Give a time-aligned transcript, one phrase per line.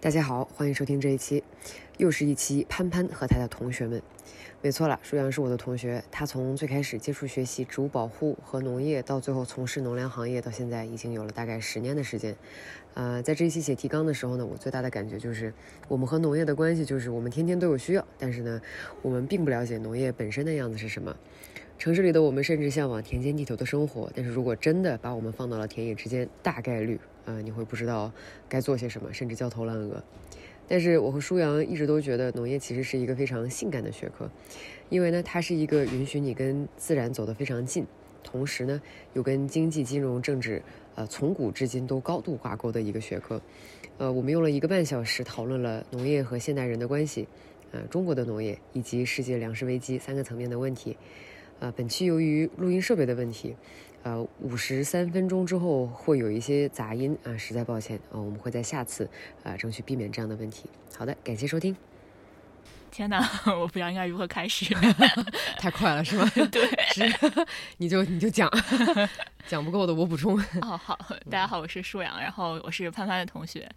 [0.00, 1.42] 大家好，欢迎收听这一期，
[1.96, 4.00] 又是一期潘潘和他的同学们。
[4.62, 12.36] 没错了，舒阳是我的同学，他从最开始接触学习植物保护和农业，到最后从事农粮行业，到现在已经有了大概十年的时间。
[12.94, 15.52] 呃，在这一期写提纲的时候呢，我最大的感觉就是，
[15.88, 18.62] 我们和农业的关系就是我们天天都有需要，但是呢，
[19.02, 21.16] 我们并不了解农业本身的样子是什么。
[21.78, 26.98] 城市里的我们甚至向往田间地头的生活，但是如果真的把我们放到了田野之间，大概率。
[27.24, 28.10] 啊，你会不知道
[28.48, 30.02] 该做些什么，甚至焦头烂额。
[30.66, 34.28] 但是我和舒阳一直都觉得农业其实是一个非常性感的学科，
[34.88, 37.86] 因为呢，它是一个允许你跟自然走得非常近，
[38.24, 38.80] 同时呢，
[39.12, 40.62] 又跟经济、金融、政治，
[40.94, 43.40] 呃，从古至今都高度挂钩的一个学科。
[43.98, 47.28] 呃，我们用了一个半小时讨论了农业和现代人的关系，
[47.72, 50.96] 呃，中国的农业以及世界粮食危机三个层面的问题。
[51.60, 53.56] 呃，本期由于录音设备的问题。
[54.04, 59.10] 呃，五十三分钟之后会有一些杂音啊，实在抱歉啊，我们会在下次
[59.42, 60.70] 啊争取避免这样的问题。
[60.96, 61.76] 好的，感谢收听。
[62.92, 63.18] 天哪，
[63.58, 64.72] 我不知道应该如何开始，
[65.58, 66.30] 太快了是吗？
[66.50, 67.46] 对，是，
[67.78, 68.48] 你就你就讲，
[69.48, 70.38] 讲不够的我补充。
[70.62, 70.96] 哦，好，
[71.28, 73.68] 大家好，我是舒阳，然后我是潘潘的同学，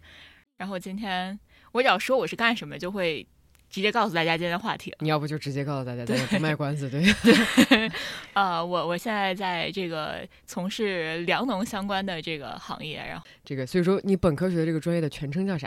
[0.56, 1.38] 然后今天
[1.72, 3.26] 我只要说我是干什么，就会。
[3.72, 7.02] 直接告诉大家今天的话题，你要不就直接告诉大家，对不卖关子，对
[7.64, 7.90] 对。
[8.34, 15.66] 呃，我我现在在这个从事粮农相关的这个行业，然后这个，所以说你本科学的这个专业的全称叫啥？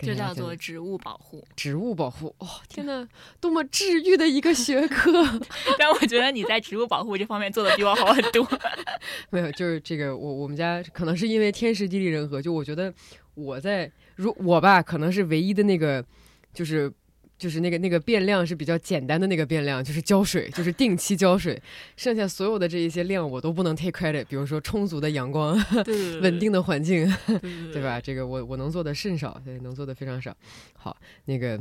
[0.00, 1.46] 就叫做植物保护。
[1.54, 3.06] 植物保护，哦，天哪，
[3.40, 5.12] 多么治愈的一个学科！
[5.78, 8.44] 但我觉得你在植物保护这方面做的比我好很多。
[9.28, 12.92] 没有，就是这个，我我们家可能是因为天时地利人和，就我觉得
[13.34, 16.02] 我在如我吧，可能是唯一的那个，
[16.54, 16.90] 就是。
[17.44, 21.60] 就是那个那个变量是比较简单的那个变量，就是浇水，就是定期浇水，
[21.94, 24.24] 剩下所有的这一些量我都不能 take credit。
[24.24, 25.62] 比如说充足的阳光，
[26.22, 27.06] 稳定的环境，
[27.70, 28.00] 对吧？
[28.00, 30.34] 这个我我能做的甚少，对，能做的非常少。
[30.72, 31.60] 好，那个。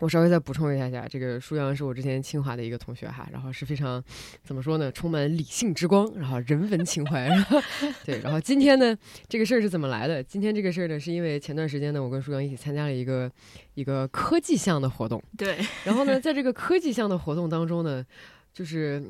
[0.00, 4.02] 我稍微再补充一下下，这个舒阳是我之前清华的一个同学哈，然后是非常
[4.44, 7.30] 怎么说呢，充满理性之光，然后人文情怀，
[8.04, 8.96] 对，然后今天呢，
[9.26, 10.22] 这个事儿是怎么来的？
[10.22, 13.30] 今天这个事儿呢，是因为前段时间呢，我跟舒阳一起参加了一个
[13.74, 18.04] 一个科技项的活动，对， 然后呢，在这个科技项的活动当中呢，
[18.52, 19.02] 就是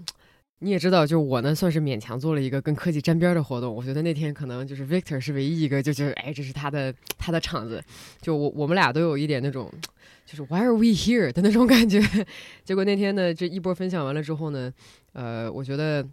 [0.60, 7.82] 你也知道，就我呢算是勉强做了一个跟科技沾边的活动，我觉得那天可能就是 Victor 是唯一一个就觉得哎，这是他的他的场子，
[8.20, 9.68] 就我我们俩都有一点那种。
[10.26, 12.02] 就是 Why are we here 的那种感觉，
[12.64, 14.70] 结果那天呢，这一波分享完了之后呢，
[15.12, 16.06] 呃，我觉得。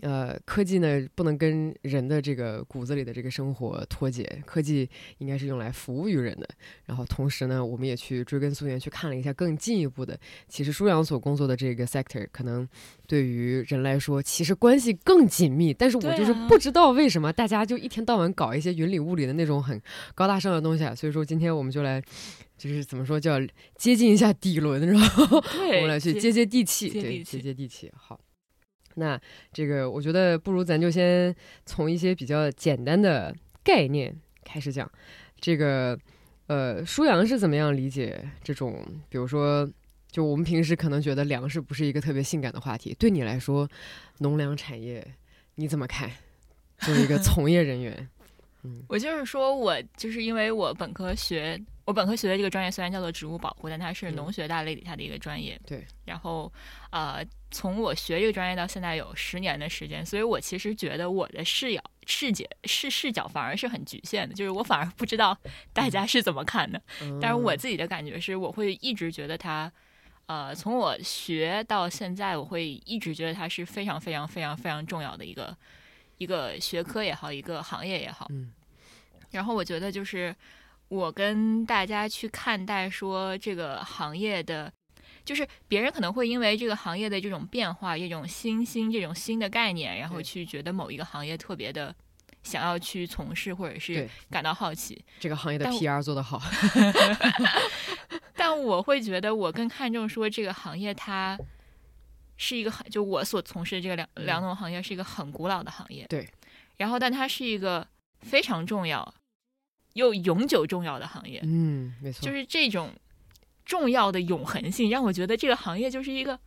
[0.00, 4.88] 呃，科技呢不能跟人的这个骨子里的这个生活脱节，科技
[5.18, 6.48] 应该是用来服务于人的。
[6.84, 10.16] 然后同时呢，我们也去追根溯源去看了一下更进一步的，
[10.46, 12.64] 其实舒阳所工作的这个 sector 可能
[13.08, 15.74] 对于人来说其实关系更紧密。
[15.74, 19.82] 但是我就是不知道为什么大家就一天到晚搞一些云里雾里的那种很
[20.14, 20.94] 高大上的东西啊。
[20.94, 22.00] 所以说今天我们就来，
[22.58, 23.40] 就是怎么说叫
[23.76, 28.20] 接近一下底轮，然后 我们来去接接地气，对，接接地气，好。
[28.96, 29.18] 那
[29.52, 31.32] 这个，我觉得不如咱就先
[31.64, 33.32] 从一些比较简单的
[33.62, 34.12] 概念
[34.44, 34.90] 开始讲。
[35.40, 35.96] 这个，
[36.48, 38.84] 呃，舒阳是怎么样理解这种？
[39.08, 39.70] 比如说，
[40.10, 43.68] 就我们平时可能觉得粮食不是一个特别性感的话题，对你来说，
[44.18, 45.06] 农粮产业
[45.54, 46.10] 你怎么看？
[46.80, 48.08] 作为一个 从业人员，
[48.64, 51.56] 嗯，我就是说我就是因为我本科学。
[51.88, 55.58] 我本科学的这个专业虽然叫做植物保护，但它是农学大类底下的一个专业。
[55.66, 55.86] 对。
[56.04, 56.52] 然后，
[56.90, 65.34] 呃，从我学这个专业到现在有十年的时间，所以我其实觉得我的视角、视角、视视角反而是很局限的，就是我反而不知道
[65.72, 66.78] 大家是怎么看的。
[67.22, 69.72] 但是我自己的感觉是，我会一直觉得它，
[70.26, 75.56] 呃，从我学到现在，我会一直觉得它是非常非常非常非常重要的一个
[76.18, 78.26] 一个学科也好，一个行业也好。
[78.28, 78.52] 嗯。
[79.30, 80.36] 然后我觉得就是。
[80.88, 84.72] 我跟大家去看待说这个行业的，
[85.24, 91.94] 就是别人可能会因为这个行业的这种变化、这种新兴、这种新的概念，然后去觉得某一个行业特别的
[92.42, 95.04] 想要去从事，或者是感到好奇。
[95.20, 96.40] 这个行业的 PR 做得好。
[98.34, 101.38] 但我会觉得，我更看重说这个行业它
[102.36, 106.06] 是一个很，就我所从事的这个两两种行业是一个很古老的行业。
[106.08, 106.26] 对。
[106.76, 107.86] 然后，但它是一个
[108.20, 109.12] 非常重要。
[109.98, 112.90] 又永久重要的行业，嗯，没错，就是这种
[113.66, 116.38] 重要的永恒性，让我觉得这个行业就是一个，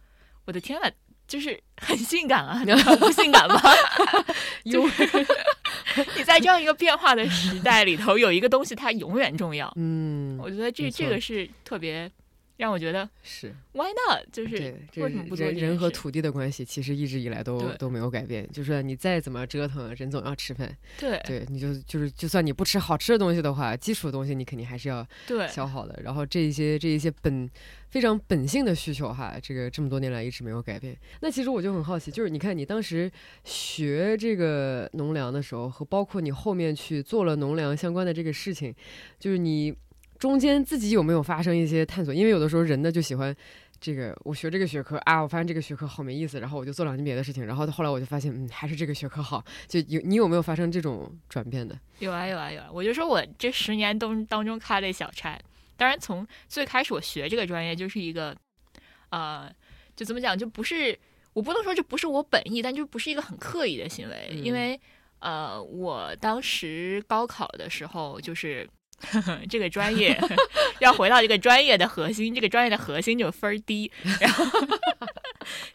[0.45, 0.89] 我的天呐，
[1.27, 2.63] 就是很性感啊，
[2.97, 3.61] 不性感吗？
[4.63, 4.81] 有，
[6.17, 12.09] 你在这样一个变化的时代里头，有一个东西它永远重要，嗯，我觉得这这个是特别
[12.61, 14.23] 让我觉得是 why not？
[14.31, 20.71] 就是，这为什么不做人人和土地的关系其实一直以来都都没有改变，就是你再怎么折腾，人总要吃饭。
[20.99, 25.99] 对对，你就就是就算你不吃好吃的东西的话，基础的东西你肯定还是要对消耗的。
[26.03, 27.49] 然后这一些这一些本
[27.89, 30.95] 非常本性的需求哈，这个这么多年来一直没有改变。
[31.21, 33.11] 那其实我就很好奇，就是你看你当时
[33.43, 38.71] 学这个农粮的时候，和包括你后面去做了农粮相关的这个事情，
[39.19, 39.75] 就是你
[40.21, 42.13] 中间自己有没有发生一些探索？
[42.13, 43.35] 因为有的时候人呢就喜欢。
[43.83, 49.43] 这个我学这个学科啊，我发现这个学科好没意思，然后我就做两件别的事情，然后后来我就发现，嗯，还是这个学科好。
[49.67, 51.75] 就有你有没有发生这种转变的？
[51.97, 52.69] 有啊有啊有啊！
[52.71, 55.35] 我就说我这十年当当中开了小差，
[55.77, 58.37] 当然从最开始我学这个专业就是一个，
[59.09, 59.51] 呃，
[59.95, 60.95] 就怎么讲，就不是
[61.33, 64.79] 我不能说这不是我本意，但就不是一个很刻意的行为，因为
[65.21, 68.69] 呃，我当时高考的时候就是。
[69.49, 70.19] 这个专业
[70.79, 74.45] 要回到这个专业的核心，这个专业的核心就是分儿低，然后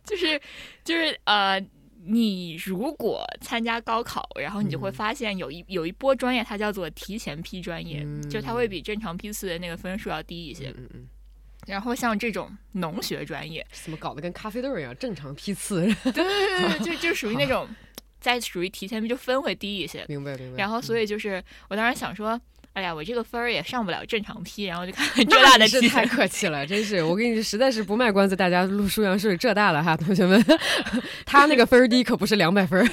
[0.04, 0.40] 就是
[0.84, 1.60] 就是呃，
[2.04, 10.72] 你如果参加高考，然后你就会嗯发现有一有一波专业它叫做提前批专业，嗯就它会比正常批次的那个分数要低一些。
[10.76, 11.06] 嗯嗯，
[11.66, 15.86] 然后像这种农学专业，怎么搞得跟咖啡豆一样，正常批次？
[16.04, 17.68] 对对对对，就就属于那种
[18.20, 20.04] 在属于提前批就分会低一些。
[20.08, 20.58] 明白明白。
[20.58, 22.40] 然后所以以就是我当时想说。
[22.76, 30.44] 哎呀，我这个分儿也上不了正常批，然后就看 浙大的提是太 客气了，真是我跟你，实在是不卖关子，大家录书阳是浙大了哈，同学们，
[31.24, 32.86] 他那个分儿低可不是两百分儿，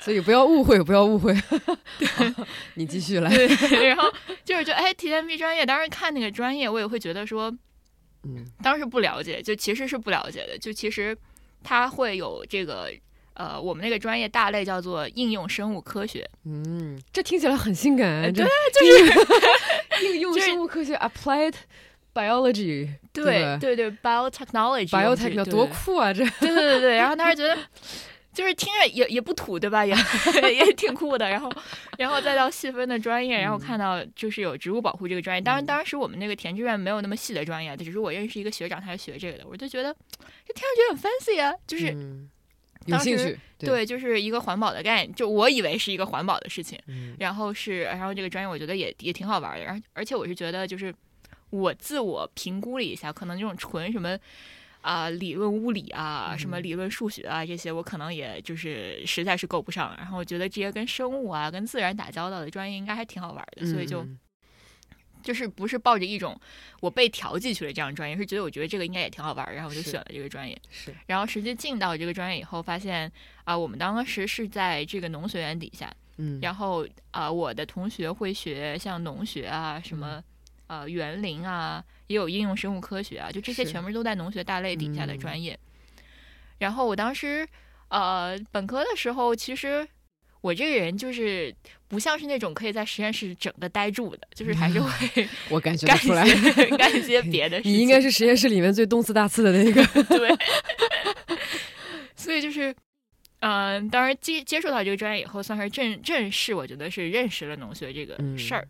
[0.00, 1.34] 所以不要误会，不要误会。
[1.34, 3.28] 好你继续来。
[3.28, 3.46] 对，
[3.86, 4.10] 然后
[4.42, 7.54] 就是就哎，提前批专业，当时看那个专业，我也会觉得说，
[8.24, 11.14] 嗯当时不了解，就其实是不了解的，就其实
[11.62, 12.90] 它会有这个
[13.36, 19.12] 呃，我们那个专业大类叫做应用生物科学，嗯，这听起来很性感，呃这就是
[20.06, 21.54] 应用生物科学 applied
[22.14, 26.12] biology 对吧对对 biotechnology 我们 biotech 这多酷啊！
[26.12, 27.56] 这对对对对，然后当时觉得。
[28.36, 29.82] 就是听着也也不土，对吧？
[29.86, 29.94] 也
[30.52, 31.26] 也挺酷的。
[31.26, 31.50] 然后，
[31.96, 35.40] 然后再到细分的专业，然后嗯看到就是有植物保护这个专业。
[35.40, 39.90] 当然，嗯当时我们那个填志愿没有那么细的专业，只是我认识一个学长，他是学这个的，我就觉得
[40.46, 41.96] 这听上去很 fancy 啊，就是、
[42.92, 46.78] 当时兴趣，对，就是一个环保的概念，就我以为是一个环保的事情。
[46.86, 50.94] 嗯然后是，然后这个专业我觉得也也挺好玩的，而而且我是觉得就是
[51.50, 54.18] 我自我评估了一下，可能这种纯什么
[54.82, 59.92] 啊、理论物理啊，什么嗯理论数学啊这些，我可能也就是实在是够不上。
[59.98, 64.18] 然后我觉得这些跟生物啊、跟自然打交道的专业应该还挺好玩的，所以就嗯
[65.26, 66.40] 就是不是抱着一种
[66.80, 70.56] 我被调剂去了这样专业，是觉得我觉得这个应该也挺好玩，然后我就选了这个专业。
[70.70, 70.94] 是。
[71.06, 73.10] 然后实际进到这个专业以后，发现
[73.44, 80.22] 啊、我们当时是在这个农学院底下，嗯，然后啊、我的同学会学像农学啊，什么
[80.68, 85.18] 呃园林啊，也有应用生物科学啊，就这些全部都在农学大类底下的嗯。
[85.18, 85.58] 专业。
[86.58, 87.46] 然后我当时
[87.88, 89.86] 呃本科的时候，其实
[90.40, 91.54] 我这个人就是
[91.88, 96.24] 不像是那种可以在实验室整个呆住的，就是还是会我感觉干出来，
[96.78, 97.72] 干一些别的事情。
[97.72, 99.84] 你应该是实验室里面最动次大次的那个。
[100.04, 100.36] 对，
[102.14, 102.74] 所以就是，
[103.40, 108.68] 嗯、当然接接触到这个专业以后，算是正正式，我觉得是认识了农学这个事儿，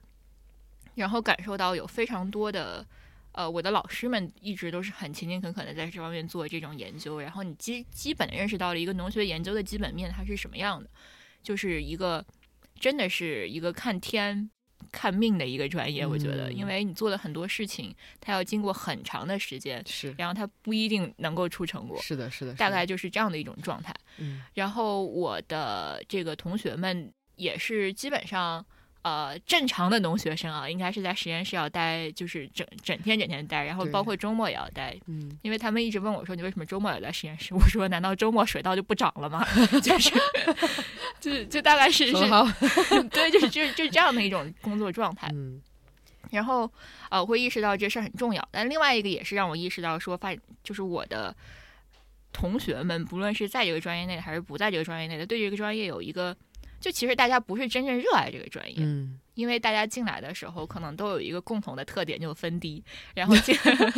[0.95, 2.87] 然后感受到有非常多的。
[3.33, 10.89] 呃，我的老师们一直都是很勤勤恳恳的在这方面做这种研究，然后你基基本的认识到了一个农学研究的基本面它是什么样的，
[11.47, 12.27] 就是一个
[12.81, 14.51] 真的是一个看天
[14.91, 23.95] 看命的一个专业，我觉得，嗯因为你做的很多事情，它要经过很长的时间，是然后它不一定能够出成果，是的，是的，是的大概就是这样的一种状态。
[24.19, 28.67] 嗯然后我的这个同学们也是基本上。
[29.07, 39.47] 呃，正常的农学生啊，应该是在实验室要待，就是整整天整天待，然后包括周末也要待，嗯因为他们一直问我说：“你为什么周末要在实验室？”我说：“难道周末水稻就不长了吗？”
[39.81, 40.11] 就是，
[41.21, 42.45] 就就大概是是，很好，
[43.11, 45.29] 对，就是就是就这样的一种工作状态。
[45.33, 45.63] 嗯
[46.33, 46.69] 然后
[47.09, 48.49] 呃，我会意识到这事儿很重要。
[48.51, 50.35] 但另外一个也是让我意识到说，发
[50.65, 51.33] 就是我的
[52.33, 56.37] 同学们，不论是在这个专业内还是不在这个专业内的，对这个专业有一个，
[56.81, 62.83] 就其实大家不是真正热爱这个专业，嗯因为大家进来的时候可能都有一个共同的特点，就是分低。
[63.15, 63.55] 然后进，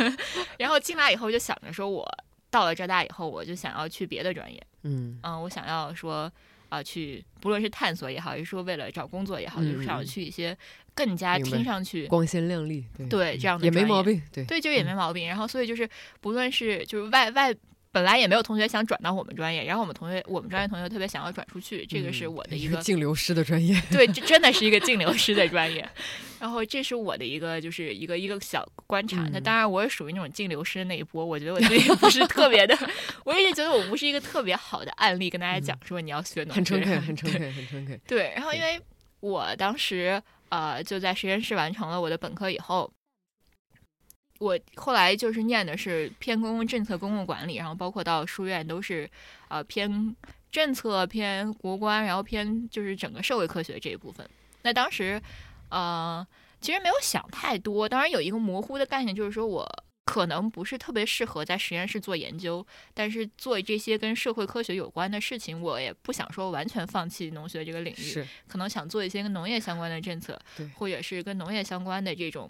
[0.59, 2.05] 然后进来以后就想着说，我
[2.49, 6.31] 到了浙大以后，我就想要去别的专业，嗯嗯，我想要说。
[6.69, 10.55] 啊，去不论是探索也好，还是说为了找工作也好，就是想要去一些
[10.93, 15.27] 更加听上去光鲜亮丽，对对这样的也没毛病，对对，就也没毛病。
[15.27, 15.89] 然后所以就是
[16.21, 17.51] 不论是就是外外
[17.91, 23.81] 本来也没有同学想转到我们专业，然后我们同学我们专业同学特别想要转出去，这个是我的一个净流失的专业。
[23.91, 25.87] 对，这 真的是一个净流失的专业。
[26.39, 29.27] 然后这是我的一个就是一个一个小观察。
[29.33, 32.77] 那当然我也属于那种净流失的那一波，我觉得我自己不是特别的，
[33.25, 37.99] 我一直觉得我不是一个特别好的案例，跟大家讲说你要学农很诚恳，很诚恳，很诚恳。
[38.07, 38.79] 对，然后因为
[39.19, 42.89] 我当时呃就在实验室完成了我的本科以后。
[44.39, 49.09] 我后来就是念的是偏公共政策、公共管理，然后包括到书院都是，
[49.49, 50.15] 呃偏
[50.49, 54.27] 政策、偏国关，然后偏就是整个社会科学这一部分。
[54.63, 55.21] 那当时，
[55.69, 56.25] 呃，
[56.61, 72.49] 其实没有想太多，当然有一个模糊的概念，就是说我可能不是特别适合在实验室做研究，但是做这些跟社会科学有关的事情，我也不想说完全放弃农学这个领域，是可能想做一些跟农业相关的政策，对，或者是跟农业相关的这种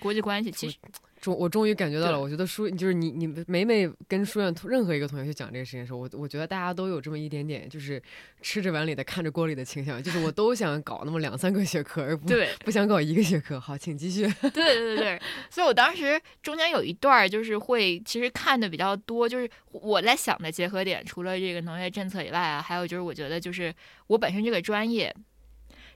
[0.00, 0.76] 国际关系，其实。
[1.20, 8.00] 终我终于感觉到了，我觉得书就是你你每每跟书院任何一个同学去讲这个事情的时候，我我觉得大家都有这么一点点，就是
[8.40, 12.28] 吃着碗里的看着锅里的倾向，就是我都想搞那么两三个学科，而不
[12.64, 13.58] 不想搞一个学科。
[13.58, 14.22] 好，请继续。
[14.40, 23.74] 对对对对，所以我当时中间有一段就是会其实看的比较多，就是我在想的结合点，除了这个农业政策以外啊，还有就是我觉得就是
[24.06, 25.14] 我本身这个专业，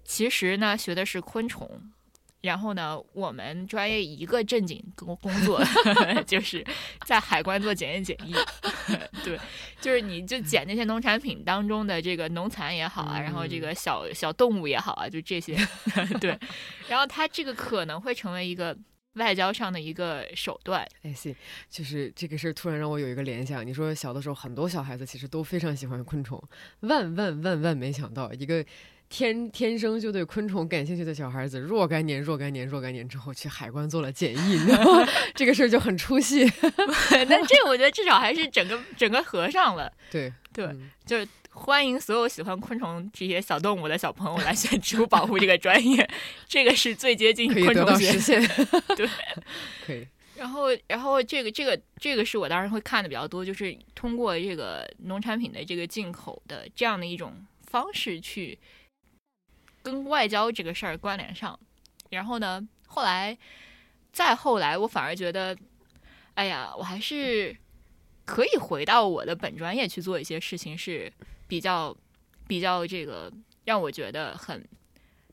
[0.02, 1.80] 其实呢学的是昆虫。
[2.42, 5.62] 然后呢，我们专业一个正经工工作
[6.26, 6.64] 就是
[7.06, 8.34] 在海关做检验检疫，
[9.25, 9.38] 对，
[9.80, 15.56] 就是你就检那些农产品当中的这个农残也好啊，然后这个小小动物也好啊，就这些，
[16.20, 16.37] 对。
[16.88, 18.76] 然后它这个可能会成为一个
[19.14, 20.84] 外交上的一个手段。
[21.02, 21.32] 哎，是，
[21.70, 23.64] 就是这个事儿突然让我有一个联想。
[23.64, 26.42] 你说小的时候很多小孩子其实都非常喜欢昆虫，
[26.80, 28.66] 万万万万没想到一个。
[29.12, 35.07] 天天生就对昆虫感兴趣的小孩子，若干年、若干年、若干年之后去海关做了检疫，你知道吗？
[35.35, 36.50] 这个事儿就很出戏。
[37.28, 39.92] 那这个我觉得至少还是整个整个合上了。
[40.11, 40.66] 对对，
[41.04, 46.09] 就是欢迎所有喜欢昆虫这些小动物的小朋友来选植物保护这个专业，
[46.49, 48.12] 这个是最接近昆虫学。
[48.12, 48.40] 实现。
[48.97, 49.07] 对，
[49.85, 50.09] 可以。
[50.37, 57.35] 然后，然后这个这个这个是我当时会看的比较多，就是通过这个农产品的这个进口的这样的一种
[57.66, 58.59] 方式去。
[59.82, 61.58] 跟外交这个事儿关联上，
[62.10, 63.36] 然后呢，后来
[64.12, 65.56] 再后来，我反而觉得，
[66.34, 67.56] 哎呀，我还是
[68.24, 71.12] 可以回到我的本专业去做一些事情，是
[71.48, 71.96] 比较
[72.46, 73.32] 比较这个
[73.64, 74.66] 让我觉得很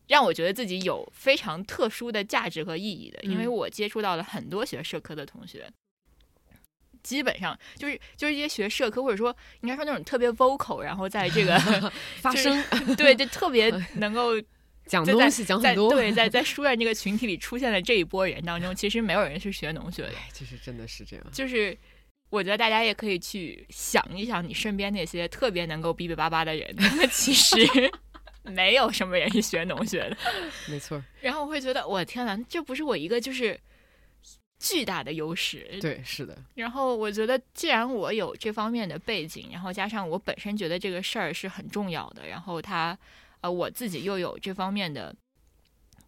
[0.07, 5.71] 让我觉得自己有非常特殊的价值和意义的，因为我接触到了很多学社科的同学。
[7.09, 11.57] 基本上就是就是一些学社科或者说应该说那种特别 vocal，然后在这个
[12.21, 12.63] 发声，
[12.95, 14.39] 对，就特别 能够
[14.85, 15.89] 讲东西讲很多。
[15.89, 20.13] 对，在 在书院这个群体里出现的这一波人当中，其实没有人是学农学的。
[20.31, 21.25] 其实真的是这样。
[21.31, 21.75] 就是
[22.29, 26.75] 我觉得大家也可以去想一想，你身边那些特别能够哔哔叭叭的人，
[27.11, 27.57] 其实
[28.43, 30.15] 没有什么人是学农学的。
[30.67, 31.03] 没错。
[31.21, 33.59] 然后我会觉得，我天呐，这不是我一个就是。
[34.59, 36.37] 巨大的优势，对，是的。
[36.53, 42.97] 然后我觉得，既然我有这方面的背景，然后加上我本身觉得这个事儿是很重要的，然后他，
[43.41, 45.15] 呃，我自己又有这方面的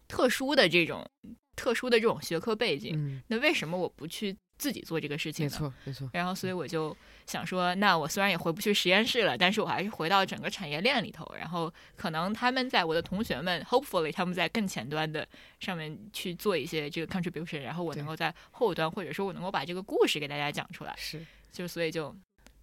[0.06, 1.08] 特殊的这种
[1.56, 4.36] 特殊的这种学科背景，那为什么我不去？
[4.62, 6.08] 自己做这个事情，没错没错。
[6.12, 11.28] 然后，所以我就想说，那我虽然也回不去实验室了，但是我还是回到整个产业链里头。
[11.36, 15.26] 然后，可能他们在我的同学们，hopefully 他们在更前端的
[15.58, 20.94] 上面去做一些这个 contribution，然后我能够在后端，或者说我能够把这个故事给大家讲出来。
[20.96, 22.14] 是，就所以就。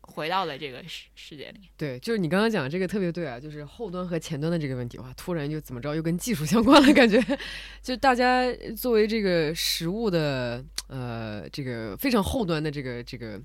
[0.10, 7.24] 回到了这个世世界里，对，就是你刚刚讲的这个特别对啊，就是后端和前端的这个问题，哇，突然又怎么着又跟技术相关了，感觉，
[7.82, 13.40] 就大家作为这个食物的呃这个非常后端的这个这个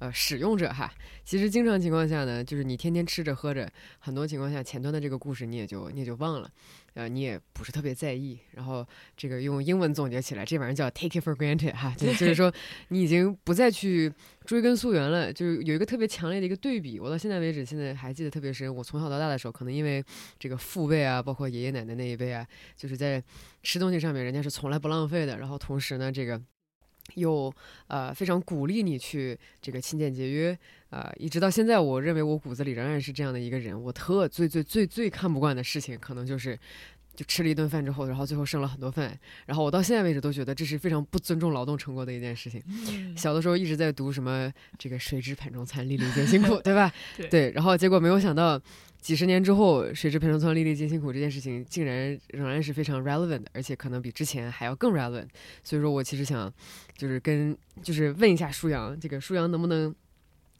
[0.00, 0.92] 呃使用者哈，
[1.24, 6.50] 其实经常情况下呢，就是你天天吃着喝着，很多情况下前端的这个故事你也就你也就忘了。
[6.94, 8.84] 呃，你也不是特别在意，然后
[9.16, 12.52] 这个用英文总结起来，这玩意儿叫 take it for granted 哈， 就就是说
[12.88, 14.12] 你已经不再去
[14.44, 16.98] 追根溯源了，就是有一个特别强烈的一个对比。
[16.98, 18.74] 我到现在为止，现在还记得特别深。
[18.74, 20.04] 我从小到大的时候，可能因为
[20.36, 22.44] 这个父辈啊，包括爷爷奶奶那一辈啊，
[22.76, 23.22] 就是在
[23.62, 25.38] 吃东西上面，人家是从来不浪费的。
[25.38, 26.42] 然后同时呢，这个
[27.14, 27.52] 又
[27.88, 30.56] 呃非常鼓励你去这个勤俭节约
[30.90, 33.80] 呃，一直到现在，我认为我骨子里仍然是这样的一个人。
[33.80, 36.58] 我特最最最最看不惯的事情，可能就是。
[37.16, 42.62] 就吃了一顿饭之后，然后最后剩了很多饭，然后我到现在为止都觉得这是非常不尊重劳动成果的一件事情。
[43.14, 46.90] 小的时候一直在读什么这个“谁知盘中餐，粒粒皆辛苦”， 对吧？
[47.28, 47.50] 对。
[47.50, 48.58] 然后结果没有想到，
[49.00, 55.28] 几十年之后，“水之盘中餐，粒粒皆辛苦”这件事情竟然仍然是非常 relevant，而且可能比之前还要更 relevant。
[55.64, 56.52] 所以说我其实想，
[56.96, 59.94] 就是跟就是问一下舒阳，这个舒阳能不能？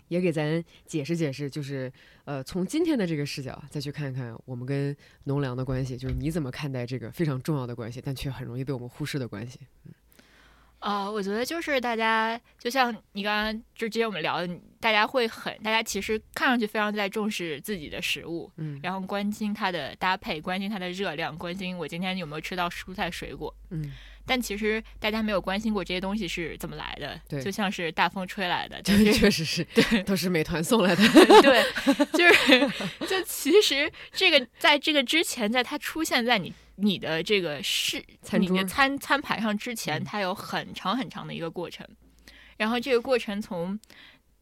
[0.08, 1.88] 也给咱解释解释，就是
[2.24, 9.60] 呃，从今天的这个视角再去看看我们跟农粮的关系，就是你怎么看待这个非常重要的关系，但却很容易被我们忽视的关系。
[9.84, 9.92] 嗯。
[10.80, 23.92] 啊，我觉得就是大家，就像你刚刚就之前我们聊的，大家会很，大家其实看上去非常在重视自己的食物，嗯，然后关心它的搭配，关心它的热量，关心我今天有没有吃到蔬菜水果，嗯，
[24.26, 31.02] 但其实大家没有关心过这些东西是怎么来的，对，就像是大风吹来的， 这，确实是，对，都是美团送来的，
[31.42, 31.64] 对，
[32.12, 32.68] 就是
[33.06, 36.52] 就其实这个在这个之前，在它出现在你。
[36.82, 38.02] 你的这个是
[38.38, 41.86] 你的餐餐盘上之前，它有很长很长的一个过程，
[42.56, 43.78] 然后这个过程从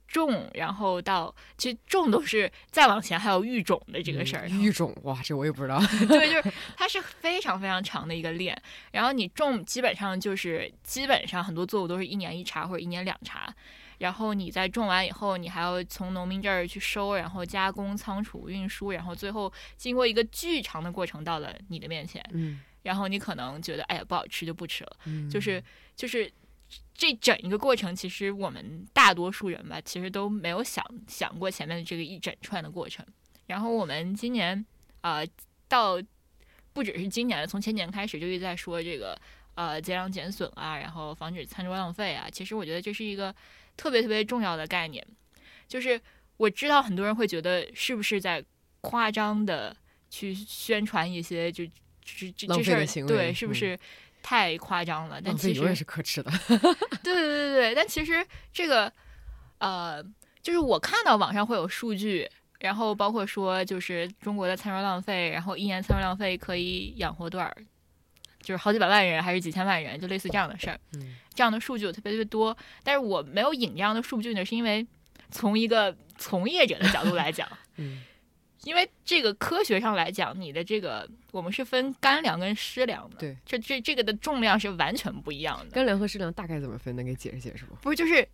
[0.08, 4.48] 种，然后到其实种都是再往前还有育种的这个事儿。
[4.48, 5.78] 育种哇，这我也不知道。
[6.08, 8.60] 对， 就是它是非常非常长的一个链。
[8.90, 13.54] 然后你种基本上就是基本上很多作物都是一年一茬或者一年两茬。
[13.98, 22.24] 然后你在种完以后，你还要从农民这儿去收，然后加工、仓储、运输，然后最后经过一个巨长的过程到了你的面前。
[22.32, 24.96] 嗯，然后你可能觉得哎呀不好吃就不吃了。
[25.06, 25.60] 嗯，就是
[25.96, 26.30] 就是
[26.94, 33.04] 这整一个过程，其实我们大多数人吧，其实都没有想想过前面的这个一整串的过程。
[33.46, 34.64] 然后我们今年
[35.00, 35.22] 啊，
[35.68, 36.00] 到
[36.72, 39.18] 不只是今年了，从前年开始就一直在说这个
[39.54, 42.28] 呃节粮减损啊，然后防止餐桌浪费啊。
[42.30, 43.34] 其实我觉得这是一个。
[43.78, 45.06] 特别特别重要的概念，
[45.68, 46.00] 就是
[46.36, 48.44] 我知道很多人会觉得是不是在
[48.80, 49.76] 夸张的
[50.10, 51.64] 去宣传一些就
[52.04, 53.78] 这这这事儿，对，是不是
[54.22, 55.20] 太夸张了？
[55.24, 56.30] 但其实永远是可耻的。
[57.02, 58.92] 对对对对，但其实这个
[59.58, 60.02] 呃，
[60.42, 62.28] 就是我看到网上会有数据，
[62.60, 67.52] 然后包括说就是中国的餐桌浪费，然后一年餐桌浪费可以养活多少？
[68.40, 70.78] 就是好几百万人还是几千万人，就类似这样的事儿，
[71.34, 72.56] 这样的数据有特别特别多。
[72.82, 74.86] 但是我没有引这样的数据呢，是因为
[75.30, 77.46] 从一个从业者的角度来讲，
[77.76, 78.00] 嗯，
[78.68, 85.70] 因为这个科学上来讲，你的这个我们是分干粮跟湿粮的，对，这这这个的重量是完全不一样的。
[85.70, 86.94] 干粮和湿粮大概怎么分？
[86.94, 87.78] 能给解释解释吗？
[87.80, 88.28] 不是，就是。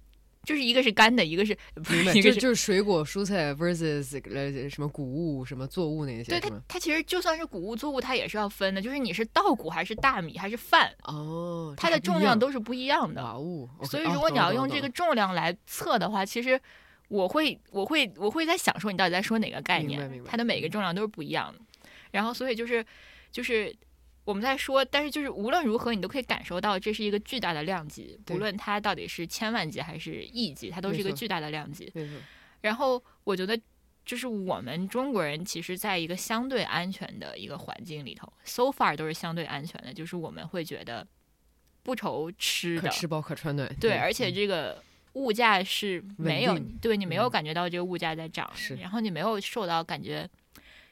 [0.45, 1.57] 就是一个是干的，一个是
[1.89, 6.25] 明白，就就是水果蔬菜 versus 呃什么谷物什么作物那些。
[6.25, 8.83] 对它，它其实就算是谷物作物，它也是要分的。
[8.83, 13.23] 就是你是稻谷还是大米还是饭哦，它的重量都是不一样的。
[13.85, 16.61] 所以如果你要用这个重量来测的话，其实
[17.09, 20.23] 我会我会我会在想说你到底在说哪个概念？
[20.25, 21.61] 它的每个重量都是不一样的。
[22.11, 22.85] 然后所以就是
[23.31, 23.75] 就是。
[24.27, 31.93] 我们在说，但是就是无论如何，你都可以感受到这是一个巨大的量级，不论它到底是千万级还是亿级，它都是一个巨大的量级。
[32.63, 33.61] 然后我觉得，
[34.03, 41.07] 就是我们中国人其实在一个相对安全的一个环境里头，so far 都是相对安全的，就是我们会觉得
[41.83, 43.71] 不愁吃的，可吃饱可穿暖。
[43.79, 44.83] 对，而且这个
[45.15, 48.49] 物价是没有，对你没有感觉到这个物价在涨，
[48.81, 50.29] 然后你没有受到感觉。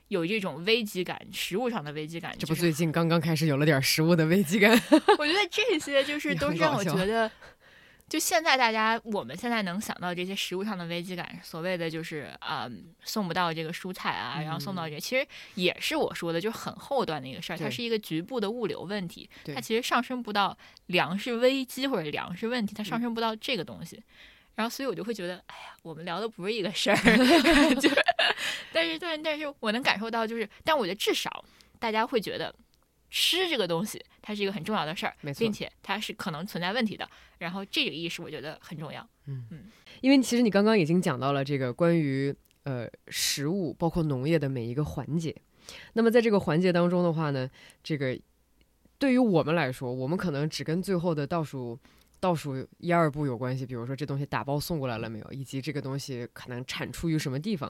[0.08, 2.34] 有这种危机感，食物上的危机感。
[2.38, 4.70] 这不最近刚刚开始有了点食物的危机感。
[4.70, 7.30] 我觉得这些就是 都是让我觉得，
[8.12, 12.68] 就现在大家我们现在能想到这些食物上的危机感，所谓的就是啊
[13.02, 20.54] 送不到这个蔬菜啊，然后送到这，其实也是我说的，就是很后端的一个事儿，它是一个局部的物流问题，它其实上升不到
[20.88, 23.98] 粮食危机或者粮食问题，它上升不到这个东西。
[24.56, 26.96] 然后，所以我就会觉得，哎呀，我们聊的不是一个事儿，
[27.80, 27.88] 就，
[28.74, 31.42] 但是，但，但是我能感受到，就是，但我觉得至少
[31.78, 32.54] 大家会觉得，
[33.14, 37.06] 吃这个东西，它是一个很重要的事儿，并且它是可能存在问题的。
[37.38, 39.06] 然后这个意识，我觉得很重要。
[39.26, 39.64] 嗯嗯，
[40.00, 45.36] 因为其实你刚刚已经讲到了这个关于呃食物，包括农业的每一个环节。
[45.92, 47.50] 那么在这个环节当中的话呢，
[47.84, 48.18] 这个
[48.98, 51.78] 对于我们来说，我们可能只跟最后的倒数。
[52.22, 57.68] 倒数一二步有关系，比如说这东西打包送过来了没有，以及这个东西可能产出于什么地方。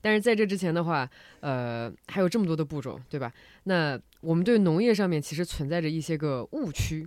[0.00, 1.06] 但是在这之前的话，
[1.40, 3.30] 呃，还有这么多的步骤，对吧？
[3.64, 7.06] 那我们对农业上面其实存在着一些个误区。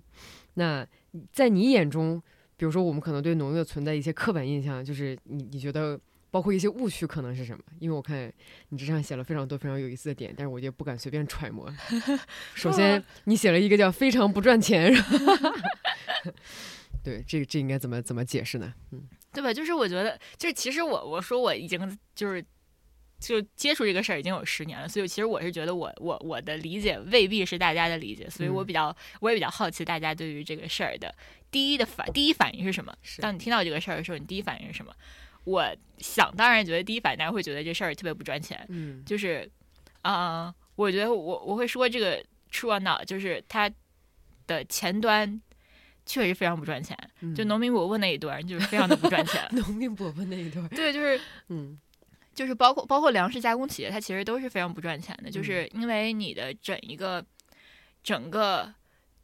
[0.54, 0.86] 那
[1.32, 2.22] 在你眼中，
[2.58, 7.64] 比如说我们可能对农业存在一些刻板印象，就是你你觉得包括一些误区可能是什么？
[7.80, 8.32] 因为我看
[8.70, 11.74] 你这上写了非常多非常有意思的点，但是我就不敢随便揣摩。
[12.54, 14.94] 首先，你写了一个叫“非常不赚钱”。
[17.04, 18.74] 对，这这应该怎么怎么解释呢？
[18.92, 19.54] 嗯，对吧？
[19.54, 22.44] 就是我觉得，就是其实我我说我已经就是
[23.20, 31.14] 就接触这个事儿已经有十年了，所以其实我是觉得我我我的理解未必是大家的理解，所以我比较我也比较好奇大家对于这个事儿的
[31.52, 32.96] 第一的反第一反应是什么？
[33.20, 34.96] 当你听到这个事儿的时候，你第一反应是什么？
[35.44, 39.50] 我想当然觉得第一反应大家会觉得这事儿特别不赚钱，嗯，就是
[40.04, 43.70] 啊，我觉得我我会说这个 true or not，就是它
[44.48, 45.42] 的前端。
[46.06, 46.98] 确实非常不赚钱。
[47.22, 49.42] 嗯就农民伯伯那一段就是非常的不赚钱。
[49.52, 51.78] 农民伯伯那一段，对，就是嗯
[52.34, 57.24] 就是包括包括粮食加工企业，它其实都是非常不赚钱的，嗯就是因为你的整一个
[58.04, 58.74] 整个。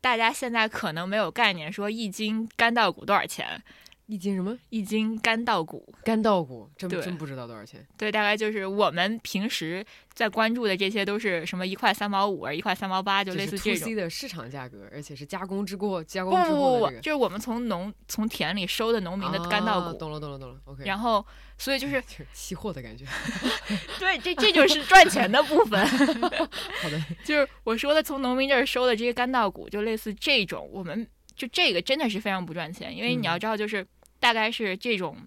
[0.02, 3.62] 大家现在可能没有概念，说一斤干稻谷多少钱？
[4.10, 7.86] 一斤什么一斤干稻谷，干稻谷，真真不知道多少钱。
[7.96, 13.94] 对，大概就是我们平时在关注的这些都是什么一块三毛五啊，一块三毛八，就类似这种 C。
[13.94, 20.84] 的市场价格，而且是加工之过加不工之不不不，后的这个就是我们从农从田里收的农民的干稻谷，啊懂了懂了懂了，OK。
[20.86, 21.24] 然后
[21.60, 23.06] 所以就 是就是期货的感觉。
[24.00, 25.86] 对，这这就是赚钱的部分。
[26.82, 33.86] 好的，就是我说的从农民这儿收的这些干稻谷，就类似这种，我们就这个真的是非常不赚钱，因为你要嗯知道，就是
[34.20, 35.18] 大概是这种。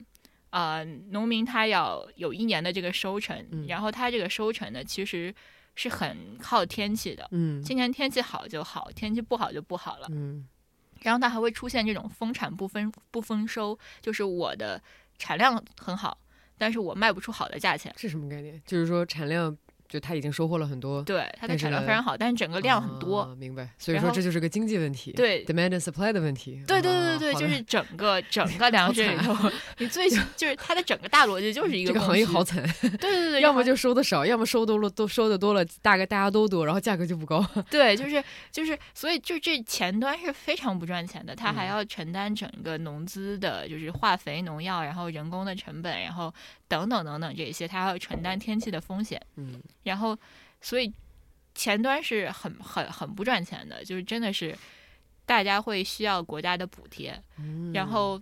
[0.50, 5.35] 呃，农民他要有一年的这个收成，嗯然后他这个收成呢，其实
[5.74, 7.26] 是很靠天气的。
[7.31, 10.07] 嗯今年天气好就好，天气不好就不好了。
[10.11, 10.46] 嗯
[11.00, 14.78] 然后它还会出现这种丰产不丰不丰收，就是我的
[15.16, 16.18] 产量很好，
[16.59, 17.90] 但是我卖不出好的价钱。
[17.96, 18.61] 是什么概念？
[18.66, 19.57] 就是说产量，
[19.92, 23.20] 就他已经收获了很多，对，它的产量非常好，但是整个量很多。
[23.20, 23.68] 啊明白。
[23.76, 26.62] 所以说这就是个经济问题，对，demand and supply 的问题。
[26.66, 29.37] 对对啊对对就是整个 整个粮食里头，
[29.76, 37.46] 你最就是它的整个大逻辑就 是一个这个行业好惨，对对对对，要么就收的少，要么收多了都收的多了，大概大家都多，然后价格就不高。
[37.68, 46.33] 对，就是就是，所以就这前端是非常不赚钱的，它还嗯要承担整个农资的，就是化肥、农药，然后人工的成本，然后
[46.68, 50.18] 等等等等这些，它还要承担天气的风险，嗯然后
[50.61, 50.92] 所以
[51.55, 54.57] 前端是很很很不赚钱的，就是真的是
[55.27, 57.73] 大家会需要国家的补贴，嗯。
[57.73, 58.21] 然后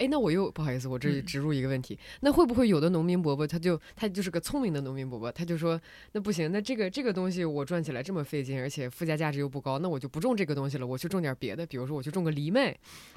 [0.00, 5.78] 哎，那我又不好意思，我这里嗯植入一个问题，那会不会有的农民伯伯他就他就是个聪明的农民伯伯，他就说
[6.12, 12.74] 那不行，那这个这个东西我赚起来这么费劲，而且附加价值又不高，那我就不种这个东西了，我去种点别的，比如说我去种个藜麦，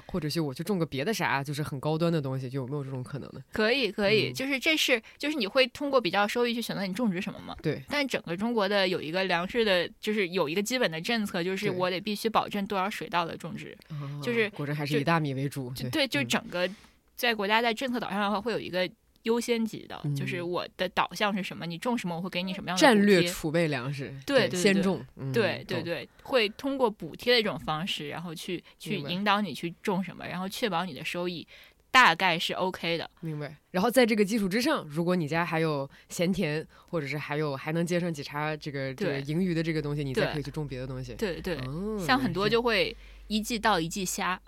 [0.08, 3.40] 或者是我去种个别的啥，就是很高端的东西，就有没有这种可能呢？
[3.50, 7.56] 可以可以，嗯就是这是就是你会通过比较收益去选择你种植什么嘛。
[7.62, 13.74] 对，但整个中国的有一个粮食的，就是有一个基本的政策，就是我得必须保证多少水稻的种植。
[14.22, 16.68] 就是啊果真还是以大米为主，对，就整个
[17.16, 18.88] 在国家在政策导向的话，会有一个
[19.22, 31.46] 优先级的，就是嗯我的导向是什么，你种什么，我会给你什么样的战略储备粮食，对先种，嗯对对对，会通过补贴的这种方式，然后去去引导你去种什么，然后确保你的收益
[31.90, 33.08] 大概是 OK 的。
[33.20, 33.56] 明白。
[33.70, 41.14] 然后在这个基础之上，如果你家还有闲田，或者是还有还能接上几茬这个这个盈余的这个东西，你再可以去种别的东西。
[41.14, 42.94] 对对，哦像很多就会
[43.28, 44.38] 一季稻一季虾，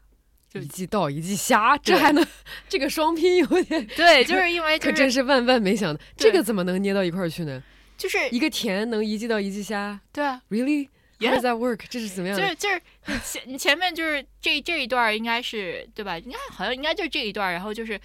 [0.58, 2.26] 就一季到一季虾，这还能
[2.68, 7.62] 这个双拼有点， 对，就是因为可就是真是万万没想到，这个怎么能捏到一块儿去呢？
[7.96, 10.40] 就是一个甜能一季到一季虾对啊
[11.18, 11.80] Yeah does that work？
[11.88, 12.38] 这是怎么样？
[12.38, 16.18] 就是就是你前你前面就是这这一段儿应该是对吧？
[16.18, 17.98] 应该好像应该就是这一段儿，然后就是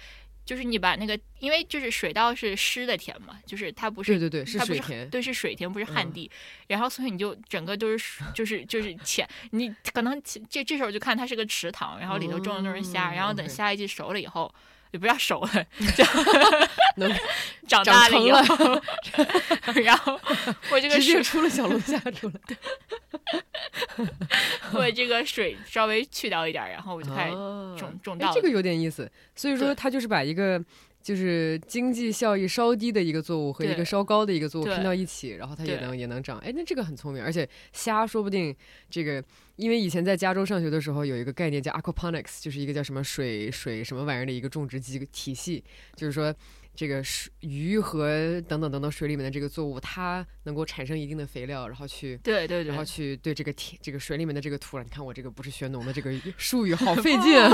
[0.44, 5.10] 就是你把那个因为就是水稻是湿的田嘛，就是它不是对对对，是它不是水田。
[5.10, 6.30] 对，是水田，不是旱嗯地。
[6.68, 14.52] 然后所以你就整个都是就是就是浅，你可能这这时候就看它是个池塘，然后里头种的都是虾，哦然后等下一季熟了以后。
[14.92, 16.04] 也不要熟了，就
[16.96, 17.10] 能
[17.66, 18.82] 长长大了
[19.82, 20.18] 然后
[20.70, 22.34] 我这个直接水，出了小龙虾出来，
[24.72, 28.38] 我这个水稍微去掉一点儿，然后我就开始啊种种稻子。
[28.38, 29.10] 哎这个有点意思。
[29.34, 30.62] 所以说，对他就是把一个
[31.02, 36.38] 就是经济效益稍低的一个作物和一个稍高的一个作物拼到一起，然后它也能也能长。
[36.40, 38.54] 哎，那这个很聪明，而且虾说不定
[38.90, 39.24] 这个，
[39.62, 45.62] 因为以前在加州上学的时候有一个概念叫 aquaponics，就是一个叫什么水水什么玩意儿的一个种植机体系，
[45.94, 46.34] 就是说。
[46.74, 57.52] 这个水鱼和等等等等水里面的这个作物，它能够产生一定的肥料，然后去对对对然后，去对这个田这个水里面的这个土壤，你看我这个不是学农的这个 术语好 费劲啊，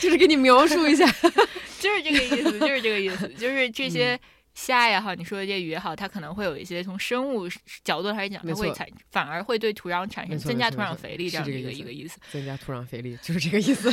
[0.00, 1.04] 就是给你描述一下。
[1.78, 4.20] 就是这个意思，就是这个意思，就是这嗯些
[4.54, 7.48] 虾也好，你说的这些鱼也好，它可能会有一些从生物
[7.82, 13.92] 角度来讲，它会产反而会对土壤产生增加土壤肥力这样的一个个一个意思，增加土壤肥力，就是这个意思。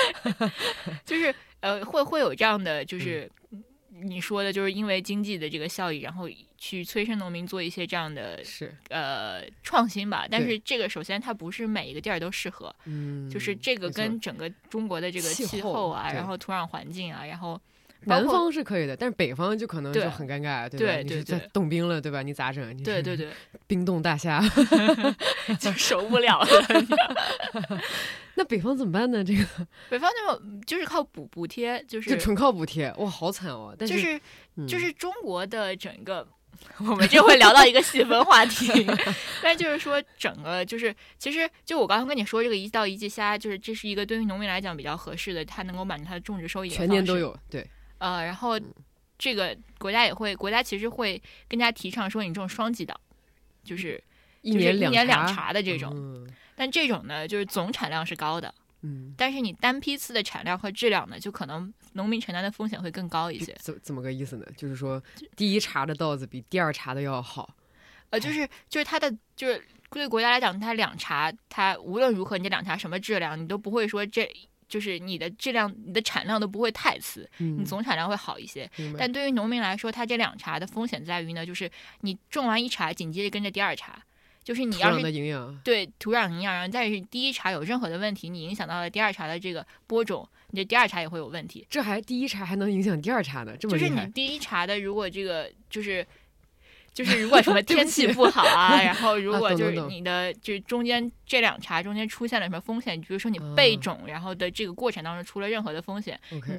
[1.04, 3.30] 就是呃会会有这样的嗯就是。
[4.02, 10.26] 你说的就是因为经济的这个效益，然后去催生农民做一些这样的是，呃创新吧。
[10.30, 17.60] 但是这个首先它不是每一个地儿都适合，嗯，就是这个跟整个中国的这个气候啊，然后土壤环境啊，然后包
[18.04, 20.86] 南方是可以的，但是北方就可能就很尴尬，对吧？
[20.86, 22.22] 对对你是在冻冰了，对吧？
[22.22, 22.76] 你咋整？
[22.76, 23.28] 你对对对，
[23.66, 24.42] 冰冻大虾，
[25.60, 26.48] 就受不了了。
[28.36, 29.22] 那北方怎么办呢？
[29.22, 29.44] 这个
[29.90, 33.74] 北方就就是靠补补贴，就是就纯靠补贴，哇，好惨哦！
[33.78, 34.20] 但就是是
[34.56, 36.26] 嗯就是中国的整个
[36.78, 38.86] 我们这会聊到一个细分话题。
[39.42, 47.36] 但就是说，整个就是其实就我刚刚跟你说这个一到一季虾，就是这是一个对于农民来讲比较合适的，它能够满足它的种植收益，全年都有。
[47.50, 47.68] 对，
[48.00, 48.58] 呃，然后
[49.16, 53.00] 这个国家也会，国家其实会更加提倡说你这种双季岛，
[53.62, 54.02] 就是
[54.42, 56.28] 一年一年两茬的这种。
[56.56, 58.52] 但这种呢，就是总产量是高的。
[58.82, 63.54] 嗯，但是你单批次的产量和质量呢，就可能农民承担的风险会更高一些。
[63.60, 64.46] 怎怎么个意思呢？
[64.56, 65.02] 就是说，
[65.36, 67.54] 第一茬的稻子比第二茬的要好。
[68.08, 74.28] 呃，就是就是它的就是对国家来讲，它两茬，它无论如何，你这两茬什么质量，你都不会说这
[74.70, 78.70] 就是你的质量、你的产量都不会太次，你总产量会好一些。
[78.96, 81.68] 但对于农民来说，他这两茬的风险在于呢，就是
[82.02, 84.02] 你种完一茬，紧接着跟着第二茬。
[84.42, 85.02] 就是你要是
[85.62, 91.64] 对土壤营养，然后再是第一茬有任何的问题，你影响到了第二茬的这个播种，你这第二茬也会有问题。
[91.68, 93.54] 这还第一茬还能影响第二茬呢？
[93.58, 96.04] 这么就是你第一茬的，如果这个就是
[96.92, 106.18] 就是如果什么 天气不好啊， 然后如果就是你的就是中间这两茬中间出现了什么风险，比如说你备种，然后的这个过程当中出了任何的风险，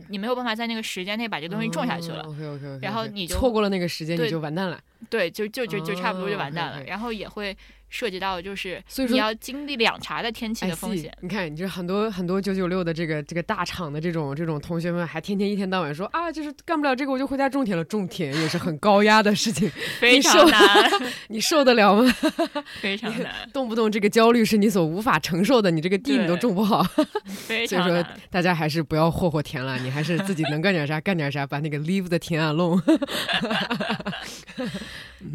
[0.10, 2.24] 你没有办法在那个时间内把这个东西种下去了。
[2.24, 2.80] OK OK OK。
[2.82, 4.80] 然后你就错过了那个时间，你就完蛋了。
[5.10, 6.84] 对，就就就就差不多就完蛋了。
[6.84, 7.56] 然后也会。
[7.92, 11.16] 涉及到就是，所以说你要经历两茬的天气的风险。
[11.20, 17.84] 你看，你这很多很多九九六的这个这个大厂的这种这种同学们，还天天一天到晚说啊，就是干不了这个，我就回家种田了。
[17.84, 20.90] 种田也是很高压的事情， 非常难，
[21.28, 22.10] 你受得了吗？
[22.80, 26.82] 非常难，动不动这个焦虑是你所无法承受的，你这个地你都种不好。
[27.26, 32.82] 非常所以说，大家还是不要霍霍田了，你还是自己能干点啥干点啥，把那个 leave 的田啊弄。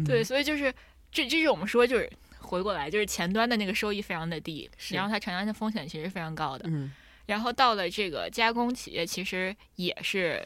[0.03, 0.73] 对，所以就是
[1.11, 2.09] 这，这是我们说就是。
[2.47, 6.65] 回过来就是前端的那个收益非常的低，然后它承担的风险其实非常高的。
[6.69, 6.91] 嗯，
[7.27, 10.43] 然后到了这个加工企业，其实也是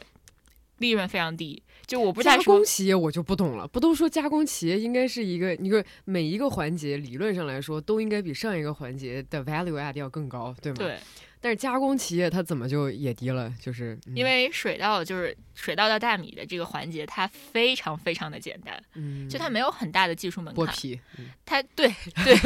[0.78, 1.62] 利润非常低。
[1.86, 3.66] 就我不太加工企业，我就不懂了。
[3.66, 10.78] 不都说加工企业应该是一个，你说每一个环节理论上来说都应该比上一个环节的 value add 要更高，对吗？
[10.78, 10.98] 对。
[11.42, 13.52] 但是加工企业它怎么就也低了？
[13.60, 20.64] 就是因为水稻就是水稻到大米的这个环节，它非常非常的简单，嗯，就它没有很大的技术门槛。
[20.64, 21.00] 剥皮，
[21.44, 21.92] 它对
[22.24, 22.36] 对，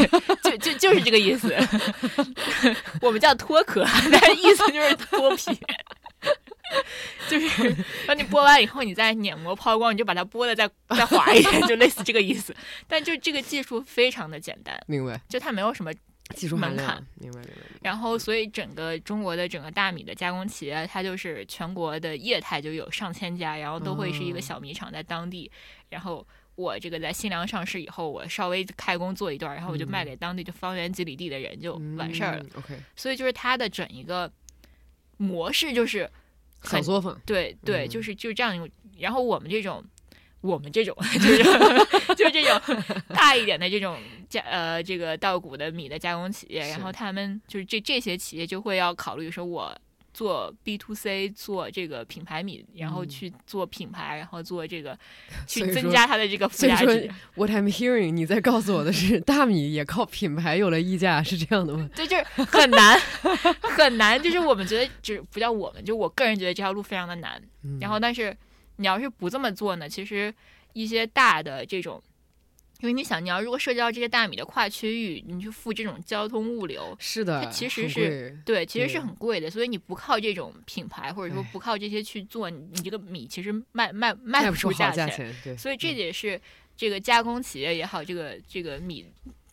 [0.42, 1.54] 就就就是这个意思。
[3.02, 5.60] 我们叫脱壳，但是意思就是脱皮，
[7.28, 12.56] 就是当你剥完以后，你再碾磨抛光，你就把它剥的再再滑一点，就类似这个意思。
[12.88, 15.20] 但就这个技术非常的简单，明白？
[15.28, 15.92] 就它没有什么。
[16.34, 17.62] 技术门槛，明白明白。
[17.82, 25.50] 然后，所以整个中国的整个大米的加工企业，它就是全国的业态就有上千家，然后都会是一个小米厂在当地。
[25.88, 32.44] 然后我这个在新粮上市以后，我稍微开工做一段，然后我就卖给当地就方圆几里地的人就完事儿了。
[32.54, 32.76] OK。
[32.96, 34.30] 所以就是它的整一个
[35.18, 36.10] 模式就是
[36.62, 38.68] 小作坊，对对，就是就是这样。
[38.98, 39.84] 然后我们这种。
[40.46, 41.42] 我们这种 就是
[42.14, 42.60] 就这种
[43.08, 49.76] 大一点的这种加呃这个稻谷的米的加工企业，然后他们就是这这些企业就会要考虑说，我
[50.14, 54.98] 做 B to C 做这个品牌米，然后去做品牌，然后做这个
[55.46, 57.10] 去增加它的这个附加值。
[57.34, 61.88] What I'm hearing，你在告诉我的是，大米也靠品牌有了溢价，是这样的吗？
[61.94, 62.98] 对，就是很难
[63.60, 67.40] 很难，就是我们觉得就是不叫我们，就我个人觉得这条路非常的难。
[67.80, 68.34] 然后但是。
[68.76, 69.88] 你要是不这么做呢？
[69.88, 70.32] 其实
[70.72, 72.02] 一些大的这种，
[72.80, 79.50] 因为你想，你要如果涉及到这些大米的跨区域，你去付这种交通物流，是的，它其实是对，其实是很贵的。
[79.50, 85.34] 所以你不靠这种品牌，或者说不靠这些去做，你你这个米其实卖卖卖不出价钱。
[85.42, 86.38] 对，所以这也是
[86.76, 89.06] 这个加工企业也好，这个这个米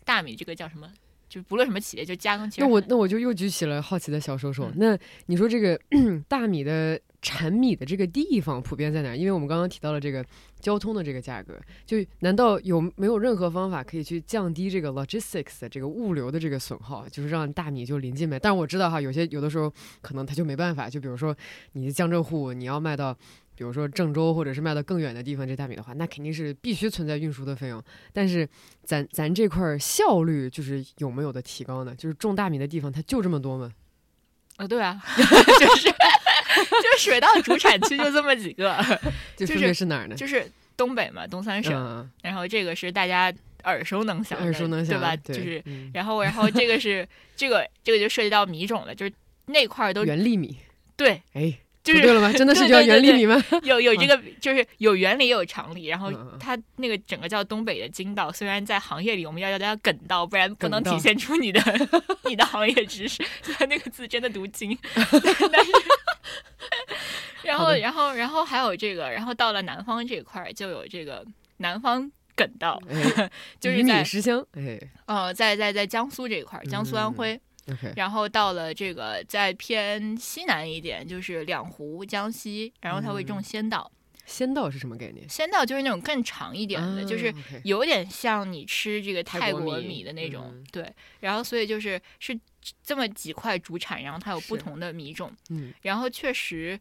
[0.04, 0.92] 大米这个叫什么？
[1.30, 2.68] 就不论什么企业，就加工企业。
[2.68, 4.70] 那我那我就又举起了好奇的小手手。
[4.76, 5.80] 那你说这个
[6.28, 7.00] 大米的？
[7.24, 9.16] 产米的这个地方普遍在哪？
[9.16, 10.24] 因为我们刚刚提到了这个
[10.60, 18.38] 交通的这个价格，就难道有没有任何方法可以去降低这个 logistics 的这个物流的这个损耗，就是让大米就临近卖？
[18.38, 21.36] 但是我知道哈，有些有的时候可能他就没办法，就比如说
[21.72, 23.14] 你江浙沪你要卖到，
[23.56, 27.82] 比如说郑州或者是卖到更远的地方，这大米的话，那肯定是必须存在运输的费用。
[28.12, 28.46] 但是
[28.84, 31.96] 咱咱这块效率就是有没有的提高呢？
[31.96, 33.72] 就是种大米的地方它就这么多吗？
[34.58, 35.90] 啊，对啊， 就是。
[36.84, 38.78] 就水稻主产区就这么几个，
[39.36, 40.16] 就是是哪儿呢？
[40.16, 42.10] 就是东北嘛，东三省。
[42.22, 45.16] 然后这个是大家耳熟能详，耳熟能详，对吧？
[45.16, 45.64] 就是，
[45.94, 49.14] 然后，然后这个是 这个这个就涉及到米种了，就是
[49.48, 50.58] 那块儿都原粒米。
[50.96, 51.58] 对，哎。
[51.84, 52.32] 就是对了吗？
[52.32, 53.44] 真的是叫原理米吗？
[53.64, 55.88] 有有这个，就是有原理也有常理。
[55.88, 61.62] 然后它那个整个叫东北的筋道，虽然在行业里我们要叫它梗道，不然不能体现出你的
[62.24, 63.22] 你的行业知识。
[63.58, 65.72] 它那个字真的读金，但是
[67.44, 71.26] 然后然后然后还有这个，然后到了南方这块儿就有这个
[71.58, 77.42] 南方梗道， 哎就是在食香，哎呃在在在江苏这一块儿，江苏安嗯徽。
[77.96, 83.90] 然后到了这个再偏西南一点，就是两湖、江西，然后它会种嗯仙稻。
[84.26, 85.28] 仙稻是什么概念？
[85.30, 87.34] 仙稻就是那种更长一点的，啊就是
[87.64, 90.86] 有点像你吃这个泰泰国国米米的那种，嗯对。
[91.22, 92.38] 然后所以就是是
[92.84, 96.80] 这么几块主产，然后它有不同的米种，嗯然后确实，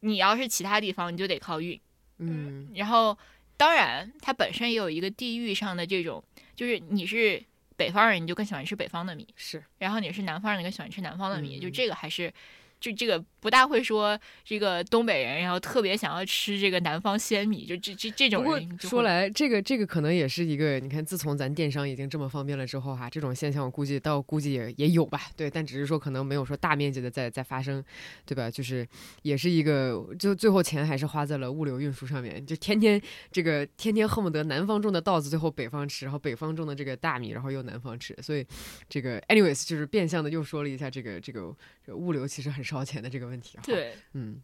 [0.00, 1.80] 你要是其他地方，你就得靠运。
[2.18, 3.16] 嗯然后
[3.56, 6.22] 当然，它本身也有一个地域上的这种，
[6.54, 7.42] 就是你是
[7.76, 12.32] 北方人，你就更喜欢吃北方的米，是然后你是南方人，你更喜欢吃南方的米，嗯就这个还是。
[12.80, 27.82] 就这个不大会说这个东北人，然后特别想要吃这个南方鲜米，就这这这种人说来，这个这个可能也是一个，你看，自从咱电商已经这么方便了之后哈，这种现象我估计到估计也也有吧，对，但只是说可能没有说大面积的在在发生，
[28.24, 28.50] 对吧？
[28.50, 28.86] 就是
[29.22, 33.00] 也是一个，就最后钱还是花在了物流运输上面，就天天
[33.32, 38.44] 这个天天恨不得南方种的稻子最后北方吃，然后北方种的这个大米然后又南方吃，所以
[38.88, 43.56] 这个 anyways 就是变相的又说了一下这个这个这个物流其实很烧钱的这个问题。
[43.56, 44.40] 哈，对，嗯，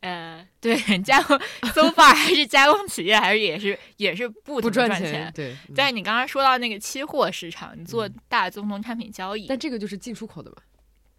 [0.00, 1.38] 呃，对，加工
[1.72, 10.62] so far 还是加工企业，还是也是也是不不赚赚钱，对，嗯但是你刚刚说到那个期货市场，你做大宗农产品交易，但这个就是进出口的吧，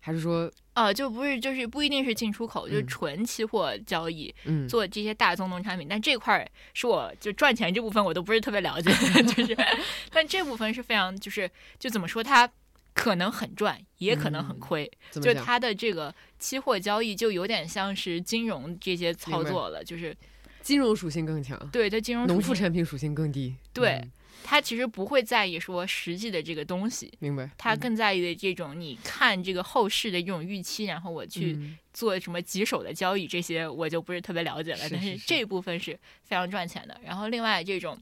[0.02, 5.88] 还是说呃，就不是就是不一定是进出口，就是嗯纯期货交易，嗯做这些大宗农产品。
[5.90, 8.92] 但这块儿是我就赚钱这部分我都不是特别了解，
[9.24, 9.56] 就是，
[10.12, 12.50] 但这部分是非常就是就怎么说它。
[12.94, 14.92] 可能很赚，也可能很嗯亏。
[15.12, 19.84] 就它的这个期货交易，就有点像是金融这些操作了。
[19.84, 20.16] 就是
[20.62, 23.56] 金融属性更强，对它金融农副产品属性更低。
[23.74, 24.12] 对嗯
[24.46, 27.50] 它其实不会在意说实际的这个东西，明白。
[27.58, 34.80] 他嗯更在意的这种你看这个后市的这种预期，然后我去嗯做什么棘手的交易，这些我就不是特别了解了。
[34.92, 37.00] 但是是是是这一部分是非常赚钱的。
[37.06, 37.98] 然后另外这种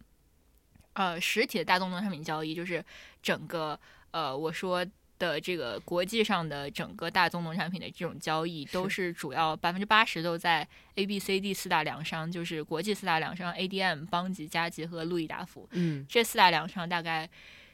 [0.94, 2.84] 呃实体的大宗农产品交易，就是
[3.22, 3.80] 整个
[4.12, 4.86] 呃我说。
[5.22, 15.70] 的这个国际上的整个大宗农产品的这种交易，都是主要百分之八十都在 A、B、C、D 四大粮商，就是国际四大粮商 ADM、邦吉、加吉和路易达福。
[15.74, 17.30] 嗯这四大粮商大概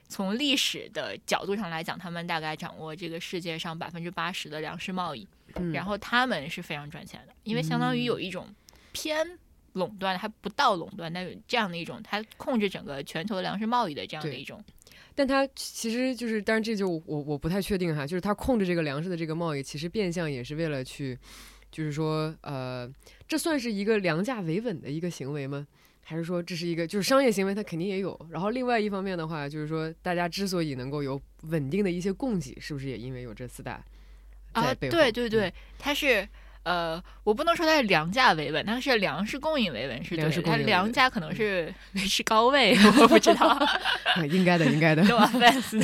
[0.10, 8.45] 从历史的角度上来讲，他们大概掌握这个世界上百分之八十的粮食贸易，嗯，然后他们是非常赚钱的，因为相当于有一种
[8.91, 9.26] 偏
[9.71, 14.62] 垄断，还不到垄断，但有这样的一种，它控制整个全球粮食贸易的这样的一种，
[15.17, 21.17] 但它其实就是，当然这就我我不太确定哈，就是它控制这个粮食的这个贸易，其实变相也是为了去，
[21.71, 22.88] 就是说呃，
[23.27, 25.65] 这算是一个粮价维稳的一个行为吗？
[26.03, 28.15] 还是说这是一个就是商业行为，它肯定也有。
[28.30, 33.84] 然后另外一方面的话，就是说大家之所以能够有稳定的一些供给，是不是也因为有这四大
[34.51, 34.88] 啊，在？
[34.88, 36.30] 对对对，它是。
[36.67, 43.58] 呃，我不能说它是粮价维稳，它是粮食供应维稳是对的，它粮价可能是维持高位，我不知道。
[44.17, 45.01] 嗯 应该的，应该的。
[45.08, 45.80] no offense，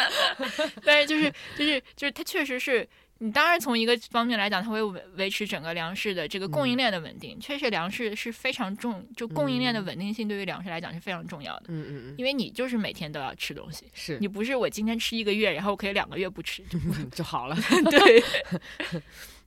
[0.84, 2.86] 但是就是就是就是它确实是
[3.18, 7.40] 你当然从一个方面来讲，它会维维持整个粮食的这个供应嗯链的稳定。
[7.40, 16.78] 确实，粮食是非常重，就供应链的嗯稳定性对于粮食来讲是非常重要的，嗯嗯嗯，因为你就是每天都要吃东西，是你不是我今天吃一个月，然后我可以两个月不吃，就
[17.10, 17.56] 就好了。
[17.90, 18.22] 对。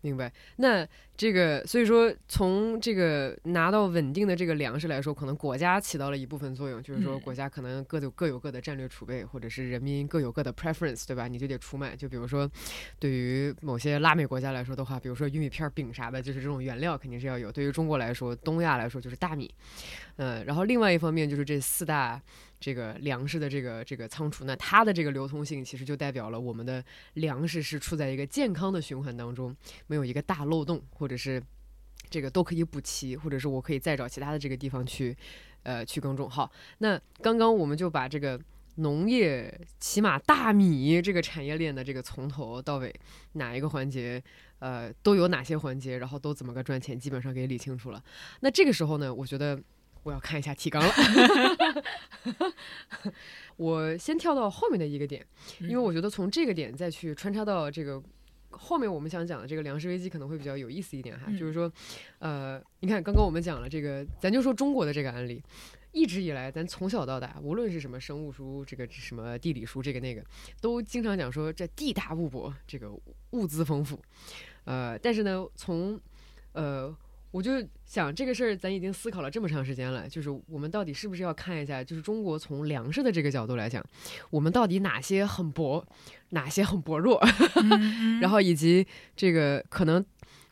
[0.07, 0.31] 明白。
[0.55, 11.27] 那这个，所以说从这个拿到稳定的这个粮食来说，可能国家起到了一部分作用，就是说嗯国家可能各有各有各的战略储备，或者是人民各有各的 preference，对吧？
[11.27, 11.93] 你就得出卖。
[11.95, 12.49] 就比如说，
[12.99, 17.51] 对于某些拉美国家来说的话，比如说玉米片儿、饼啥的，就是这种原料肯定是要有。
[17.51, 19.53] 对于中国来说，东亚来说就是大米。
[20.15, 22.21] 嗯、然后另外一方面就是这四大。
[22.59, 31.41] 这个粮食的这个这个仓储，那它的这个流通性其实就代表了我们的粮食是处在一个健康的循环当中，没有一个大漏洞，或者是
[32.09, 35.15] 这个都可以补齐，或者是我可以再找其他的这个地方去，
[35.61, 36.27] 呃，去耕种。
[36.27, 38.39] 好，那刚刚我们就把这个
[38.77, 42.91] 农业，起码大米这个产业链的这个从头到尾
[43.33, 44.23] 哪一个环节，
[44.57, 48.03] 呃，都有哪些环节，然后都怎么个赚钱，基本上给理清楚了。
[48.39, 49.61] 那这个时候呢，我觉得。
[50.07, 50.93] 我要看一下提纲了，
[53.57, 55.21] 我先跳到后面的一个点，
[55.59, 58.01] 因为我觉得从这个点再去穿插到这个
[58.51, 61.37] 后面我们想讲的这个粮食危机可能会比较有意思一点哈，嗯。
[61.37, 61.69] 就是说，
[62.19, 65.43] 呃，你看刚刚我们讲了这个，咱就说中国的这个案例，
[65.91, 70.23] 一直以来咱从小到大，无论是什么生物书、这个什么地理书，这个那个，
[70.61, 72.89] 都经常讲说这地大物博，这个
[73.31, 74.01] 物资丰富，
[74.63, 75.99] 呃，但是呢，从
[76.53, 76.95] 呃。
[77.31, 77.51] 我就
[77.85, 83.83] 想这个事儿，咱已经思考了这么长时间了，就是我们到底是不是要看一下，就是中国从粮食的这个角度来讲，
[84.29, 85.85] 我们到底哪些很薄，
[86.29, 87.19] 哪些很薄弱，
[87.63, 90.03] 嗯然后以及这个可能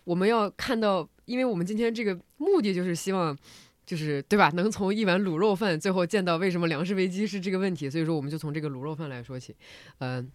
[0.04, 3.36] 我们要看到，因为我们今天这个目的就是希望
[3.86, 4.50] 就是对吧？
[4.56, 9.56] 能从一碗卤肉饭最后见到为什么粮食危机是这个问题，所以说我们就从这个卤肉饭来说起。
[10.00, 10.30] 嗯、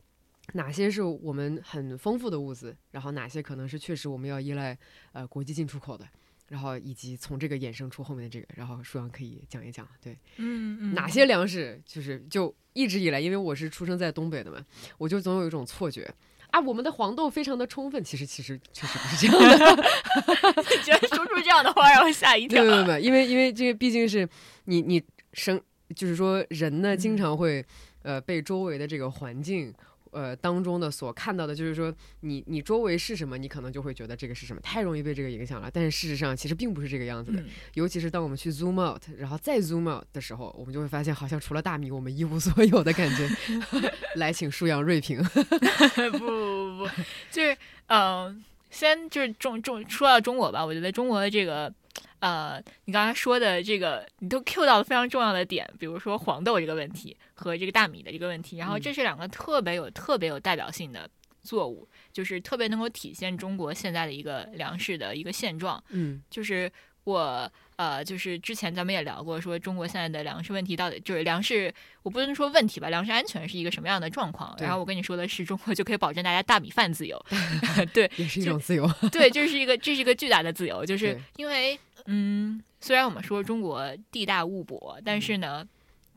[0.55, 4.76] 哪些是我们很丰富的物资，然后哪些可能是确实我们要依赖
[5.12, 6.07] 呃国际进出口的，
[6.51, 10.12] 然后以及从这个衍生出后面的这个，然后舒阳可以讲一讲，对。
[10.36, 14.62] 嗯嗯哪些粮食就是就一直以来，因为我是出生在东北的嘛，
[14.98, 16.12] 我就总有一种错觉
[16.51, 19.82] 啊，我们的黄豆非常的充分，其实其实确实不是这样的，
[20.84, 22.74] 居然说出这样的话，让我吓一跳没有。
[22.74, 24.28] 没有没有，因为因为这个毕竟是
[24.64, 25.01] 你你
[25.32, 25.59] 生，
[25.94, 27.64] 就是说人呢经常会
[28.03, 29.72] 呃被周围的这个环境。
[30.11, 35.70] 呃，当中的所看到的，就是说你你周围是什么，你可能就会觉得这个是什么，太容易被这个影响了。
[35.72, 37.40] 但是事实上，其实并不是这个样子的。
[37.40, 43.28] 嗯尤其是当我们去 zoom out，然后再 zoom out 的时候，我们就会发现，好像除了大米，我们一无所有的感觉。
[44.16, 45.22] 来，请舒阳锐评。
[46.12, 46.88] 不不不，
[47.30, 47.52] 就是
[47.86, 48.36] 嗯、呃
[48.70, 51.72] 先就是中中说到中国吧，我觉得中国的这个
[52.20, 61.08] 呃，你刚才说的这个，你都 Q 到了非常重要的点，比如说黄豆这个问题和这个大米的这个问题，然后嗯这是两个特别有特别有代表性的
[61.42, 65.82] 作物，就是特别能够体现中国现在的一个粮食的一个现状。
[65.88, 66.70] 嗯就是
[67.04, 67.50] 我
[67.81, 71.72] 呃，就是之前咱们也聊过，说中国现在的粮食问题到底就是粮食，
[72.03, 74.55] 我不能说问题吧，粮食安全是一个什么样的状况。
[74.61, 77.18] 然后我跟你说的是，中国就可以保证大家大米饭自由。
[77.95, 78.87] 对 也是一种自由。
[79.11, 85.66] 对，这是一个这是一个巨大的自由，就是因为嗯，虽然我们说中国地大物博，但是呢，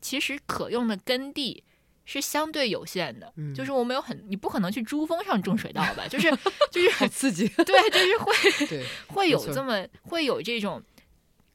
[0.01, 1.63] 其实可用的耕地。
[2.05, 6.05] 是相对有限的，嗯就是我们有很，你不可能去珠峰上种水稻吧？
[6.09, 6.29] 就是
[6.69, 7.47] 就是很刺激。
[7.47, 10.83] 对，就是会对，会有这么会有这种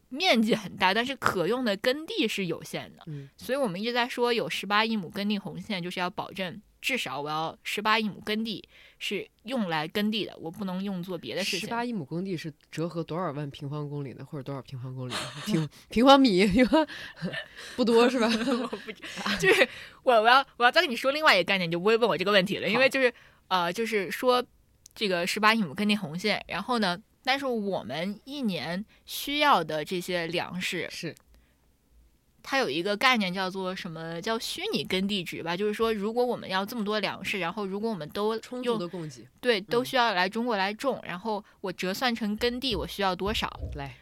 [0.08, 8.66] 面积很大，但是可用的耕地是有限的，嗯所以我们一直在说有十八亿亩耕地红线，就是要保证至少我要十八亿亩耕地
[8.98, 11.60] 是用来耕地的，我不能用做别的事情。
[11.60, 14.24] 十八亿亩耕地是折合多少万平方公里呢？
[14.24, 15.12] 或者多少平方公里？
[15.44, 16.46] 平平方米？
[17.76, 18.28] 不多是吧？
[18.62, 19.02] 我不知，
[19.40, 19.68] 就是
[20.04, 23.12] 我我要我要再跟你说另外一个概念，你就不会问我这个问题了，因为就是
[23.48, 24.42] 呃，就是说
[24.94, 31.14] 这个十八亿亩耕地红线，然后呢，但是我们一年需要的这些粮食，是
[32.42, 39.28] 它有一个概念叫做什么叫虚拟耕地值吧，就是说，如果我们要这么多粮食，然后如果我们都充足用的供给。
[39.40, 43.60] 对都嗯需要来中国来种，然后我折算成耕地，我需要多少？
[43.74, 43.96] 来，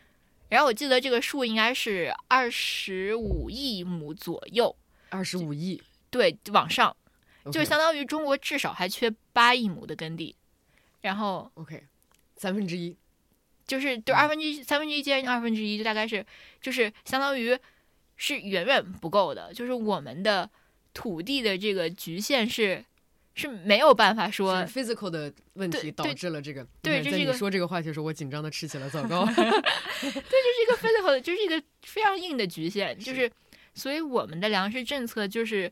[0.49, 4.77] 然后我记得这个数应该是二十五亿亩左右，
[5.09, 6.97] 二十五亿，对，往上，
[7.51, 10.37] 就相当于中国至少还缺八亿亩的耕地，
[11.01, 11.83] 然后 OK，
[12.37, 12.97] 三分之一。
[13.67, 16.25] 就是就嗯二分之一、三分之一接近二分之一，就大概是
[16.61, 17.59] 就是相当于
[18.17, 20.49] 是远远不够的，就是我们的
[20.95, 22.85] 土地的这个局限是
[23.35, 26.67] 是没有办法说 physical 的问题导致了这个。
[26.81, 29.27] 对这是一个说这个话题的时候，我紧张的吃起了枣 糕。
[29.35, 29.35] 对
[30.11, 33.33] 这是一个 physical 的，就是一个非常硬的局限，就是是
[33.75, 35.71] 所以我们的粮食政策就是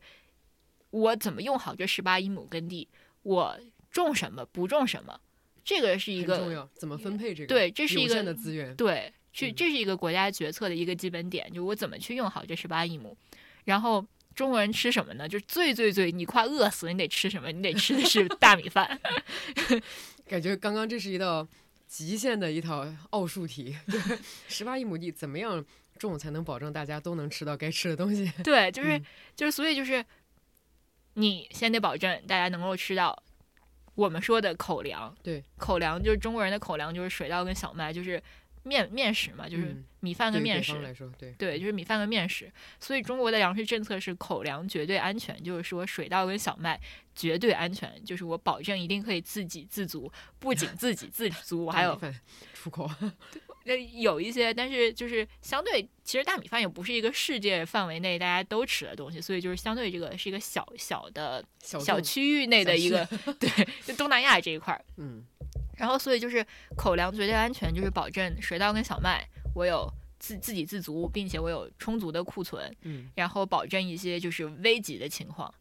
[0.91, 2.87] 我怎么用好这十八亿亩耕地，
[3.23, 3.59] 我
[3.91, 5.19] 种什么不种什么，
[5.65, 7.47] 这个是一个重要，怎么分配这个？
[7.49, 8.75] 对这是一个有限的资源。
[8.77, 13.17] 对，去嗯这是一个国家决策的一个基本点，就我怎么去用好这十八亿亩，
[13.65, 14.05] 然后。
[14.35, 15.29] 中国人吃什么呢？
[15.29, 17.53] 就是最最最，你快饿死了，你得吃什么？
[17.53, 19.01] 你得吃的是大米饭。
[20.27, 21.47] 感觉刚刚这是一道
[21.87, 25.65] 极限的一套奥数题，就是十八亿亩地怎么样
[26.01, 28.29] 种才能保证大家都能吃到该吃的东西？
[28.43, 29.05] 对，就是、嗯
[29.37, 30.05] 就是，所以就是，
[31.13, 33.17] 你先得保证大家能够吃到
[33.95, 35.15] 我们说的口粮。
[35.23, 38.23] 对，口粮就是中国人的口粮，就是水稻跟小麦，就是
[38.63, 40.73] 面面食嘛，就是嗯米饭跟面食。
[40.73, 42.51] 对对，对，就是米饭跟面食。
[42.81, 46.81] 所以中国的粮食政策是口粮绝对安全，就是说水稻跟小麦
[47.15, 51.99] 绝对安全，就是我保证一定可以自给自足，不仅自给自足，我还有
[52.53, 52.91] 出口，
[53.65, 63.05] 那有一些，但是就是相对，其实大米饭也不是一个世界范围内大家都吃的东西，所以就是相对这个是一个小小的小，小区域内的一个
[63.41, 63.49] 对，
[63.85, 64.85] 就东南亚这一块儿。
[64.99, 65.25] 嗯，
[65.77, 66.47] 然后所以就是
[66.77, 75.53] 口粮绝对安全，就是保证水稻跟小麦我有自自给自足，并且我有充足的库存，嗯，然后保证一些就是危急的情况。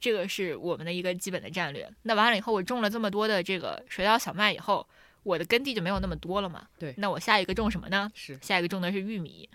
[0.00, 1.88] 这个是我们的一个基本的战略。
[2.02, 4.84] 那完了以后，我种了这么多的这个水稻、小麦以后，
[5.22, 6.66] 我的耕地就没有那么多了嘛？
[6.78, 8.10] 对那我下一个种什么呢？
[8.14, 9.48] 是下一个种的是玉米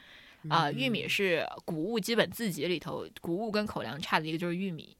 [0.49, 4.95] 啊、嗯玉米是谷物基本自给里头，谷物跟口粮差的一个就是玉米。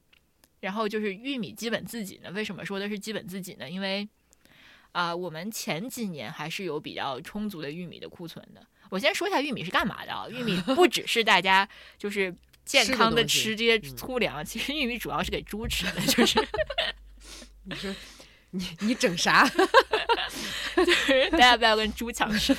[0.60, 3.70] 然后就是玉米基本自给呢，为什么说的是基本自给呢？
[3.70, 4.08] 因为
[4.94, 8.66] 啊、我们前几年还是有比较充足的玉米的库存的。
[8.90, 10.28] 我先说一下玉米是干嘛的啊？
[10.28, 16.40] 玉米 不只是大家就是健康的吃这些嗯粗粮，其实玉米主要是给猪吃的，就是
[17.66, 17.94] 你说
[18.52, 19.48] 你你整啥？
[21.32, 22.56] 大家不要跟猪抢 吃。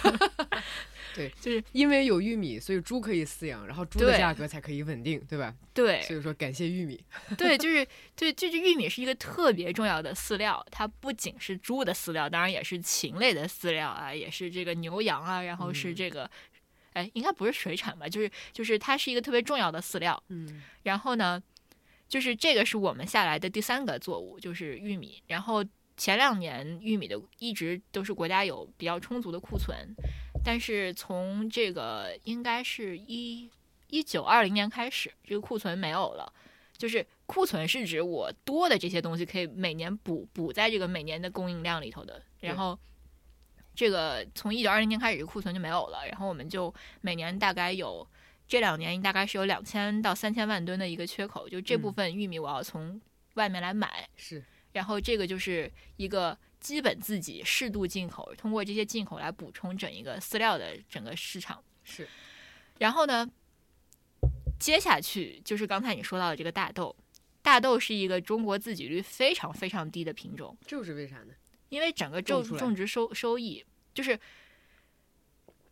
[1.15, 5.53] 对， 就是因为有玉米，所以猪可以饲养，然后猪的价格才可以稳定，对吧？
[5.75, 7.03] 对所以说感谢玉米。
[7.37, 16.31] 对，就是对，就是玉米是一个特别重要的饲料，它不仅是猪的饲料，当然也是禽类的饲料啊，也是这个牛羊啊，然后是嗯这个，
[16.93, 18.09] 哎，应该不是水产吧？
[18.09, 20.23] 就是就是它是一个特别重要的饲料。
[20.29, 21.43] 嗯然后呢，
[22.09, 25.21] 就是这个是我们下来的第三个作物，就是玉米。
[25.27, 25.65] 然后
[25.99, 29.77] 前两年玉米的一直都是国家有比较充足的库存，
[30.43, 33.51] 但是从这个应该是一
[33.89, 36.33] 一九二零年开始，这个库存没有了。
[36.79, 42.79] 就是库存是指我多的这些东西可以每年补补在这个每年的供应量里头的，然后。
[43.75, 48.05] 这个从一九二零年开始，库存就没有了，然后我们就每年大概有
[48.49, 53.01] 这两年大概是有两千到三千万吨的一个缺口，就这部嗯分玉米我要从
[53.35, 54.43] 外面来买，是
[54.79, 61.61] 然后这个就是一个基本自己适度进口，通过这些进口来补充整一个饲料的整个市场。
[61.83, 62.07] 是，
[62.79, 63.29] 然后呢，
[64.57, 66.95] 接下去就是刚才你说到的这个大豆，
[67.43, 71.35] 大豆是一个中国自给率非常非常低的品种，这又是为啥呢？
[71.71, 74.17] 因为整个种种植收收益就是，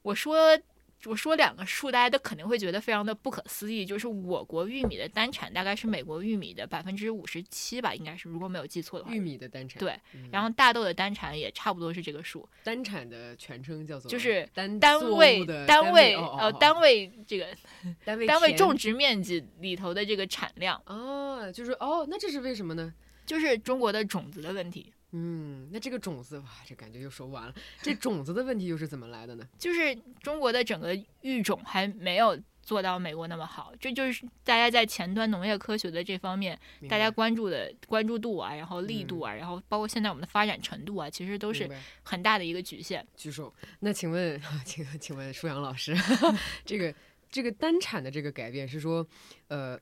[0.03, 0.59] 我说
[1.05, 9.21] 我说两个数，大家都肯定会觉得非常的不可思议，就是我国玉米的单产大概是美国玉米的百分之五十七吧，应该是如果没有记错的话玉。
[9.21, 17.47] 米的单产，对嗯，然后大豆的单产也差不多是这个数，单产的全称叫做就是单单位的单位哦呃单位这个
[18.05, 22.93] 单位单位种植面积里头的这个产量，哦，就是哦，那这是为什么呢？
[23.25, 24.93] 就是中国的种子的问题。
[25.13, 27.55] 嗯，那这个种子哇，这感觉又说不完了。
[27.81, 29.49] 这种子的问题又是怎么来的呢？
[29.59, 41.71] 就是中国的整个育种还没有做到美国那么好，这就是大家在前端农业科学的这方面，大家关注的关注度啊，然后力度啊，然后包括现在我们的发展程度啊，其实都是
[42.03, 43.07] 很大的一个局限。
[43.17, 43.55] 举手。
[43.81, 45.97] 那请问， 请请问舒阳老师，
[46.67, 46.93] 这个
[47.31, 49.07] 这个单产的这个改变是说，
[49.47, 49.79] 呃，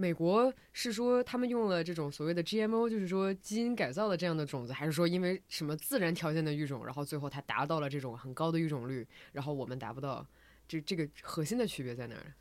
[0.00, 10.24] 美国是说他们用了这种所谓的 GMO，就是说基因改造的这样的种子，还是说因为什么自然条件的育种，然后最后它达到了这种很高的育种率，然后我们达不到？
[10.68, 12.32] 这这个核心的区别在哪儿？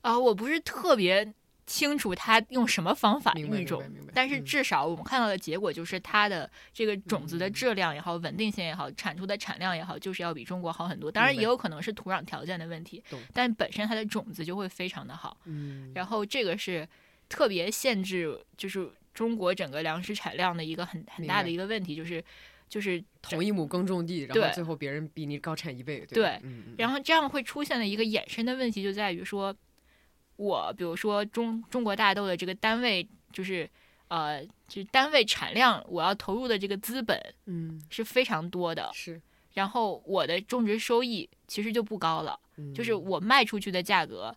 [0.00, 1.32] 啊、我不是特别
[1.66, 3.82] 清楚它用什么方法育种
[4.12, 11.10] 但是嗯至少我们看到的结果就是它的这个种子的嗯质量也好，稳定性也好，产出的产量也好，就是要比中国好很多。
[11.10, 13.02] 当然也有可能是土壤条件的问题，
[13.32, 15.36] 但本身它的种子就会非常的好。
[15.44, 16.86] 嗯，然后这个是
[17.28, 22.22] 特别限制，就是中国整个粮食产量的一个很很大的一个问题，就是
[22.68, 26.40] 就是同一亩耕种地，然后最后别人比你高产一倍，对
[26.76, 29.54] 然后这样会出现的一个衍生的问题就在于说，
[30.36, 33.68] 我比如说中中国大豆的这个单位就是
[34.08, 37.80] 呃，就是单位产量，我要投入的这个资本嗯。
[37.90, 39.20] 是非常多的，是，
[39.54, 44.34] 然后我的种植收益其实就不高了，嗯就是我卖出去的价格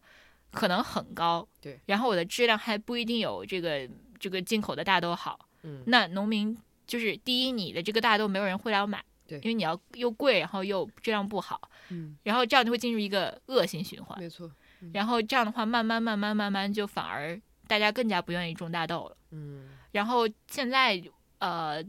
[0.52, 3.90] 可能很高，对，然后我的质量还不一定有这个
[4.20, 5.84] 这个进口的大豆好，嗯。
[5.88, 9.38] 那农民就是第一，你的这个大豆没有人会来买，对。
[9.40, 14.50] 因为你要又贵，然后又质量不好，嗯，然后这样就会进入一个恶性循环，没错，
[14.94, 19.18] 然后这样的话，慢慢慢慢慢慢就反而大家更加不愿意种大豆了。
[19.32, 21.02] 嗯然后现在
[21.40, 21.84] 呃，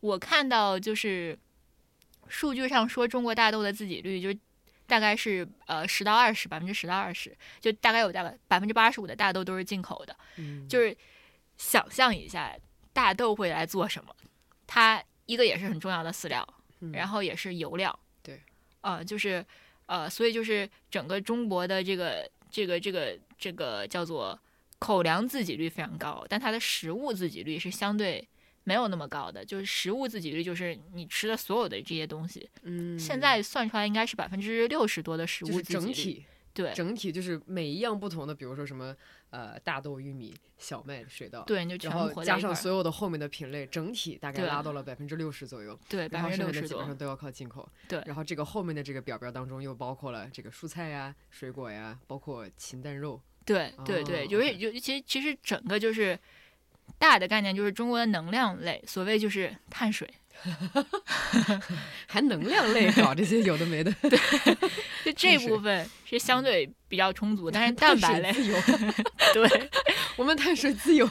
[0.00, 1.38] 我看到就是
[2.28, 4.38] 数据上说中国大豆的自给率就
[4.86, 10.16] 大概是呃十到二十，百分之十到二十，就大概有大概百分之八十五的大豆都是进口的。
[10.36, 10.96] 嗯，就是
[11.56, 12.54] 想象一下，
[12.92, 14.14] 大豆会来做什么？
[14.66, 16.46] 它一个也是很重要的饲料，
[16.80, 17.98] 嗯然后也是油料。
[18.22, 18.40] 对，
[18.80, 19.44] 呃，就是
[19.92, 24.38] 呃，所以就是整个中国的这个这个这个这个叫做
[24.78, 28.26] 口粮自给率非常高，但它的食物自给率是相对
[28.64, 29.44] 没有那么高的。
[29.44, 35.80] 就是食物自给率，就是你吃的所有的这些东西，嗯，现在算出来应该是百分之六十多的食物自给率。
[35.82, 36.24] 整体
[36.54, 38.96] 对整体就是每一样不同的，比如说什么
[39.32, 42.22] 呃大豆、玉米、小麦、水稻，对，你就全然后。
[42.22, 46.86] 加上所有的后面的品类，整体大概拉到了百分之六十左右，对，百然后分之六十多剩下的基本。
[46.86, 47.68] 上都要靠进口。
[47.88, 53.20] 对然后这个后面的这个表格当中又包括了这个蔬菜呀、水果呀，包括禽蛋肉。
[53.44, 56.16] 对对对，哦就是 OK 就其实其实整个就是
[56.98, 60.08] 大的概念就是中国的能量类，所谓就是碳水，
[62.06, 64.18] 还能量类搞这些有的没的， 对
[65.04, 68.60] 就这部分是相对比较充足， 但是蛋白类碳水自由，
[69.34, 69.70] 对。
[70.16, 71.08] 我们碳水自由，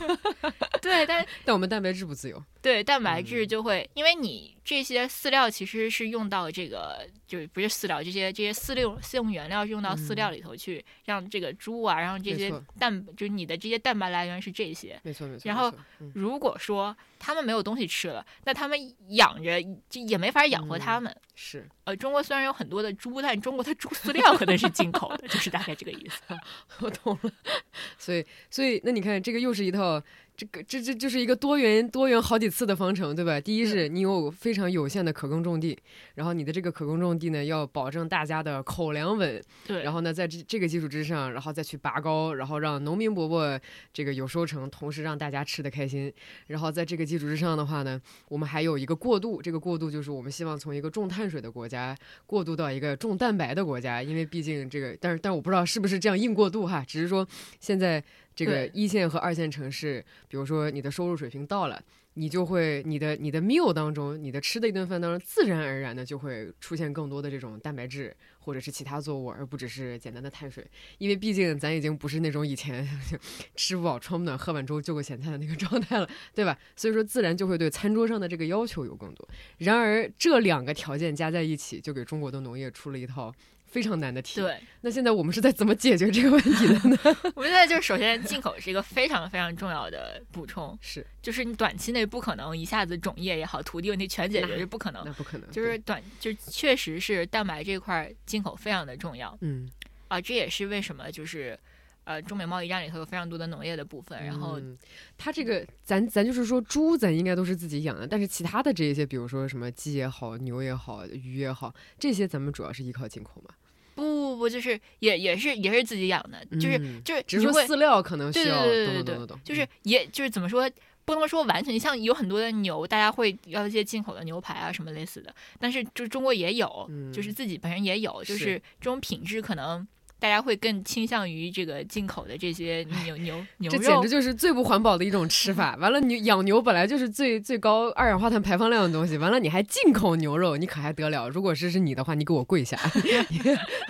[0.80, 2.42] 对，但但我们蛋白质不自由。
[2.62, 15.00] 对，蛋白质嗯就会，因为你这些饲料其实是用到这个，就是不是饲料，这些这些饲料饲用原料是用到饲料里头去，让这个猪啊，让这些蛋，就是你的这些蛋白来源是这些。
[15.04, 15.42] 没错没错。
[15.48, 15.74] 然后
[16.14, 18.78] 如果说他们没有东西吃了，那他们
[19.16, 19.60] 养着
[19.90, 21.18] 就也没法养活他嗯们。
[21.34, 26.22] 是呃，中国虽然有很多的猪，但中国的猪饲料可能是进口的，就是大概这个意思。
[26.82, 27.32] 我懂了，
[27.98, 30.00] 所以所以那你看，这个又是一套，
[30.42, 33.40] 这个这这就是一个多元多元好几次的方程，对吧？
[33.40, 35.78] 第一是你有非常有限的可耕种地，
[36.16, 43.60] 然后你的这个可耕种地呢，要保证大家的口粮稳，对，然后呢，在这这个基础之上，然后再去拔高，然后让农民伯伯
[43.94, 46.12] 这个有收成，同时让大家吃的开心。
[46.48, 57.28] 然后在这个基础之上的话呢，我们还有一个过渡，这个过渡就是我们希望从一个重碳水的国家过渡到一个重蛋白的国家，因为毕竟这个，但是但我不知道是不是这样硬过渡哈，只是说
[57.60, 58.04] 现在
[58.36, 61.82] 这个一线和二线城市，比如说你的收入水平到了。
[62.16, 70.62] 你就会你的你的 meal 当中，你的吃的一顿饭当中，自然而然的就会出现更多的这种蛋白质或者是其他作物，而不只是简单的碳水。
[70.98, 72.86] 因为毕竟咱已经不是那种以前
[73.56, 76.60] 吃不饱穿不暖喝碗粥就个咸菜的那个 状态了，对吧？
[76.76, 79.26] 所以说自然就会对餐桌上的这个要求有更多。
[79.60, 83.34] 然而这两个条件加在一起，就给中国的农业出了一套
[83.72, 84.42] 非常难的题。
[84.42, 86.98] 对，那现在我们是在怎么解决这个问题的呢？
[87.34, 95.14] 我觉得就是首先进口是一个非常非常重要的补充，是，就是你短期内不可能一下子种业也好，土地问题全解决是不可能那。
[95.14, 95.50] 不可能。
[95.50, 99.70] 就是短，就确实是蛋白这块儿进口非常的重要嗯，
[100.10, 101.58] 啊，这也是为什么就是，
[102.04, 104.78] 呃，中美贸易战里头有非常多的农业的部分，然后嗯、
[105.18, 113.54] 它这个咱咱就是说猪咱应该都是自己养的，但是其他的这一些，比如说什么鸡也好、牛也好、鱼也好，这些咱们主要是依靠进口嘛。
[113.96, 119.68] 不不不，就是也也是也是自己养的，就是嗯就是只是你会饲料可能需要，对对对对懂对对就是嗯。
[119.84, 120.70] 也就是怎么说，
[121.06, 127.12] 不能说完全，像有很多的牛，大家会要一些进口的牛排啊什么类似的，但是就中国也有，嗯。
[127.12, 128.42] 就是自己本身也有，就是。
[128.42, 129.88] 是这种品质可能
[130.22, 134.08] 大家会更倾向于这个进口的这些牛牛牛肉这简直。
[134.08, 135.76] 就是最不环保的一种吃法。
[135.78, 141.28] 完了，你养牛本来就是最最高二氧化碳排放量的东西，完了你还进口牛肉，你可还得了？
[141.28, 142.78] 如果是是你的话，你给我跪下，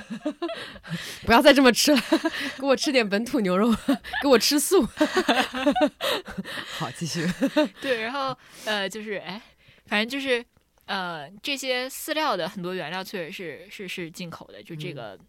[1.25, 2.01] 不要再这么吃了，
[2.57, 3.69] 给我吃点本土牛肉，
[4.21, 4.88] 给我吃素。
[6.79, 7.27] 好，继续。
[7.82, 9.41] 对，然后呃，就是哎，
[9.88, 10.41] 反正就是
[10.86, 15.19] 呃，这些饲料的很多原料确实是是是进口的，就这嗯个。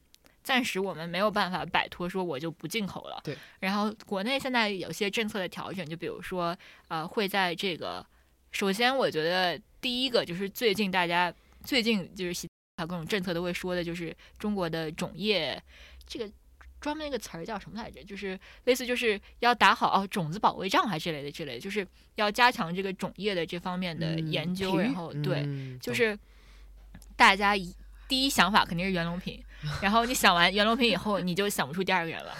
[0.43, 3.21] 暂时我们没有办法摆脱说我就不进口了。
[3.25, 3.37] 对。
[3.61, 6.57] 然后国内现在有些政策的调整，就比如说
[6.89, 8.05] 呃，会在这个
[8.51, 11.33] 首先我觉得第一个就是最近大家
[11.65, 15.63] 最近就是习各种政策都会说的，就是中国的种业
[16.07, 16.29] 这个
[16.81, 18.03] 专门一个词儿叫什么来着？
[18.03, 21.87] 就是类似就是要打好哦种子保卫战还之类的之类的，就是
[22.17, 26.19] 要加强这个种业的这方面的嗯研究，然后对，嗯就是
[27.15, 27.73] 大家一
[28.13, 29.43] 第一想法肯定是袁隆平，
[29.81, 32.37] 然后你想完袁隆平以后，你就想不出第二个人了。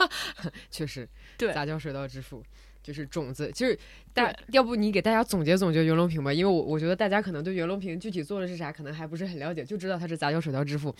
[0.72, 1.06] 确实，
[1.36, 2.42] 对杂交水稻之父
[2.82, 3.78] 就是种子，就是
[4.14, 10.96] 大，要不你给大家总结总结袁隆平吧，因为我我觉得大家可能对袁隆平具体做的是啥，可能还不是很了解，就知道他是杂交水稻之父。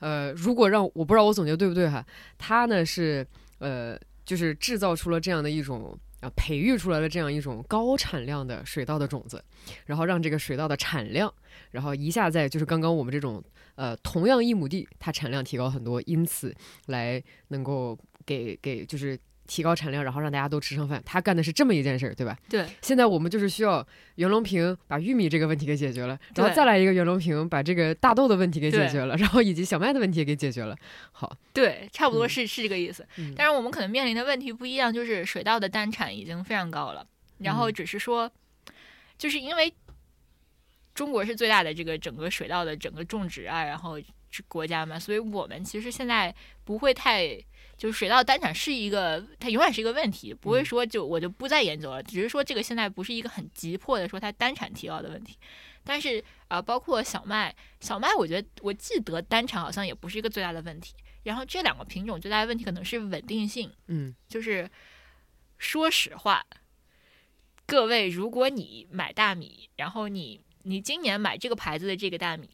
[0.00, 2.04] 呃，如果让我不知道我总结对不对哈，
[2.38, 3.24] 他呢是
[3.60, 5.96] 呃，就是制造出了这样的一种。
[6.20, 9.42] 啊，培育出来了这样一种高产量的水稻的种子，
[9.86, 11.32] 然后让这个水稻的产量，
[11.70, 13.42] 然后一下在就是刚刚我们这种
[13.74, 16.54] 呃同样一亩地，它产量提高很多，因此
[16.86, 19.18] 来能够给给就是
[19.50, 21.02] 提高产量，然后让大家都吃上饭。
[21.04, 22.38] 他干的是这么一件事儿，对吧？
[22.48, 23.84] 对现在我们就是需要
[24.14, 30.76] 袁隆平把玉米这个问题给解决了，然后再来一个袁隆平把这个大豆的问题给解决了，然后以及小麦的问题也给解决了。
[31.10, 33.04] 好，对，差不多嗯是、是这个意思。
[33.16, 37.04] 嗯但是我们可能面临的问题不一样，就是水稻的单产已经非常高了，
[37.38, 38.30] 然后嗯只是说，
[39.18, 39.74] 就是因为
[40.94, 43.98] 中国是最大的这个整个水稻的整个种植啊，然后
[44.30, 46.32] 是国家嘛，所以我们其实现在
[46.64, 47.36] 不会太。
[47.80, 55.38] 就是水稻单产是一个，它永远是一个问题，不会嗯说就我就不再研究了，只是说这个现在不是一个很急迫的说它单产提高的问题。
[55.82, 60.94] 但是啊、包括小麦，小麦我觉得我记得单产好像也不是一个最大的问题。
[61.22, 64.68] 然后这两个品种最大的问题可能是稳定性，嗯就是
[65.56, 66.44] 说实话，
[67.64, 72.50] 各位，如果你买大米，然后你你今年买这个牌子的这个大米，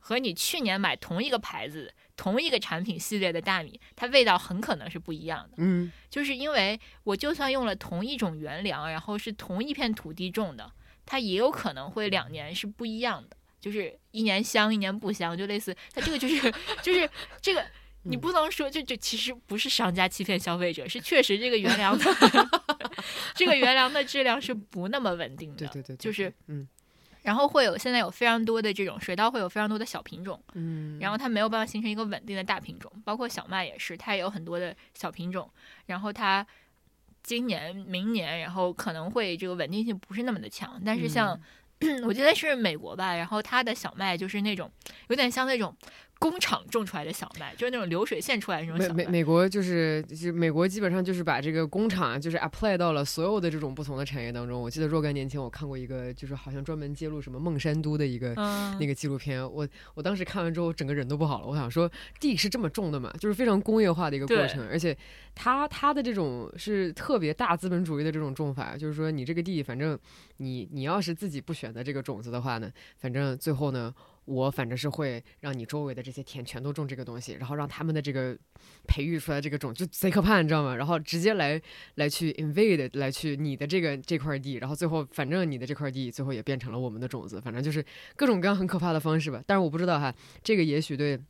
[0.00, 5.54] 和你去年买同一个牌子、同一个产品系列的大米，它味道很可能是不一样的。
[5.56, 10.70] 嗯就是因为我就算用了同一种原粮，然后是同一片土地种的，
[11.06, 16.52] 它也有可能会两年是不一样的，就是一年香一年不香，就类似它这个就是
[16.82, 17.08] 就是
[17.40, 17.64] 这个。
[18.04, 22.04] 你嗯不能说这这其实不是商家欺骗消费者，是确实这个原粮的
[23.36, 25.66] 这个原粮的质量是不那么稳定的。
[25.66, 26.66] 对对对，就是嗯
[27.22, 35.50] 然后会有现在有非常多的这种水稻，会有非常多的小品种，嗯，然后它没有办法形成一个稳定的大品种，包括小麦也是，它也有很多的小品种，
[35.86, 36.46] 然后它
[37.22, 41.38] 今年、明年，然后可能会这个稳定性不是那么的强，但是像、
[42.04, 44.70] 我记得是美国吧，然后它的小麦就是那种
[45.08, 45.74] 有点像那种
[46.20, 49.04] 工厂种出来的小麦，就是那种流水线出来的那种美小麦。
[49.04, 54.60] 美美国就是就是美国基本上就是把这个工厂啊就是 apply 到了所有的这种不同的产业当中。
[54.60, 58.34] 我记得若干年前我看过一个就是好像专门揭露什么孟山都的一个。
[58.36, 61.46] 嗯，那个纪录片，我我当时看完之后，整个人都不好了。
[61.46, 61.90] 我想说，
[62.20, 64.94] 地是这么种的嘛，就是非常工业化的一个过程，而且
[65.34, 69.98] 它它的这种是特别大资本主义的这种种法，就是说你这个地，反正
[70.36, 73.94] 你你要是自己不选择这个种子的话呢，反正最后呢，
[74.30, 78.38] 我反正是会让你周围的这些田全都种这个东西，然后让他们的这个
[78.86, 80.76] 培育出来这个种就贼可怕，你知道吗？
[80.76, 81.60] 然后直接来
[81.96, 89.42] 来去 invade 来去你的这个这块地，然后最后反正你的这块地最后也变成了我们的种子，反正就是各种各样很可怕的方式吧。
[89.46, 91.20] 但是我不知道哈，这个也许对。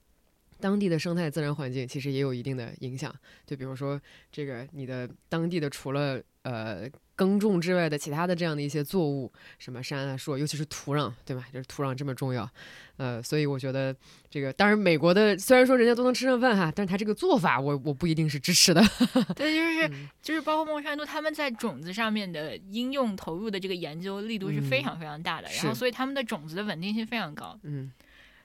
[0.60, 3.12] 当地的生态自然环境其实也有一定的影响，
[3.46, 4.00] 就比如说
[4.30, 11.46] 这个你的当地的除了呃耕种之外的其他的这样的一些作物，什么山啊树啊，尤其是土壤，对吧？
[11.52, 12.48] 就是土壤这么重要，
[12.96, 13.94] 呃，所以我觉得
[14.30, 18.82] 这个当然美国的虽然说人家都能吃上饭哈，但是他这个做法我我不一定是支持的。
[19.36, 27.58] 对，就是嗯就是包括孟山都他们在种子上面的应用投入的这个研究力度是非嗯常非常大的，然后所以他们的种子的稳定性非常高。
[27.64, 27.92] 嗯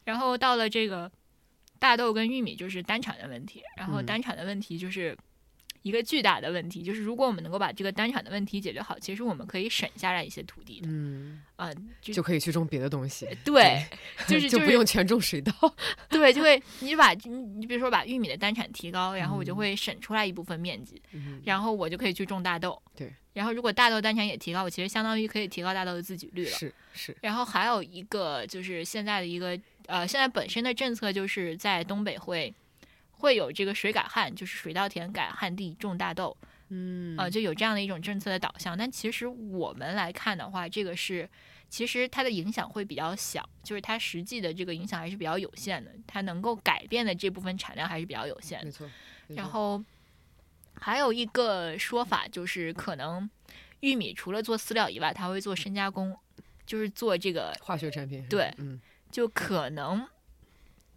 [0.03, 1.11] 然后到了这个
[1.85, 5.15] 大豆跟玉米就是单产的问题，然后嗯单产的问题就是
[5.83, 11.69] 一个巨大的问题，就是如果我们能够把这个单产的问题解决好，其实我们可以省下来一些土地的，嗯，啊、
[12.01, 13.85] 就就可以去种别的东西，对，
[14.27, 15.53] 就是就不用全种水稻。
[16.09, 22.81] 对，就会你把你你比如说把玉米的单产提高，然后我就嗯会省出来一部分面积，嗯然后我就可以去种大豆。
[22.95, 23.13] 对。
[23.33, 26.51] 然后如果大豆单产也提高，我其实相当于可以提高大豆的自给率了。
[26.51, 32.53] 是是，然后还有一个就是现在的一个呃，现在本身的政策就是在东北会
[33.11, 36.35] 会有这个水改旱，就是水稻田改旱地种大豆，
[36.69, 38.77] 嗯啊、就有这样的一种政策的导向。
[38.77, 41.29] 但其实我们来看的话，这个是
[41.69, 48.71] 其实它的影响会比较小，就是它实际的这个影响还是比较有限的，它能够改变的这部分产量还是比较有限的没。
[48.71, 48.87] 错。
[49.27, 49.83] 没错然后
[50.75, 53.27] 还有一个说法就是，可能
[53.79, 56.15] 玉米除了做饲料以外，它会做深加工，
[56.65, 58.79] 就是做这个，化学产品，对嗯，
[59.15, 60.05] 就可能。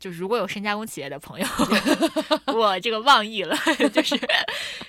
[0.01, 1.47] 就如果有深加工企业的朋友，
[2.53, 3.57] 我这个忘忆了，
[3.93, 4.19] 就是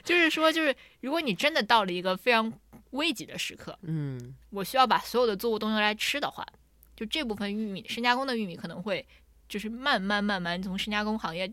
[0.03, 2.51] 就是说，就是如果你真的到了一个非常
[2.91, 6.45] 危急的时刻，嗯我需要把所有的作物都用来吃的话，
[6.95, 9.05] 就这部分玉米深加工的玉米可能会
[9.47, 11.51] 就是慢慢慢慢从深加工行业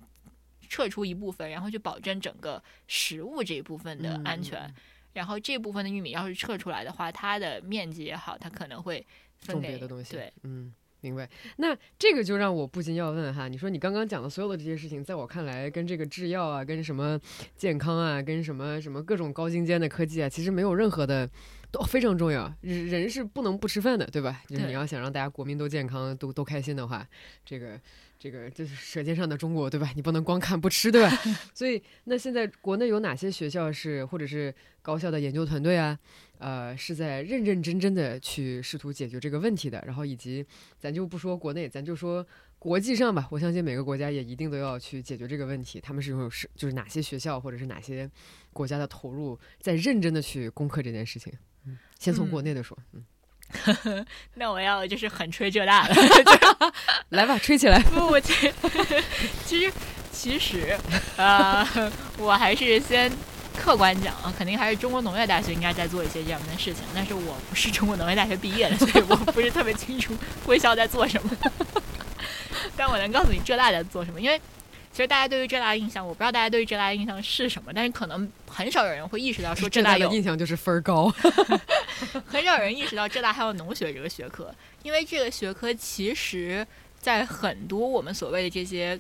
[0.69, 4.61] 撤出一部分，然后去保证整个食物这一部分的安全。
[4.63, 4.75] 嗯
[5.17, 9.07] 然后这部分的玉米要是撤出来的话，它的面积也好，它可能会
[9.39, 10.75] 分给别的东西，对，嗯。
[11.07, 11.29] 明白，
[11.59, 17.19] 那这个就让我不禁要问哈，你说你刚刚讲的所有的这些事情，在我看来，跟这个制药啊，跟什么
[17.57, 21.31] 健康啊，跟什么什么各种高精尖的科技啊，其实没有任何的
[21.71, 22.53] 都非常重要。
[22.63, 24.43] 人人是不能不吃饭的，对吧？
[24.49, 27.07] 就是你要想让大家国民都健康、都都开心的话，
[27.45, 27.81] 这个
[28.19, 29.93] 这个就是舌尖上的中国，对吧？
[29.95, 31.11] 你不能光看不吃，对吧？
[31.55, 34.53] 所以，那现在国内有哪些学校是或者是
[34.83, 35.99] 高校的研究团队啊？
[36.39, 40.45] 呃，是在认认真真的去试图解决这个问题的，然后以及
[40.79, 42.27] 咱就不说国内，咱就说
[42.59, 43.27] 国际上吧。
[43.31, 45.81] 我相信每个国家也一定都要去解决这个问题。
[45.81, 48.11] 他们是有是就是哪些学校或者是哪些
[48.53, 51.33] 国家的投入，在认真的去攻克这件事情。
[51.67, 55.95] 嗯，先从国内的说，嗯， 那我要就是很吹浙大的。
[57.11, 57.81] 来吧，吹起来。
[57.83, 58.33] 不，我这
[59.45, 59.73] 其实
[60.13, 60.77] 其实
[61.17, 61.65] 呃，
[62.19, 63.11] 我还是先
[63.57, 71.31] 客观讲啊，肯定还是中国农业大学应该在做一些这样的事情，但是我不是中国农业大学毕业的， 所以我不是特别清楚贵校在做什么。
[72.77, 74.39] 但我能告诉你浙大在做什么，因为
[74.93, 81.13] 其实大家对于浙大的印象，我不知道大家对于浙大的印象是什么，但是可能很少有人会意识到说 浙大的有印象就是分儿高。
[82.27, 86.67] 很少有人意识到浙大还有农学这个学科，因为这个学科其实，
[87.01, 88.99] 在很多我们所谓的这些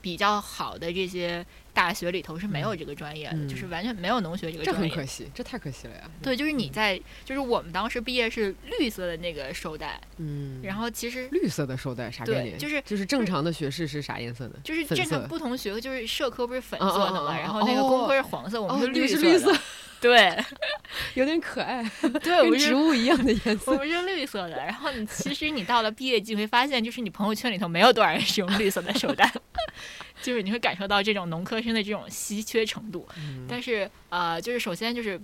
[0.00, 4.88] 比较好的这些大学里头是没有这个专业的，嗯就是完全没有农学这个这专业。
[4.88, 6.10] 这很可惜，这太可惜了呀。
[6.22, 12.58] 对，就是你在，就是我们当时毕业是绿色的那个绶带，嗯，然后其实绿色的绶带啥概，念？
[12.58, 14.58] 就是就是正常的学士是啥颜色的？
[14.64, 19.60] 就是正常不同学科，就是社科不是粉哦色的嘛，哦哦哦然后那个工科是黄色，我们是绿色的，色，
[20.00, 20.36] 对
[21.14, 21.82] 有点可爱，
[22.22, 23.72] 对，我跟们是植物一样的颜色。
[23.72, 29.30] 我们是绿色的，然后你其实你到了毕业季会发现，就是你朋友圈里头没有多少人使用绿色的手袋，
[30.22, 33.08] 就是你会感受到这种农科生的这种稀缺程度。
[33.16, 35.20] 嗯但是呃，就是首先就是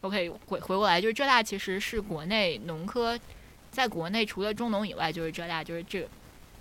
[0.00, 3.18] OK，回回过来，就是浙大其实是国内农科，
[3.70, 6.06] 在国内除了中农以外，就是浙大就是这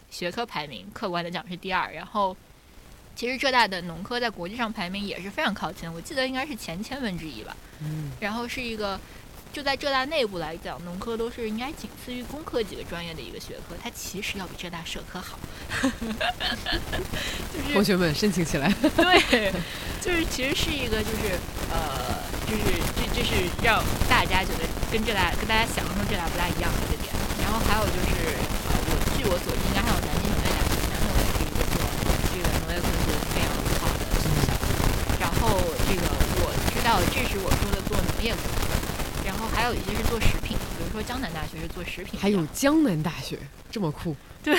[0.10, 1.92] 学科排名，客观的讲是第二。
[1.92, 2.36] 然后，
[3.16, 7.56] 其实浙大的农科在国际上排名也是非常靠前，我记得应该是前千分之一吧。
[7.80, 9.00] 嗯，然后是一个。
[9.54, 15.38] 就在浙大内部来讲，农科都是应该仅次于工科几个专业的一个学科，它其实要比浙大社科好。
[17.54, 18.74] 就是同学们申请起来。
[19.30, 19.54] 对，
[20.02, 21.38] 就是其实是一个就是
[21.70, 22.18] 呃，
[22.50, 23.78] 就是这这是让
[24.10, 27.14] 大家觉得跟浙大跟大家想象中浙大不大一样的一个点。
[27.46, 31.78] 然后还有就是呃，我据我所知，应该还有南京农业大学，南农也是一个做
[32.76, 34.54] 这个农业科学非常好的学校。
[35.20, 36.02] 然后这个
[36.42, 38.74] 我知道，这是我说的做农业工作。
[39.26, 42.20] 然后还有一些是做食品，比如说江南大学是做食品。
[42.20, 43.38] 还有江南大学
[43.72, 44.16] 这么酷？
[44.44, 44.58] 对，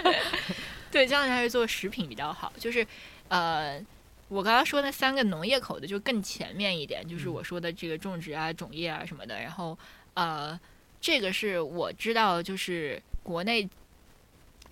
[0.90, 2.52] 对，江南大学做食品比较好。
[2.58, 2.84] 就是，
[3.28, 3.80] 呃，
[4.28, 9.40] 我刚刚说那三个农业口的就更前面一点，就是我说的这个种植啊、种业啊什么的。
[9.40, 9.78] 然后，
[10.14, 10.58] 呃，
[11.00, 13.68] 这个是我知道，就是国内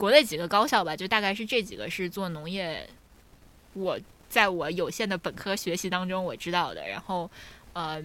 [0.01, 2.89] 国内几个高校吧，就大概是这几个是做农业。
[3.75, 6.89] 我在我有限的本科学习当中我知道的。
[6.89, 7.31] 然后，
[7.75, 8.03] 呃。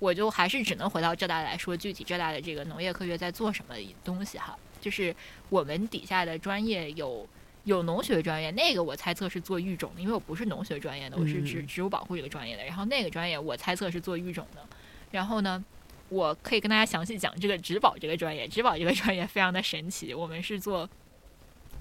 [0.00, 4.58] 我就还是只能回到浙大来说，具体浙大的这个农业科学在做什么东西哈。
[4.80, 5.14] 就是
[5.50, 7.28] 我们底下的专业有
[7.64, 12.64] 有农学专业，那个我猜测是做育种的，因为我不是农学专业的，我是植植物保护这个专业的。
[12.64, 14.66] 然后那个专业我猜测是做育种的。
[15.10, 15.62] 然后呢，
[16.08, 20.88] 我可以跟大家详细讲这个植保这个专业，植保这个专业非常的神奇，我们是做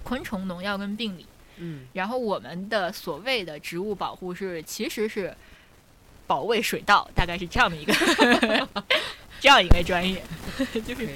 [0.03, 1.25] 昆虫农药跟病理。
[1.57, 1.87] 嗯。
[1.93, 5.35] 然后我们的所谓的植物保护是其实是。
[6.29, 7.91] 保卫水稻大概是这样的一个
[9.41, 10.21] 这样一个专业，
[10.85, 11.09] 就是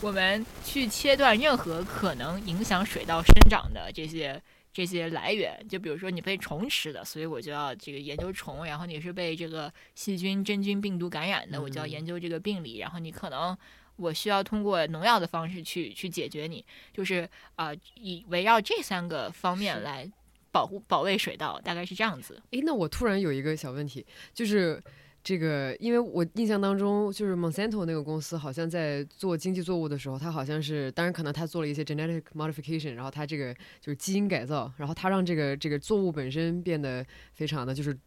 [0.00, 4.40] 我们去切断任何可能影响水稻生长的这些
[4.72, 5.60] 这些来源。
[5.68, 12.78] 就比如说你被虫吃的，所以我就要这个研究虫；然后你是被这个细菌、真菌、病毒感染的，我就要研究这个病理。
[12.78, 13.58] 然后你可能
[13.96, 20.10] 我需要通过农药的方式去去解决你，就是啊，以围绕这三个方面来。
[20.54, 22.40] 保护保卫水稻大概是这样子。
[22.52, 24.80] 诶，那我突然有一个小问题，就是
[25.20, 37.98] 这个，因为我印象当中，就是 Monsanto 那个公司好像在做经济作物的时候，它好像是，当然可能它做了一些 genetic modification，然后它这个就是基因改造，然后它让这个这个作物本身变得非常的就是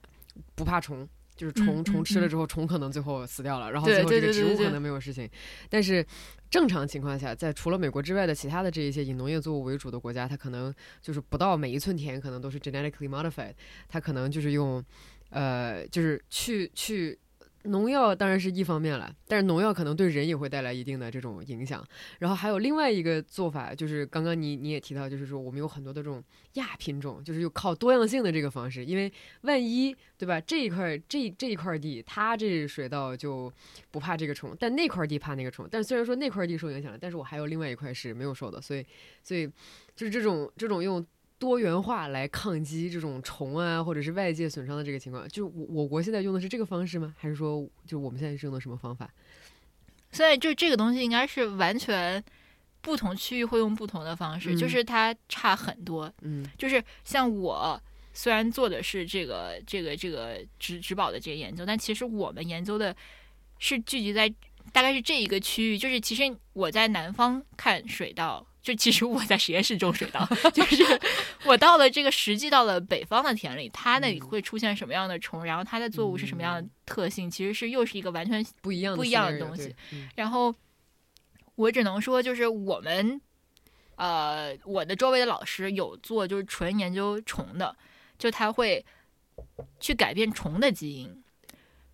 [0.56, 1.06] 不怕虫。
[1.38, 5.30] 就是虫虫吃了之后，虫可能最后死掉了，然后最后这个植物可能没有事情。
[5.70, 6.06] 但是
[6.50, 13.54] 正常情况下，在除了美国之外的其他的这一些以农业作物为主的国家，它可能就是不到每一寸田可能都是 genetically modified，
[13.88, 14.84] 它可能就是用
[15.30, 17.18] 呃，就是去去。
[17.68, 21.86] 农药当然是一方面了，但是农药可能对人也会带来一定的这种影响。
[22.20, 28.84] 然后还有另外一个做法，就是刚刚你你也提到，就是说我们有很多的这种亚品种，就是又靠多样性的这个方式。
[28.84, 29.12] 因为
[29.42, 33.52] 万一对吧，这一块这这一块地，它这水稻就
[33.92, 35.68] 不怕这个虫，但那块地怕那个虫。
[35.70, 38.86] 但虽然说那块地受影响了，但是我还有另外一块是没有受的，所以
[39.22, 39.48] 所以
[39.96, 41.06] 就是这种这种用。
[41.40, 47.14] 多元化来抗击这种虫啊，或者是外界损伤的这个情况，就我我国现在用的是这个方式吗？
[47.18, 49.10] 还是说，就我们现在是用的什么方法？
[50.12, 52.24] 所以就这个东西应该是完全
[52.82, 56.12] 不同区域会用不同的方式，就是它差很多。
[56.22, 57.80] 嗯，就是像我
[58.14, 62.96] 虽然做的是这个这个这个植植保的这个研究，但其实我们研究的
[63.60, 64.34] 是聚集在
[64.72, 68.46] 大概是这一个区域，就是其实我在南方看水稻。
[68.64, 70.84] 就其实我在实验室种水稻， 就是
[71.46, 79.74] 我到了这个实际到了北方的田里，它那里会出现什么样的虫，然后它的作物是什么样的特性，其实是又是一个完全不一样不一样的东西。
[80.16, 80.54] 然后
[81.56, 83.22] 我只能说，就是我们
[83.96, 87.74] 呃，我的周围的老师有做就是纯研究虫的，
[88.20, 88.86] 就他会
[89.80, 91.24] 去改变虫的基因，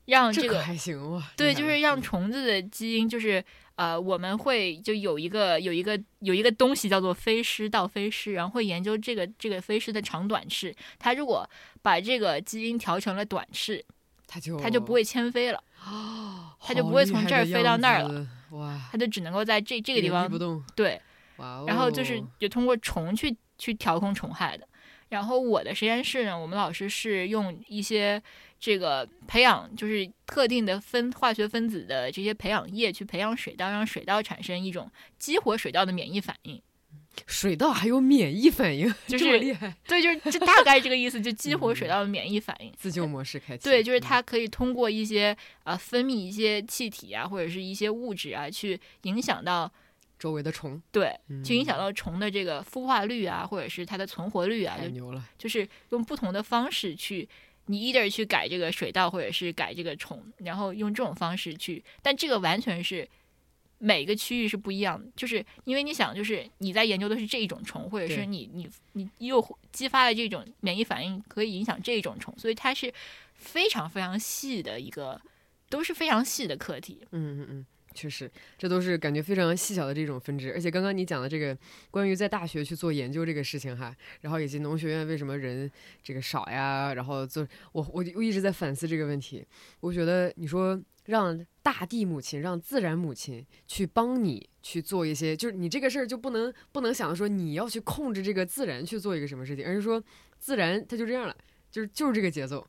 [0.06, 3.43] 让这个还行哇，对，就是让虫子的基因就是。
[3.76, 10.72] 呃，我们会就有一个有一个有一个东西叫做飞虱到飞虱，然后会研究这个这个飞虱的长短翅。
[10.99, 11.49] 它如果
[11.82, 13.84] 把这个基因调成了短翅，
[14.28, 15.64] 它就它就不会迁飞了，
[16.62, 18.28] 它就不会从这儿飞到那儿了。
[18.51, 20.30] 哇，它就只能够在这这个地方
[20.76, 21.01] 对，
[21.66, 24.68] 然后就是就通过虫去去调控虫害的。
[25.14, 28.22] 然后我的实验室呢，我们老师是用一些。
[28.64, 34.89] 这个培养就是特定的分化学分子的这些培养液去培养水稻，让水稻产生一种
[35.20, 36.61] 激活水稻的免疫反应。
[37.28, 39.76] 水稻还有免疫反应，就是厉害。
[39.86, 42.72] 对，就是这大概这个意思，就激活水稻的免疫反应。
[42.78, 43.66] 自救模式开启。
[43.66, 45.36] 对，就是它可以通过一些
[45.66, 49.70] 呃分泌一些气体啊，或者是一些物质啊，去影响到
[50.24, 50.82] 周围的虫。
[50.89, 51.13] 对，
[51.43, 54.78] 就影响到虫的这个孵化率啊，或者是它的存活率啊。
[54.78, 55.21] 太牛了！
[55.38, 57.28] 就是用不同的方式去。
[57.65, 63.07] 你 either 去改这个水稻，或者是改这个虫，然后用这种方式去，但这个完全是
[63.78, 72.93] 每个区域是不一样的，就是因为你想，就是你在研究的是这一种虫，或者是你你你又激发了这种免疫反应，可以影响这一种虫，所以它是
[73.34, 75.21] 非常非常细的一个，
[75.69, 76.99] 都是非常细的课题。
[77.11, 80.52] 嗯嗯嗯，确实，这都是感觉非常细小的这种分支。
[80.52, 81.58] 而且刚刚你讲的这个
[81.91, 85.70] 关于在大学去做研究这个事情哈，然后以及农学院为什么人
[86.02, 89.46] 这个少呀，然后做我我我一直在反思这个问题。
[89.80, 100.04] 我觉得你说让大地母亲、让自然母亲去帮你去做一些，就是你这个事儿就不能不能想说你要去控制这个自然去做一个什么事情，而是说
[100.39, 101.36] 自然它就这样了，
[101.70, 102.66] 就是就是这个节奏。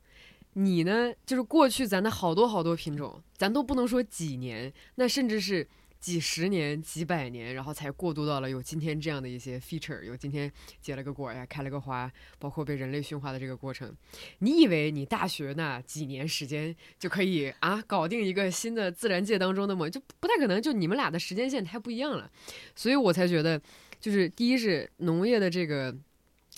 [0.57, 5.67] 你呢，就是过去咱的好多好多品种，咱都不能说几年，那甚至是
[5.99, 10.49] 几十年、几百年，然后才过渡到了有今天这样的一些 feature，有今天
[10.79, 13.93] 结了个果呀，开了个花，包括被人类驯化的这个过程。
[14.39, 19.89] 你以为你大学那几年时间就可以啊搞定一个新的自然界当中的吗？
[19.89, 22.31] 就不太可能，就你们俩的时间线太不一样了，
[22.75, 23.61] 所以我才觉得，
[23.99, 25.93] 就是第一是农业的这个。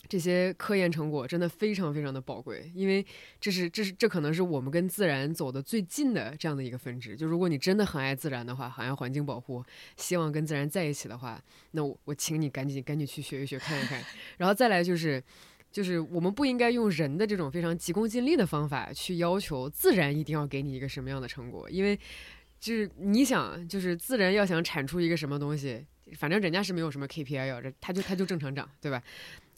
[0.08, 3.06] 这些科研成果真的非常非常的宝贵，因为
[3.40, 7.16] 这是这是这可能是我们跟自然走的最近的这样的一个分支。
[7.16, 9.64] 就如果你真的很爱自然的话，很爱环境保护，
[9.98, 11.42] 希望跟自然在一起的话，
[11.72, 14.04] 那我请你赶紧赶紧去学一学看一看。
[14.38, 15.22] 然后再来就是，
[15.72, 22.00] 就是我们不应该用人的这种非常急功近利的方法去要求自然一定要给你一个什么样的成果，因为
[22.60, 25.86] 就是你想，就是自然要想产出一个什么东西，
[26.16, 29.04] 反正人家是没有什么 KPI 要，这它就它就正常长，对吧？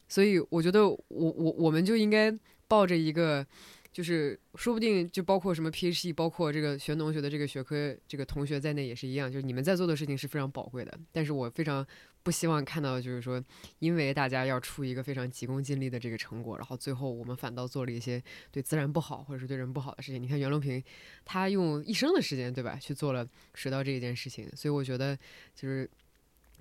[0.09, 2.35] 所以我觉得我我我们就应该
[2.67, 3.45] 抱着一个，
[3.91, 10.99] 就是说不定就包括什么 PhD，包括这个学农学的这个学科这个同学在内也是一样，就是你们在做的事情是非常宝贵的。
[11.11, 11.85] 但是我非常
[12.23, 13.43] 不希望看到，就是说，
[13.77, 20.21] 因为大家要出一个非常急功近利的这个成果，然后最后我们反倒做了一些对自然不好或者是对人不好的事情。
[20.21, 20.83] 你看袁隆平，
[21.23, 24.49] 他用一生的时间，对吧，去做了水稻这一件事情。
[24.55, 25.15] 所以我觉得
[25.55, 25.89] 就是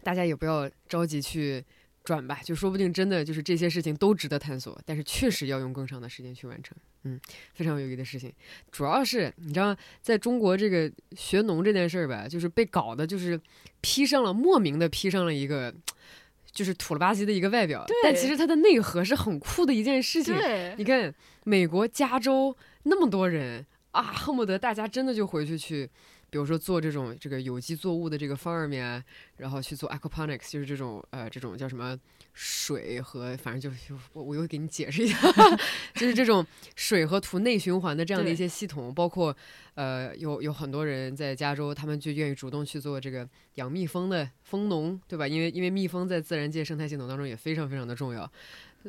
[0.03, 1.65] 大家也不要着急去。
[2.09, 6.75] 转吧，就说不定真的就是这些事情都值得探索，但是确实要用更长的时间去完成。
[7.03, 7.21] 嗯，
[7.53, 8.33] 非常有意义的事情。
[8.73, 13.39] 主要是你知道，在中国这个学农这件事儿吧，就是被搞的，就是
[13.83, 15.75] 披上了莫名的披上了一个，
[16.51, 20.35] 就是土了吧唧的一个外表，但其实它的内核是很酷的一件事情。
[20.79, 25.91] 你看美国加州那么多人啊，恨不得大家真的就回去去。
[26.31, 29.03] 比如说做这种这个有机作物的这个 farm 呀，
[29.37, 31.99] 然后去做 aquaponics，就是这种呃这种叫什么
[32.35, 35.19] 水和反正就是我我又给你解释一下，
[35.95, 39.35] 就是这种水和土内循环的这样的一些系统，包括
[39.75, 45.27] 呃有有很多人在加州，他们就愿意主动去做这个养蜜蜂的蜂农，对吧？
[45.27, 48.31] 因为因为蜜蜂在自然界生态系统当中也非常非常的重要，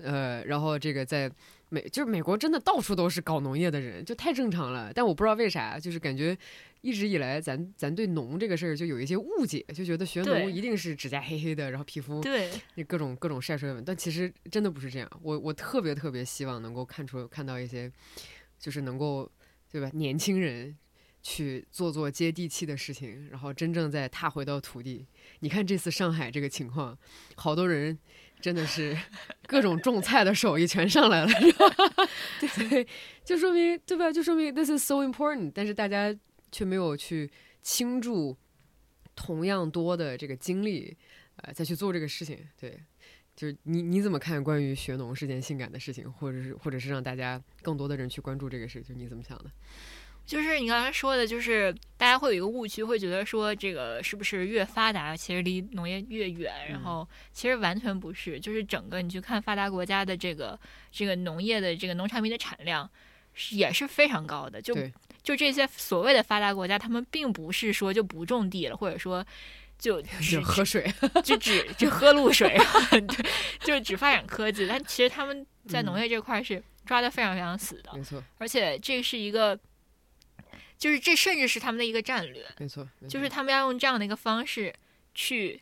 [0.04, 1.32] 呃，然后这个在
[1.70, 4.92] 美就是美国真的到处都是搞农业的人，就太正常了。
[4.94, 6.38] 但我不知道为啥，就是感觉。
[6.82, 13.84] 一直以来，咱咱对农这个事儿就有一些误解，就觉得学农一定是指甲黑黑的，然后皮肤对那各种各种晒衰纹。
[13.84, 15.10] 但其实真的不是这样。
[15.22, 17.92] 我我特别特别希望能够看出看到一些，
[18.58, 19.30] 就是能够
[19.70, 20.74] 对吧，年轻人
[21.22, 25.06] 去做做接地气的事情，然后真正再踏回到土地。
[25.42, 26.98] 你看这次上海这个情况，
[27.36, 28.00] 好多人
[28.40, 28.98] 真的是
[29.48, 31.66] 各种种菜的手艺全上来了，是吧？
[32.70, 32.88] 对，
[33.26, 34.10] 就说明对吧？
[34.10, 35.52] 就说明 this is so important。
[35.54, 36.16] 但是大家。
[36.52, 37.30] 却没有去
[37.62, 38.38] 倾注
[39.16, 40.98] 同样多的这个精力，
[41.38, 42.48] 呃，再去做这个事情。
[42.60, 42.80] 对，
[43.36, 49.52] 就是你你怎么看关于学农是件性感的事情，或者是或者是让大家更多的人去关注这个事，就你怎么想的？
[50.26, 56.70] 就是你刚才说的，就是大家会有一个误区，会觉得说这个是不是越发达，其实离农业越远。
[56.70, 60.60] 然后其实完全不是，就是整个你去看发达国家的这个
[60.92, 62.90] 这个农业的这个农产品的产量。
[63.52, 64.76] 也是非常高的，就
[65.30, 69.24] 就这些所谓的发达国家，他们并不是说就不种地了，或者说
[69.78, 70.92] 就只喝水，
[71.24, 72.58] 就只就喝露水，
[72.90, 74.66] 对，就只发展科技。
[74.66, 78.24] 但其实他们在农业这块是抓的非常非常死的，没错。
[78.40, 79.56] 而且这是一个，
[80.80, 84.74] 就是这甚至是他们的一个战略，没错，就是他们要用这样的一个方式
[85.14, 85.62] 去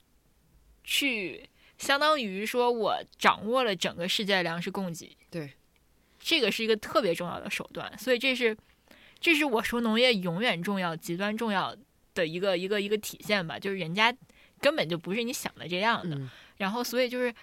[0.85, 5.51] 去，相当于说我掌握了整个世界的粮食供给，对。
[6.19, 8.57] 这个是一个特别重要的手段，所以这是，
[9.19, 11.75] 这是我说农业永远重要、极端重要
[12.13, 13.57] 的一个一个一个体现吧。
[13.59, 14.15] 就是人家
[14.59, 16.19] 根本就不是你想的这样的，
[16.57, 17.33] 然后所以就是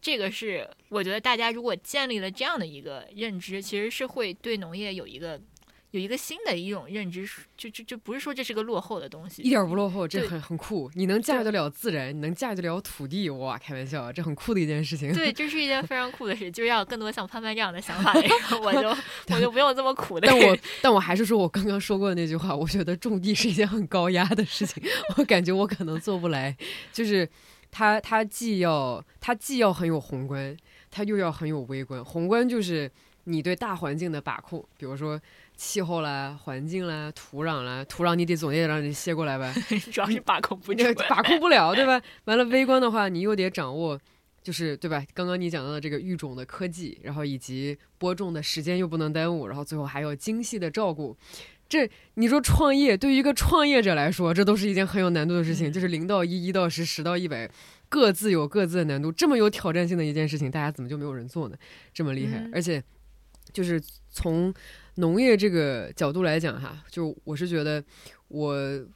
[0.00, 5.40] 这个是我觉得大家如果建立了这样的一个认知，其实是会对农业有一个
[5.92, 10.90] 有一个新的一种认知，就就就不是说这是个落后的东西，一点不落后，这很很酷。
[10.94, 15.12] 你能驾驭得了自然，你能驾驭得了土地，哇，开玩笑，这很酷的一件事情。
[15.12, 18.30] 对， 这是一件非常酷的事，就是要更多像潘潘这样的想法的人，
[18.62, 18.88] 我就
[19.34, 20.28] 我就不用这么苦的。
[20.28, 24.82] 但我但我还是说我刚刚说过的那句话，我觉得种地是一件很高压的事情，
[25.16, 26.56] 我感觉我可能做不来。
[26.92, 27.28] 就是
[27.72, 30.56] 它它既要它既要很有宏观，
[30.90, 32.04] 它又要很有微观。
[32.04, 32.90] 宏观就是
[33.24, 35.20] 你对大环境的把控，比如说
[35.62, 39.54] 气候啦、环境啦、土壤啦，土壤你得总得让人歇过来吧，
[39.92, 42.00] 主要是把控不住， 把控不了，对吧？
[42.24, 44.00] 完了，微观的话，你又得掌握，
[44.42, 45.04] 就是对吧？
[45.12, 51.14] 刚刚你讲到的这个育种的科技，然后以及播种的时间又不能耽误，然后最后还要精细的照顾。
[51.68, 57.48] 这你说创业对于一个创业者来说，这都是一件很有难度的事情，嗯就是零到一、一到十、十到一百，
[57.90, 59.12] 各自有各自的难度。
[59.12, 61.56] 这么有挑战性的一件事情，大家怎么就没有人做呢？
[61.92, 62.82] 这么厉害，嗯而且
[63.52, 63.80] 就是
[64.10, 64.52] 从
[65.00, 67.82] 农业这个角度来讲哈，就我是觉得
[68.28, 68.86] 我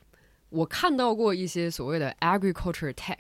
[0.50, 3.18] 我看到过一些所谓的 agriculture tech，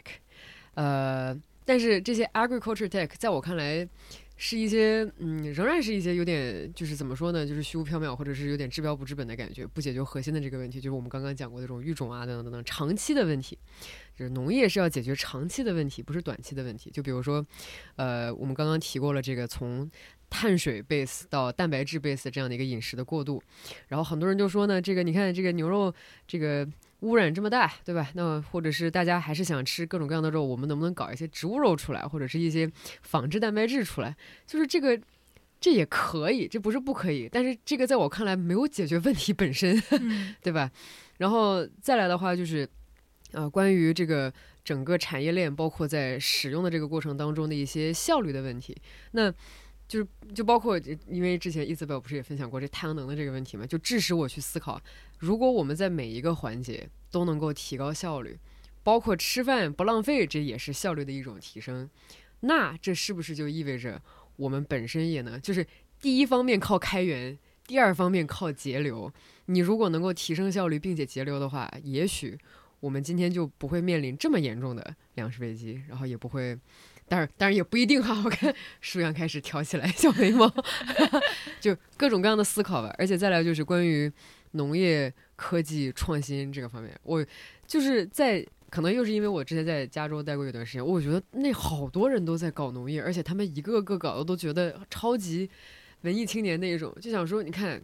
[0.74, 3.88] 呃，但是这些 agriculture tech 在我看来
[4.36, 13.58] 是一些嗯，仍然是一些有点就是怎么说呢，就是虚无缥缈，或者是有点治标不治本的感觉，不解决核心的这个问题，就是我们刚刚讲过的这种育种啊等等等等长期的问题。
[14.16, 16.88] 就是农业是要解决长期的问题，不是短期的问题。
[16.88, 17.44] 就比如说，
[17.96, 19.90] 呃，我们刚刚提过了这个从
[20.36, 23.40] 碳水 base 到蛋白质 base 这样的一个饮食的过渡，
[23.86, 25.94] 然后很多人就说呢，这个你看这个牛肉
[26.26, 26.68] 这个
[27.00, 28.10] 污染这么大，对吧？
[28.14, 32.68] 那或者是大家还是想吃各种各样的肉，我们能不能搞一些植物肉出来，或者是一些
[33.02, 34.16] 仿制蛋白质出来？
[34.46, 35.00] 就是这个。
[35.60, 39.82] 这也可以，这不是不可以，但是这个在我看来没有解决问题本身，
[40.42, 40.70] 对吧？
[41.16, 42.68] 然后再来的话就是，
[43.32, 44.30] 呃，关于这个
[44.62, 48.76] 整个产业链，包括在使用的这个过程当中的一些效率的问题，
[49.12, 49.32] 那
[49.86, 50.78] 就是就包括
[51.08, 54.80] 因为之前伊兹贝尔不是也分享过这太阳能的这个问题嘛，就致使我去思考，
[55.18, 58.38] 如果我们在每一个环节都能够提高效率，
[58.82, 61.88] 包括吃饭不浪费，这也是效率的一种提升，
[62.40, 64.00] 那这是不是就意味着
[64.36, 65.66] 我们本身也能就是
[66.00, 69.12] 第一方面靠开源，第二方面靠节流？
[69.46, 72.38] 你如果能够提升效率并且节流的话，也许
[72.80, 76.58] 我们今天就不会面临这么严重的粮食危机，然后也不会，
[77.08, 78.20] 当然当然也不一定哈。
[78.24, 80.52] 我看舒阳开始挑起来小眉毛，
[81.60, 82.94] 就各种各样的思考吧。
[82.98, 84.10] 而且再来就是关于
[84.52, 87.24] 农业科技创新这个方面，我
[87.66, 95.48] 就是在可能又是因为我之前在加州待过一段时间，我觉得那好多人都在搞农业，而且他们一个个搞的都觉得超级
[96.02, 97.80] 文艺青年那一种，就想说你看。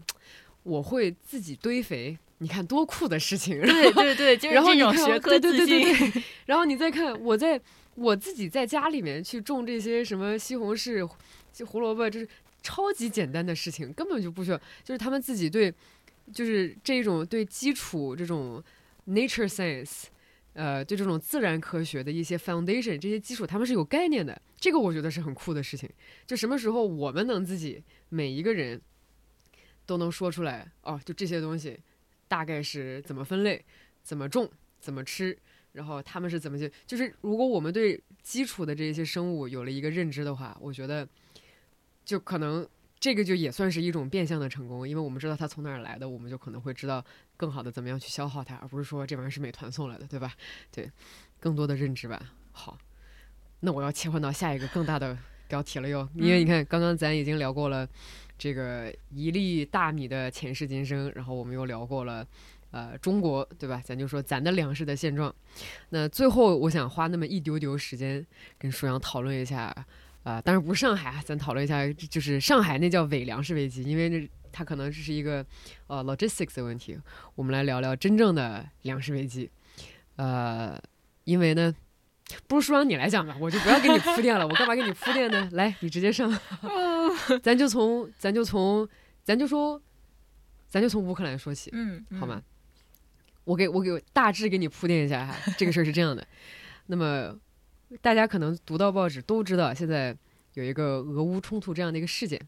[0.63, 3.59] 我会自己堆肥，你看多酷的事情。
[3.63, 5.99] 对对对，就是然后学科自 对对对信。
[5.99, 7.59] 对对， 然后你再看我在
[7.95, 11.07] 我自己在家里面去种这些什么西红柿、
[11.67, 12.29] 胡萝卜，就是
[12.63, 14.59] 超级简单的事情，根本就不需要。
[14.83, 15.73] 就是他们自己对，
[16.33, 18.63] 就是这种对基础这种
[19.07, 20.05] nature science，
[20.53, 24.41] 呃，对这种自然科学的一些 foundation 这些基础，他们是有概念的。
[24.59, 25.89] 这个我觉得是很酷的事情。
[26.27, 28.81] 就什么时候我们能自己每一个人
[29.87, 31.79] 都能说出来哦，就这些东西
[32.29, 33.65] 大概是怎么分类、
[34.03, 35.37] 怎么种、怎么吃，
[35.73, 41.09] 然后他们是怎么去，就是如果我们对基础的这些生物有了一个认知的话，我觉得
[42.05, 42.67] 就可能
[42.99, 47.05] 这个就也算是一种变相的成功，因为我们知道它从哪儿来的，我们就可能会知道
[47.37, 50.35] 更好的怎么样去消耗它，而不是说这玩意儿是美团送来的，对吧？
[50.73, 50.91] 对，
[51.39, 52.33] 更多的认知吧。
[52.53, 52.77] 好，
[53.61, 55.17] 那我要切换到下一个更大的
[55.49, 57.89] 标题了哟，因为你看刚刚咱已经聊过了。
[58.39, 62.27] 这个一粒大米的前世今生，然后我们又聊过了，
[62.71, 63.81] 呃，中国对吧？
[63.85, 65.35] 咱就说咱的粮食的现状。
[65.91, 68.25] 那最后我想花那么一丢丢时间
[68.59, 69.75] 跟舒阳讨论一下，
[70.23, 75.45] 啊、当然不是上海啊，咱讨论一下，就是上海那叫伪粮食危机，因为那它可能这是一个
[75.87, 76.99] 呃 logistics 的问题。
[77.35, 79.51] 我们来聊聊真正的粮食危机，
[80.17, 80.81] 呃，
[81.25, 81.75] 因为呢。
[82.47, 84.47] 不如舒阳你来讲吧，我就不要给你铺垫了。
[84.47, 85.49] 我干嘛给你铺垫呢？
[85.51, 86.33] 来，你直接上。
[87.43, 88.89] 咱就从咱就从
[89.25, 89.83] 咱就说，
[90.69, 92.41] 咱就从乌克兰说起，嗯，好吗？
[93.45, 96.27] 我给我给大致给你铺垫一下哈，这个事儿是这样的。
[96.87, 97.35] 那么
[98.01, 100.17] 大家可能读到报纸都知道，现在
[100.55, 102.41] 有一个俄乌冲突这样的一个事件。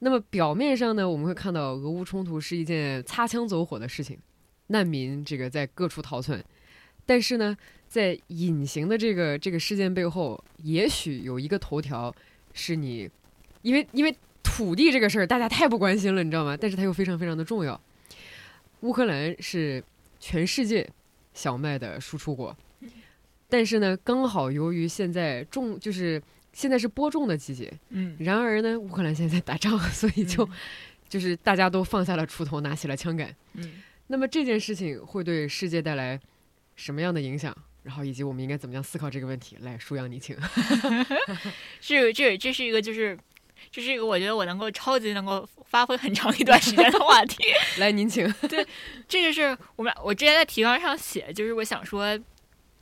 [0.00, 4.18] 那么表面上呢，我们会看到俄乌冲突是一件擦枪走火的事情，
[4.66, 6.44] 难民这个在各处逃窜。
[7.06, 7.56] 但是呢，
[7.88, 12.14] 在隐形的这个这个事件背后，也许有一个头条
[12.52, 13.08] 是你，
[13.62, 16.56] 因为因为土地这个事儿大家太不关心了，你知道吗？
[16.56, 17.80] 但是它又非常非常的重要。
[18.80, 19.82] 乌克兰是
[20.28, 20.84] 全世界
[21.34, 22.56] 小麦的输出国，
[23.48, 26.20] 但是呢，刚好由于现在种就是
[26.52, 30.50] 现在是播种的季节，嗯，然而呢，乌克兰现在在打仗， 所以就、嗯
[31.08, 33.32] 就是大家都放下了锄头，拿起了枪杆。
[33.52, 33.74] 嗯，
[34.08, 36.18] 那么这件事情会对世界带来
[36.74, 37.56] 什么样的影响？
[37.84, 39.56] 然后以及我们应该怎么样思考这个问题？
[39.60, 40.36] 来，舒阳，你请。
[41.80, 43.16] 这这这是一个就是。
[43.70, 47.44] 这是一个我觉得我能够超级能够发挥很长一段时间的话题。
[47.78, 48.30] 来，您请。
[48.48, 48.66] 对，
[49.08, 52.18] 这个是我们我之前在提纲上写，就是我想说，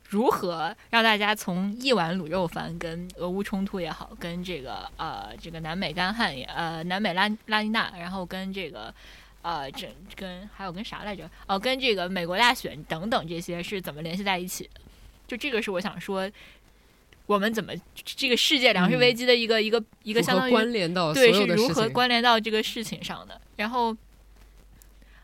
[0.09, 8.93] 如何让大家从一碗卤肉饭跟俄乌冲突也好，跟这个呃这个南美干旱也呃南美拉拉尼娜，然后跟这个
[9.41, 11.29] 呃这跟还有跟啥来着？
[11.47, 14.81] 哦，跟这个美国大选等等这些是怎么联系在一起的？
[15.27, 16.29] 就这个是我想说。
[17.25, 23.39] 我们怎么这个世界粮食危机的一个、嗯、一个一个相当于关联到对是如何关联到这个事情上的？
[23.55, 23.91] 然后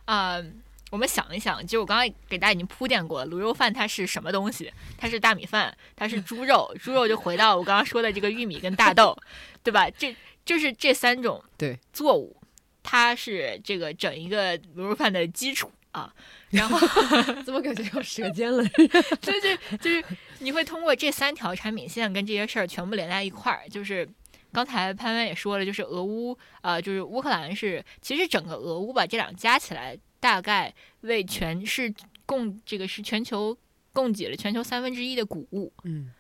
[0.05, 0.45] 啊、呃，
[0.89, 4.71] 我们想一想，就我刚刚给大家已经铺垫过了，卤肉饭它是什么东西？
[4.97, 9.15] 它是大米饭，它是猪肉，猪肉就回到我刚刚说的这个玉米跟大豆，
[9.63, 9.89] 对吧？
[9.91, 12.35] 这就是这三种对作物，
[12.81, 16.11] 它是这个整一个卤肉饭的基础啊。
[16.49, 16.77] 然后
[17.45, 18.61] 怎么感觉要舌尖了？
[19.21, 20.03] 就是就是
[20.41, 23.69] 你会通过这三条产品线跟这些事儿全部连在一块儿。
[23.69, 24.07] 就是
[24.51, 31.93] 刚才潘潘也说了，就是俄乌呃，就是乌克兰是其实整个俄乌吧，这两加起来大概为全是
[32.25, 33.55] 供这个是全球
[33.93, 35.71] 供给了全球三分之一的谷物。
[35.83, 36.11] 嗯，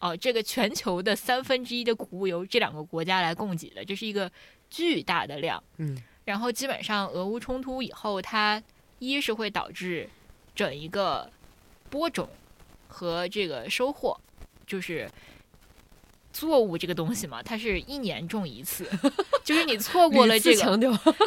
[0.00, 4.30] 哦、呃，这个全球的三分之一的谷物由这两个国家来供给的，这是一个
[4.68, 5.62] 巨大的量。
[5.78, 8.62] 嗯，然后基本上俄乌冲突以后，它
[8.98, 10.08] 一是会导致
[10.54, 11.30] 整一个
[11.90, 12.28] 播种
[12.92, 14.14] 和这个收获，
[14.66, 15.10] 就是
[16.32, 18.86] 作物这个东西嘛，它是一年种一次，
[19.42, 20.78] 就是你错过了这个，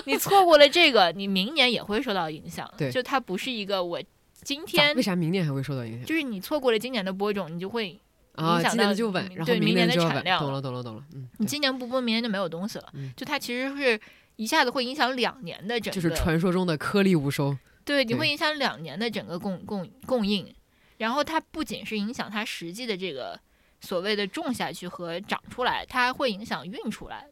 [0.06, 2.72] 你错过了这个，你明年也会受到影响。
[2.78, 4.00] 对，就它不是一个我
[4.44, 6.06] 今天为啥明年还会受到影响？
[6.06, 8.00] 就是你错过了今年的播种，你就会
[8.36, 10.40] 啊，影响到就稳，然后对明年的产量。
[10.40, 11.04] 懂了，懂了，懂了。
[11.14, 12.86] 嗯，你今年不播，明年就没有东西了。
[12.94, 14.00] 嗯，就它其实是。
[14.38, 17.58] 一下子会影响两年的整个，就是传说中的颗粒无收。
[17.86, 20.54] 对，你会影响两年的整个供供供应，
[20.98, 23.40] 然后它不仅是影响它实际的这个
[23.82, 27.28] 所谓的种下去和长出来，它还会影响运出来，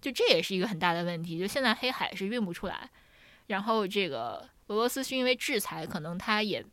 [0.00, 1.38] 就这也是一个很大的问题。
[1.38, 2.90] 就现在黑海是运不出来，
[3.46, 6.64] 然后这个俄罗斯是因为制裁，可能它也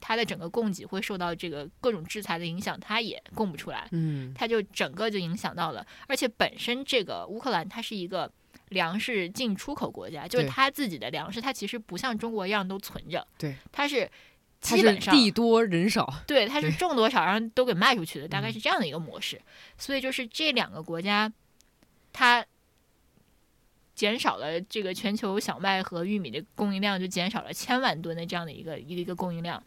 [0.00, 8.32] 它的整个供给会受到这个各种制裁的影响，它也供不出来，嗯，它就整个就影响到了，而且本身这个乌克兰它是一个。
[8.68, 14.10] 粮食进出口国家，就是它自己的粮食，它其实不像中国一样都存着，对，它是
[14.62, 19.38] 基本上地多人少，对，它是种多少然后都给卖出去的，大概是这样的一个模式。
[19.76, 21.30] 所以就是这两个国家，
[22.12, 22.46] 它
[23.94, 29.62] 减少了这个全球小麦和玉米的供应量，就减少了千万吨的这样的一个一个一个供应量，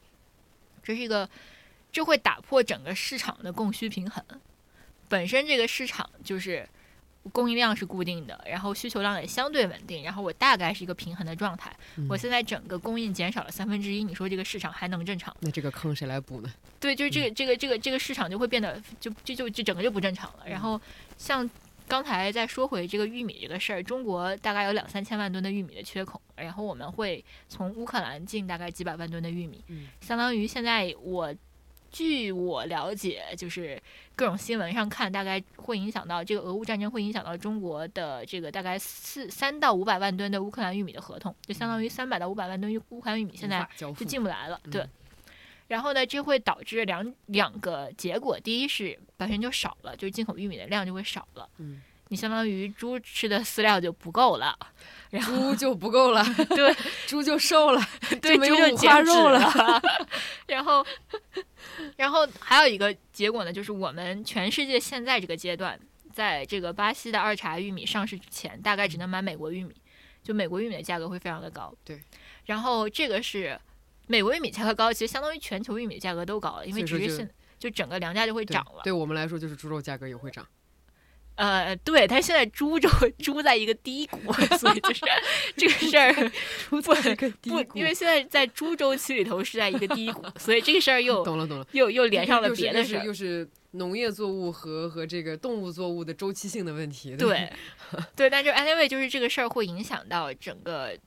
[0.82, 1.30] 这是一个，
[1.92, 4.24] 这会打破整个市场的供需平衡。
[5.08, 6.68] 本身这个市场就是。
[7.32, 11.76] 供应量是固定的，然后需求量也相对稳定，然后我大概是一个平衡的状态。
[11.96, 15.36] 嗯、我现在整个供应减少了三分之一，你说这个市场还能正常？
[15.40, 16.54] 那这个坑谁来补呢？
[16.80, 20.48] 对，就是这个、嗯、这个这个这个市场就会变得就就就就整个就不正常了。
[20.48, 20.80] 然后
[21.18, 21.50] 像
[21.88, 31.34] 刚才再说回这个玉米这个事儿，中国大概有两三千万吨的玉米的缺口，然后我们会从乌克兰进大概几百万吨的玉米，嗯、相当于现在我。
[31.96, 33.82] 据我了解，就是
[34.18, 44.60] 各种新闻上看，大概会影响到这个俄乌战争，会影响到中国的这个大概四三到五百万吨的乌克兰玉米的合同，就相当于三百到五百万吨乌克兰玉米现在就进不来了。
[44.70, 44.90] 对，嗯、
[45.70, 51.48] 然后呢，这会导致两两个结果，第一是本身就少了，就是进口玉米的量就会少了。
[51.60, 51.82] 嗯。
[52.10, 54.58] 你相当于猪吃的饲料就不够了，
[55.10, 56.76] 然后猪就不够了，对，
[57.08, 57.82] 猪就瘦了，
[58.22, 59.82] 对，没有就五花肉了。
[60.48, 60.86] 然后，
[61.98, 65.80] 然后还有一个结果呢，就是我们全世界现在这个阶段，
[66.14, 69.74] 在这个巴西的二茬玉米上市之前，大概只能买美国玉米，
[70.24, 71.74] 就美国玉米的价格会非常的高。
[71.84, 72.00] 对，
[72.46, 73.60] 然后这个是
[74.06, 77.28] 美国玉米价格高，其实相当于全球玉米价格都高了，因为只是现
[77.58, 78.82] 就整个粮价就会涨了。
[78.84, 80.46] 对我们来说，就是猪肉价格也会涨。
[81.36, 82.90] 呃，对，他现在猪肉
[83.20, 85.02] 猪在一个低谷， 所以就是
[85.58, 86.32] 这个事儿
[86.70, 97.18] 猪在一个低不，因为现在在猪周期里头是在一个低谷，所以这个事儿又懂 了懂了，又又连上了别的事儿，又是农业作物和和这个动物作物的周期性的问题。
[97.18, 97.52] 对，
[98.16, 100.98] 对，但是 anyway 就是这个事儿会影响到整个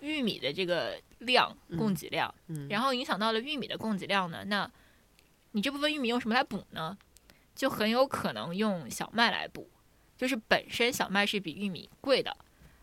[0.00, 4.68] 玉米的这个量供给量，嗯，然后影响到了玉米的供给量呢，那
[5.52, 6.98] 你这部分玉米用什么来补呢？
[7.54, 9.70] 就很有可能用小麦来补。
[10.16, 12.36] 就是本身小麦是比玉米贵的，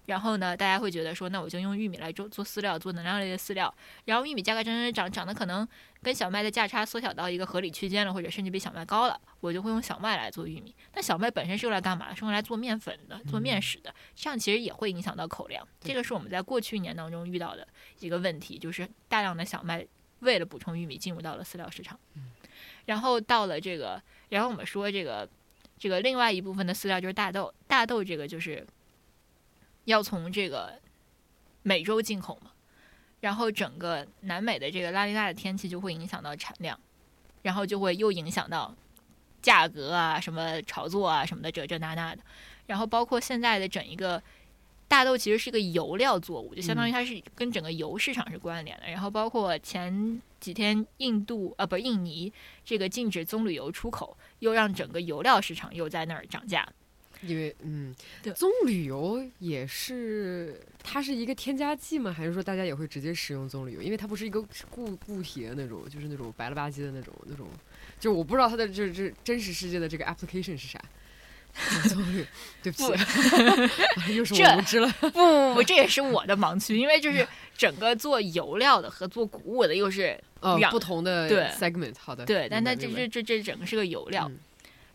[0.06, 3.74] 然后呢，大家会觉得说，那我就用玉米来做做饲料，做能量类的饲料。
[4.06, 5.68] 然后玉米价格涨涨涨，涨的可能
[6.02, 10.76] 跟小麦的价差缩小到一个合理区间了，或者甚至比小麦高了，我就会用小麦来做玉米。
[10.92, 12.14] 但小麦本身是用来干嘛？
[12.14, 13.94] 是用来做面粉的，做面食的。
[14.14, 15.66] 这样其实也会影响到口粮。
[15.80, 17.68] 这个是我们在过去一年当中遇到的
[18.00, 19.86] 一个问题，就是大量的小麦
[20.20, 21.98] 为了补充玉米进入到了饲料市场。
[22.86, 25.28] 然后到了这个，然后我们说这个
[25.84, 28.66] 这个另外一部分的饲料就是大豆，大豆这个就是。
[29.84, 30.80] 要从这个
[31.62, 32.52] 美洲进口嘛，
[33.20, 36.80] 然后整个南美的这个拉尼娜的天气就会影响到产量，
[37.42, 38.74] 然后就会又影响到
[39.42, 42.22] 价格啊、什么炒作啊什么的这这那那的，
[42.68, 44.24] 然后包括现在的整一个
[44.88, 48.90] 大豆其实是个油料作物，就相当于它是跟整个油市场是关联的。
[48.90, 52.32] 然后包括前几天印度啊不是印尼
[52.64, 56.68] 这个禁止棕榈油出口，又让整个油料市场又在那儿涨价。
[57.22, 57.96] 因为嗯，
[58.36, 62.12] 棕榈油也是，它是一个添加剂吗？
[62.12, 63.82] 还是说大家也会直接使用棕榈油？
[63.82, 67.48] 因为它不是一个固固体的那种，就是那种白了吧唧的那种那种，
[67.98, 70.84] 就我不知道它的这这真实世界的这个 application 是啥。
[72.64, 73.04] 对不起，
[74.16, 74.88] 又是我无知了。
[75.00, 80.20] 不不不，这也是我的盲区，因为就是整个做油料的和做谷物的又是
[80.58, 81.94] 两不同的对 segment。
[82.00, 84.30] 好的，对，但它这这这这整个是个油料。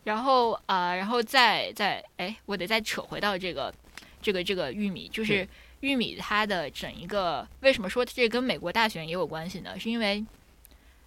[0.03, 3.73] 然后啊，然后再再哎，我得再扯回到这个，
[4.21, 5.47] 这个这个玉米，就是
[5.81, 9.77] 玉米它的整一个为什么说这跟美国大选也有关系呢？
[9.79, 10.25] 是因为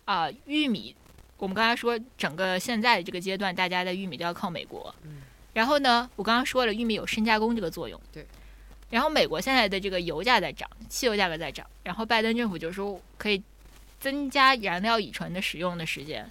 [0.05, 0.95] 啊，玉米
[1.39, 4.95] 我们刚才说整个现在这个阶段，大家的玉米都要靠美国。
[5.03, 5.23] 嗯。
[5.53, 8.01] 然后呢，我刚刚说了，玉米有深加工这个作用。
[8.13, 8.27] 对。
[8.91, 13.43] 然后美国现在的这个油价在涨，汽油价格在涨，然后拜登政府就说可以
[13.99, 16.31] 增加燃料乙醇的使用的时间。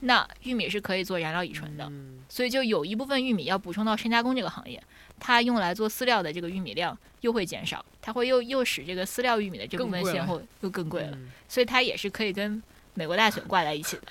[0.00, 1.90] 那玉米是可以做燃料乙醇的，
[2.28, 4.82] 所以就有一部分玉米要补充到深加工这个行业，
[5.18, 11.18] 它用来做饲料的这个玉米量又会减少，它会又又使这个饲料玉米的这部分先后又更贵了，
[11.48, 12.62] 所以它也是可以跟
[12.92, 14.02] 美国大选挂在一起的。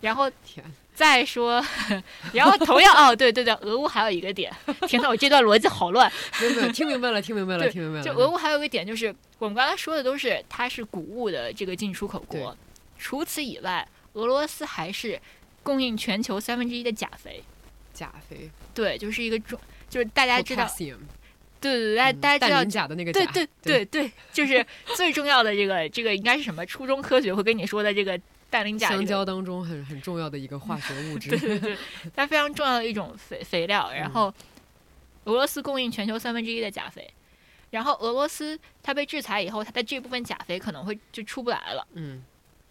[0.00, 0.30] 然后
[0.96, 1.62] 再说，
[2.32, 4.50] 然后同样哦，对对对，俄乌还有一个点，
[4.88, 6.10] 天呐，我这段逻辑好乱，
[6.40, 8.04] 没有听明白了，听明白了，听明白了。
[8.04, 12.56] 就俄乌还有一个点，就是我们刚才说的都是它是谷物的这个进出口国，
[12.98, 13.86] 除此以外。
[14.14, 15.20] 俄罗斯还是
[15.62, 17.44] 供应全球三分之一的钾肥，
[17.92, 19.60] 钾肥对，就是一个重，
[19.90, 20.66] 就是大家知道，
[21.60, 24.64] 对对对，大家大家知道钾的那个钾，对对对对，就是
[24.94, 26.64] 最重要的这个这个应该是什么？
[26.64, 28.18] 初中科学会跟你说的这个
[28.50, 31.76] 氮磷钾，香蕉当中很很重要的一个化 学物质，对对对，
[32.14, 33.90] 它非常重要的一种肥肥料。
[33.92, 34.32] 然后
[35.24, 37.12] 俄罗斯供应全球三分之一的钾肥，
[37.70, 42.22] 然后俄罗斯它被制裁以后，它的这部分钾肥可能会就出不来了，嗯。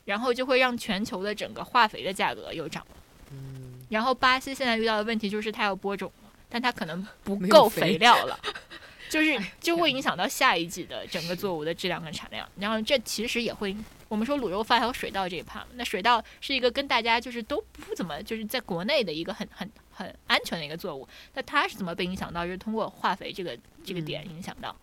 [0.06, 2.98] 然后就会让全球的整个化肥的价格又涨了。
[3.32, 3.84] 嗯。
[3.90, 8.40] 然后巴西现在遇到的问题就是它要播种了，但它可能不够肥料了，
[9.10, 12.48] 就是就会影响到下一季的整个作物的质量跟产量。
[12.58, 13.76] 然后这其实也会，
[14.08, 22.46] 我们说卤肉发酵水稻这一趴，那水稻是一个跟大家就是都不怎么就是在国内的一个很很很安全的一个作物，那它是怎么被影响到？
[22.46, 24.76] 就是通过化肥这个这个点影响到，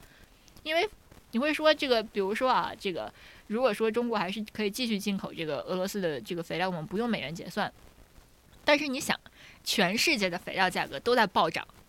[0.62, 0.88] 因为
[1.32, 3.12] 你会说这个，比如说啊，这个。
[3.48, 7.70] 如果说中国还是可以继续进口这个俄罗斯的这个肥料，我们不用美元结算。
[8.64, 9.18] 但是你想，
[9.62, 11.81] 全世界的肥料价格都在暴涨，对，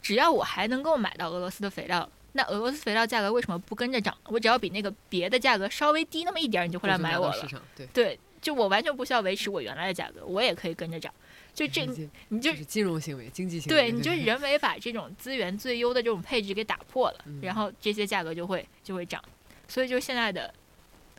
[0.00, 4.16] 只要我还能够买到俄罗斯的肥料，那俄罗斯肥料价格为什么不跟着涨？
[4.26, 7.62] 我只要比那个别的价格稍微低那么一点，你就会来买我了。
[7.76, 11.12] 对，对，就我完全不需要维持我原来的价格，我也可以跟着涨。
[11.52, 11.86] 就这，
[12.28, 19.22] 你就是金融行为、经济行为，对，你就人为把这种资源最优的这种配置给打破了，然后这些价格就会就会涨。
[19.66, 20.52] 所以就现在的。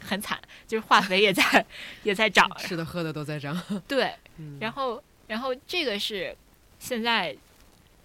[0.02, 1.44] 很惨，就是化肥也在
[2.04, 3.62] 也在涨，吃的喝的都在涨。
[3.86, 4.16] 对，
[4.62, 6.34] 然后然后这个是
[6.80, 7.36] 现在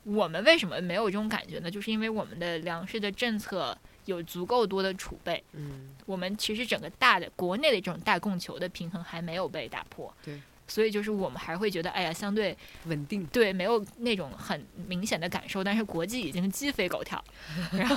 [0.04, 1.70] 我们为什么没有这种感觉呢？
[1.70, 5.42] 就是因为我们的粮食的政策有足够多的储备。
[5.52, 10.14] 嗯，我们其实整个大的国内的这种大供求的平衡还没有被打破。
[10.24, 13.26] 对，所以就是我们还会觉得，哎呀，相对稳定。
[13.26, 17.22] 对，没有那种很明显的感受，但是国际已经鸡飞狗跳。
[17.72, 17.96] 然后，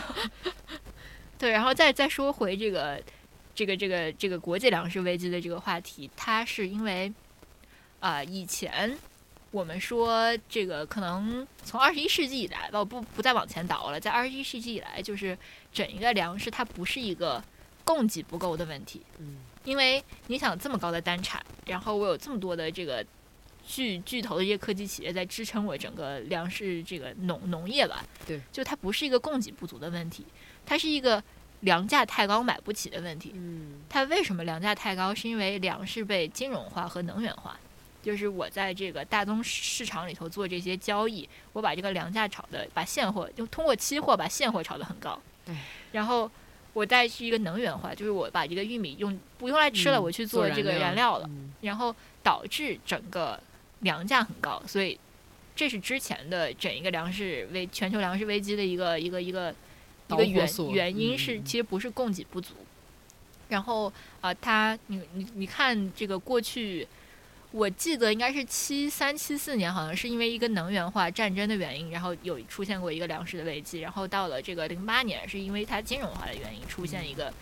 [1.38, 3.01] 对，然后再再说回这个。
[3.57, 7.11] 这个这个这个国际粮食危机的这个话题，它是因为，
[7.99, 8.95] 啊，以前
[9.51, 15.37] 我们说这个可能从二十一世纪以来吧，不不再往前倒了，在二十一世纪以来，就是
[15.71, 17.43] 整一个粮食它不是一个
[17.83, 23.05] 供给不够的问题，嗯，因为你想这么高的单产，然后我有这么多的这个
[23.65, 30.25] 巨巨头的这些科技企业在支撑我整个粮食这个农农业吧，对，就它不是一个供给不足的问题，
[30.65, 31.23] 它是一个。
[31.61, 35.11] 粮价太高买不起的问题，嗯，它为什么粮价太高？
[35.11, 37.59] 是因为粮食被金融化和能源化，
[38.03, 45.19] 就是我在这个大宗市场里头做这些交易，我把这个粮价炒的，把现货就通过期货把现货炒得很高，
[45.91, 46.29] 然后
[46.71, 51.51] 我再去一个能源化，就是我把这个玉米用不用来吃了，嗯我去做这个燃燃料了，嗯。
[51.61, 51.93] 然后
[52.23, 53.37] 导致整个
[53.79, 54.97] 粮价很高，所以
[55.53, 59.53] 这是之前的整一个粮食危全球粮食危机的一个一个一个
[60.07, 62.53] 一个原原因是其实不是供给不足，
[63.49, 63.87] 然后
[64.21, 66.87] 啊、呃它你你你看这个过去。
[67.57, 73.79] 我记得应该是七三七四年，好像是因为一个能源化战争的原因，然后有出现过一个粮食的危机。
[73.79, 77.34] 然后到了这个零八年，是因为它金融化的原因出现一个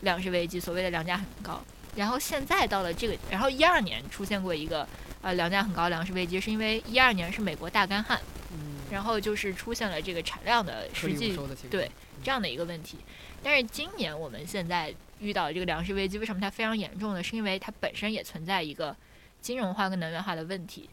[0.00, 1.62] 粮食危机，所谓的粮价很高。
[1.94, 4.88] 然后现在到了这个，然后一二年出现过一个
[5.20, 8.18] 呃粮价很高粮食危机，是因为一二年是美国大干旱，
[8.52, 11.90] 嗯然后就是出现了这个产量的实际的对
[12.24, 12.96] 这样的一个问题。
[13.42, 17.22] 但是今年我们现在遇到的这个粮食危机，为什么它非常严重呢？
[17.22, 18.96] 是因为它本身也存在一个
[19.40, 20.88] 金融化跟能源化的问题，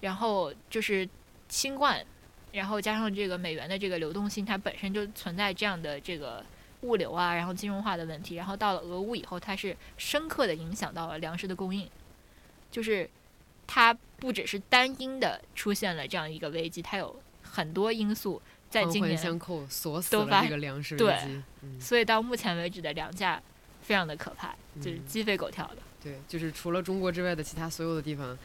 [0.00, 1.08] 然后就是
[1.48, 2.04] 新冠，
[2.52, 6.44] 然后加上这个美元的这个流动性，它本身就存在这样的这个
[6.82, 8.34] 物流啊，然后金融化的问题。
[8.34, 11.88] 然后到了俄乌以后，它是深刻的影响到了粮食的供应，
[12.70, 13.08] 就是
[13.66, 21.42] 它不只是单因的出现了这样一个危机，它有很多因素在今年相扣，锁死了这个粮食危对机。
[21.62, 23.40] 嗯，所以到目前为止的粮价
[23.82, 25.76] 非常的可怕，就是嗯鸡飞狗跳的。
[26.02, 28.38] 对，就是除了中国之外的其他所有的地方，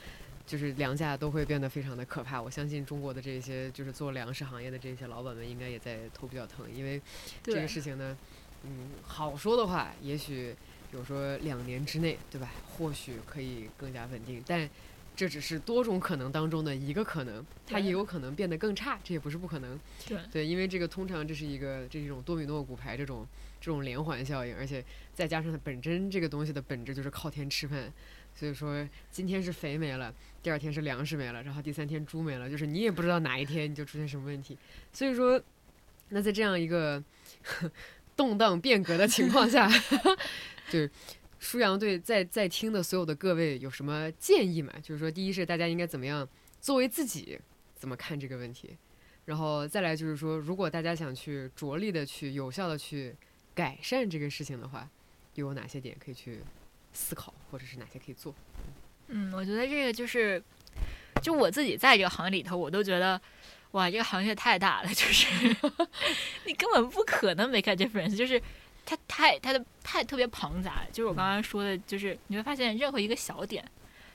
[0.46, 2.42] 就是粮价都会变得非常的可怕。
[2.42, 7.02] 我相信中国的这些就是做粮食行业的这些老板们，应该也在头比较疼，因为
[7.44, 8.18] 这个事情呢，
[8.64, 10.56] 嗯，好说的话，也许
[10.92, 12.52] 比如说两年之内，对吧？
[12.78, 14.70] 或许可以更加稳定，但
[15.16, 19.80] 这只是多种可能当中的一个可能，它也有可能变得更差，这也不是不可能。
[20.08, 23.26] 对对，因为这个通常这是一个这是一种多米诺骨牌这种
[23.62, 24.84] 这种连环效应，而且
[25.14, 27.92] 再加上它本身这个东西的本质就是靠天吃饭，
[28.36, 30.14] 所以说今天是肥没了，
[30.44, 34.58] 第二天是粮食没了，然后第三天猪没了，就是你也不知道哪一天你就出现什么问题。
[34.92, 35.42] 所以说，
[36.10, 37.02] 那在这样一个
[38.16, 39.70] 动荡变革的情况下，
[40.70, 40.92] 就是
[41.40, 44.74] 舒阳对在在听的所有的各位有什么建议吗？
[44.82, 46.28] 就是说，第一是大家应该怎么样
[46.60, 47.40] 作为自己
[47.76, 48.78] 怎么看这个问题，
[49.26, 53.16] 然后再来就是说，如果大家想去着力的去有效的去
[53.54, 54.90] 改善这个事情的话，
[55.36, 56.40] 又有哪些点可以去
[56.94, 58.34] 思考，或者是哪些可以做？
[59.08, 60.42] 嗯，我觉得这个就是，
[61.22, 63.22] 就我自己在这个行业里头，我都觉得，
[63.72, 65.28] 哇，这个行业太大了，就是
[66.48, 68.42] 你根本不可能 make a difference，就是
[68.86, 73.66] 它太它的太特别庞杂，就是我刚刚说的，就是你会发现任何一个小点，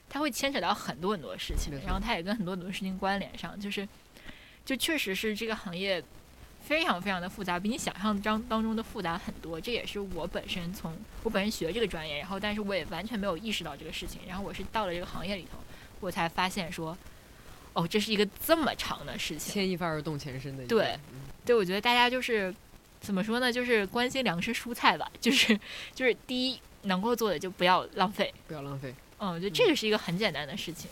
[0.08, 3.86] 它会牵扯到很多很多事情然后它也跟很多很多事情关联上，就是
[4.64, 6.02] 就确实是这个行业。
[6.62, 9.58] 非常非常的复杂，比你想象当当中的复杂很多。
[9.58, 14.20] 这也是我本身从我本身学这个专业，然后但是我也完全没有意识到这个事情。
[14.28, 15.58] 然后我是到了这个行业里头，
[16.00, 16.96] 我才发现说，
[17.72, 19.54] 哦，这是一个这么长的事情。
[19.54, 22.54] 牵一发而动全身的，对嗯对，我觉得大家就是
[23.00, 25.58] 怎么说呢，就是关心粮食蔬菜吧，就是
[25.94, 28.94] 就是第一能够做的就不要浪费，不要浪费。
[29.18, 30.90] 嗯，我觉得这个是一个很简单的事情。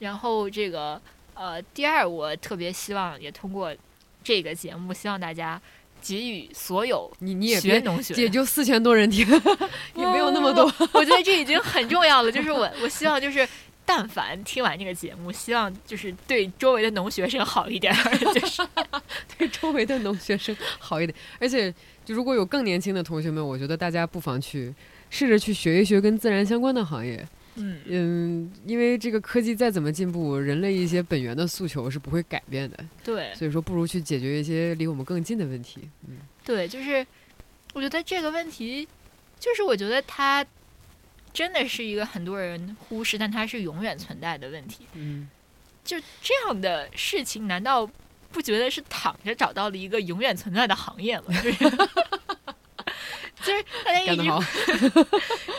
[0.00, 1.00] 然后这个
[1.34, 3.74] 呃，第二，我特别希望也通过
[4.22, 5.60] 这个节目，希望大家
[6.00, 9.26] 给予所有你你也别，学农学也就四千多人听，
[9.96, 10.64] 也没有那么多。
[10.92, 12.30] 我觉得这已经很重要了。
[12.30, 13.48] 就是我，我希望就是，
[13.88, 18.62] 但凡听完这个节目，希望就是对周围的农学生好一点儿，就是
[19.38, 21.16] 对周围的农学生好一点。
[21.40, 21.74] 而且，
[22.04, 24.74] 就如果有更年轻的同学们，我觉得大家不妨去
[25.08, 27.26] 试着去学一学跟自然相关的行业。
[27.54, 32.84] 嗯，嗯，因为这个科技再怎么进步，人类一些本源的诉求是不会改变的。
[33.02, 35.88] 对所以说，不如去解决一些离我们更近的问题。
[36.06, 37.04] 嗯，对，就是
[37.72, 38.86] 我觉得这个问题，
[39.40, 40.44] 就是我觉得它
[41.32, 44.86] 真的是一个很多人忽视，但它是永远存在的问题。
[44.94, 45.28] 嗯，
[45.84, 47.88] 就这样的事情，难道
[48.30, 51.26] 不觉得是躺着找到了一个永远存在的行业吗？
[51.42, 51.88] 就是。
[53.40, 54.40] 就是大家一句干得好。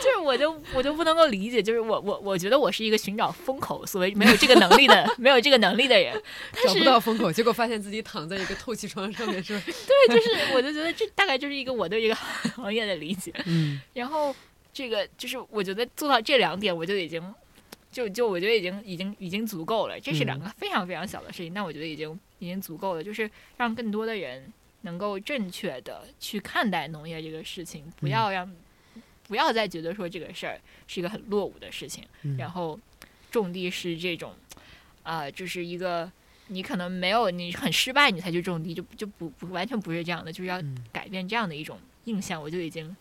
[0.02, 6.12] 就是我就我就不能够理解，就是我我我觉得我是一个寻找风口，所谓没有这个能力的 没有这个能力的人，
[6.62, 9.62] 找不到风口，结果发现自己躺在一个透气窗上面，是吧？
[9.66, 13.32] 对，就是我就觉得这大概就是一个我对一个行业的理解。
[13.46, 14.34] 嗯，然后
[14.72, 17.22] 这个就是我觉得做到这两点，我就已经
[17.90, 19.98] 就就我觉得已经已经已经足够了。
[19.98, 24.52] 这是两个非常非常小的事情，但我觉得已经已经足够了，就是让更多的人
[24.82, 28.50] 能够正确的去看待农业这个事情，不要让、
[29.28, 32.36] 不要再觉得说这个事儿是一个很落伍的事情，嗯。
[32.36, 32.78] 然后
[33.30, 34.34] 种地是这种
[35.02, 36.10] 啊、就是一个。
[36.52, 40.76] 你可能没有，你很失败，你才去种地，就就不不完全不是这样的，就是要嗯。
[40.90, 42.96] 改变这样的一种印象，我就已经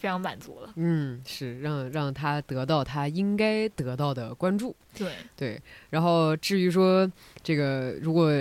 [0.00, 0.72] 非常满足了。
[0.76, 4.74] 嗯，是让让他得到他应该得到的关注。
[4.96, 5.60] 对对，
[5.90, 7.10] 然后至于说
[7.42, 8.32] 这个，如果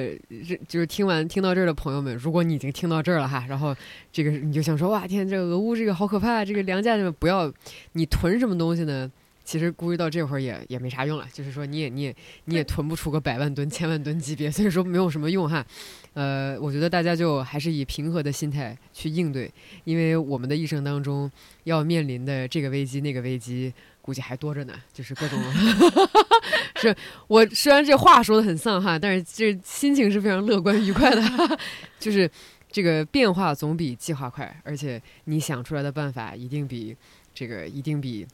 [0.67, 3.75] 就是听完听到这儿的朋友们，如果你已经听到这儿了哈，然后
[4.11, 7.51] 这个你就想说哇天，这个俄乌这个好可怕，这个粮价不要
[7.91, 9.11] 你囤什么东西呢？
[9.49, 12.15] 其实估计到这会儿也也没啥用了，就是说你也你也
[12.45, 15.65] 你也囤不出个百万吨、千万吨级别，所以说没有什么用哈。
[16.13, 19.51] 呃，我觉得大家就还是以平和的心态去应对，
[19.85, 21.27] 因为我们的一生当中
[21.63, 23.73] 要面临的这个危机那个危机，
[24.03, 25.39] 估计还多着呢，就是各种。
[26.77, 26.95] 是
[27.27, 31.23] 我虽然这话说的很丧哈，但是这心情是非常乐观愉快的，
[31.99, 32.29] 就是
[32.71, 36.95] 这个变化总比计划快，而且你想出来的办法一定比
[37.33, 38.27] 这个一定比。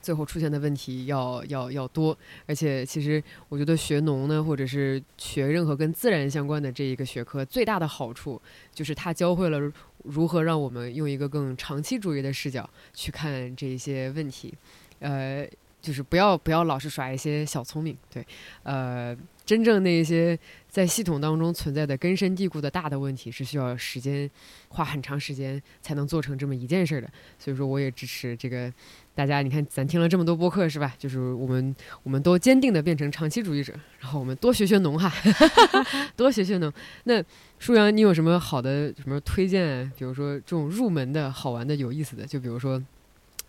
[0.00, 2.16] 最后出现的问题要要要多，
[2.46, 8.40] 而且其实我觉得学农呢，或者是学任何跟自然相关的这一个学科，最大的好处
[8.72, 9.72] 就是它教会了
[10.04, 14.54] 如何让我们用一个更长期主义的视角去看这些问题，
[15.00, 15.46] 呃，
[15.82, 18.26] 就是不要不要老是耍一些小聪明，对，
[18.62, 19.16] 呃。
[19.46, 20.38] 真正那些
[20.70, 24.30] 在系统当中存在的根深蒂固的大的问题，是需要时间
[24.68, 27.10] 花很长时间才能做成这么一件事的。
[27.38, 28.72] 所以说，我也支持这个
[29.14, 29.42] 大家。
[29.42, 30.94] 你看，咱听了这么多播客，是吧？
[30.96, 31.74] 就是我们
[32.04, 35.12] 我们都坚定的变成长期主义者，然后我们多学学农哈，
[36.16, 36.72] 多学学农。
[37.04, 37.22] 那
[37.58, 39.90] 舒阳，你有什么好的什么推荐？
[39.98, 42.80] 比如说这种入门的好玩的、有意思的，就比如说，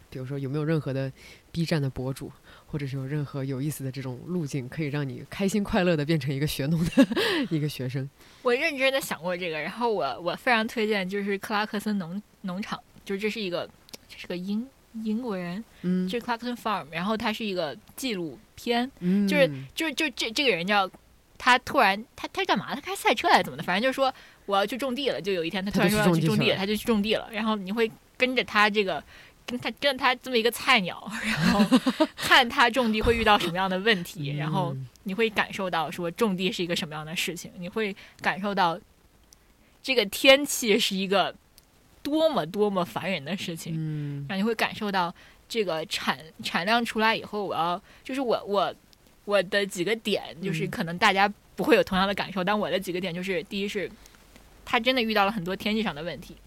[0.09, 1.11] 比如说有没有任何的
[1.51, 2.31] B 站的博主？
[2.71, 7.07] 或者是有任何有意思的这种路径，可以让你开心快乐的变成一个学农的
[7.51, 8.09] 一个学生。
[8.41, 13.69] 我认真的想过这个，然后我我非常推荐就是克拉克森农农场，就是这是一个
[14.07, 14.65] 这是个英
[15.03, 20.89] 英国人，嗯，这是 Clarkson Farm，然后他是一个纪录片，嗯，就是就是就这这个人叫
[21.37, 22.73] 他突然他他干嘛？
[22.73, 23.63] 他开赛车来怎么的？
[23.63, 24.13] 反正就是说
[24.45, 29.03] 我要去种地了，就有一天他突然说要去种地，他就去种地了，然后你会跟着他这个。
[29.45, 31.79] 跟他跟他这么一个菜鸟，然后
[32.15, 34.73] 看他种地会遇到什么样的问题，然后
[35.03, 38.79] 你会感受到说种地是一个什么样的事情，你会感受到
[39.83, 41.35] 这个天气是一个
[42.01, 45.13] 多么多么烦人的事情，嗯，然后你会感受到
[45.49, 48.73] 这个产产量出来以后，我要就是我我
[49.25, 53.91] 我的几个点就是可能大家不会有同样的感受，但我的几个点就是第一是，
[54.63, 56.37] 他真的遇到了很多天气上的问题，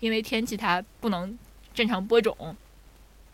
[0.00, 1.38] 因为天气它不能。
[1.76, 2.56] 正常播种，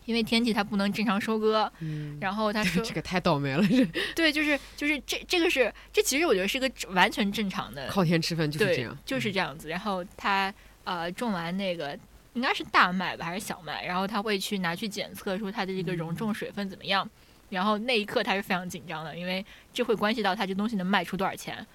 [0.05, 9.69] 因为天气它不能正常收割，嗯，然后他说 这个太倒霉了，这对，就是就是这这个是这其实我觉得是个完全正常的靠天吃饭就是这样，就是这样子。
[9.69, 10.53] 然后他
[10.83, 11.97] 呃种完那个
[12.33, 17.09] 应该是大麦吧还是小麦，然后他会去拿去检测说它的这个容重水分怎么样，
[17.49, 21.65] 然后那一刻他是非常紧张的，因为这会关系到他这东西能卖出多少钱，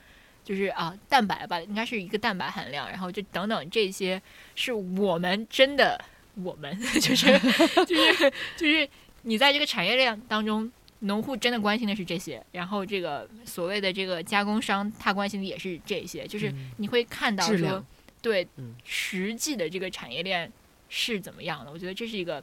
[0.45, 4.21] 就是啊蛋白吧应该是一个蛋白含量，然后就等等这些
[4.55, 5.99] 是我们真的。
[6.43, 7.27] 我们 就是
[7.87, 8.89] 就是就是
[9.23, 10.71] 你在这个产业链当中，
[11.01, 17.85] 农户真的关心的是这些，然后这个所谓的这个加工商，他关心的也是这些，就是你会看到说，
[18.23, 18.47] 对，
[18.85, 20.51] 实际的这个产业链
[20.89, 21.71] 是怎么样的？
[21.71, 22.43] 我觉得这是一个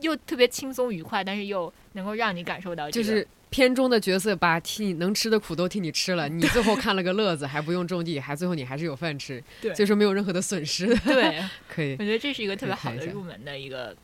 [0.00, 3.26] 又特别轻松愉快，但是又能够让你感受到就是。
[3.54, 10.88] 片中的角色把替你能吃的苦都替你吃了，你最后看了个乐子，还不用种地，还最后你还是有饭吃，所以说没有任何的损失。
[11.04, 11.40] 对，
[11.72, 11.92] 可以。
[11.92, 13.96] 我觉得这是一个特别好的入门的一个。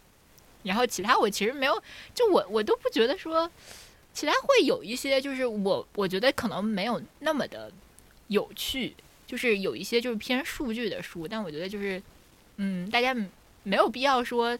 [0.62, 1.82] 然后其他我其实没有，
[2.14, 3.50] 就我我都不觉得说，
[4.14, 7.72] 其他会有一些，就是我我觉得可能没有那么的
[8.28, 8.94] 有趣，
[9.26, 12.00] 就是有一些就是偏数据的书，但我觉得就是
[12.58, 13.12] 嗯，大家
[13.64, 14.56] 没有必要说，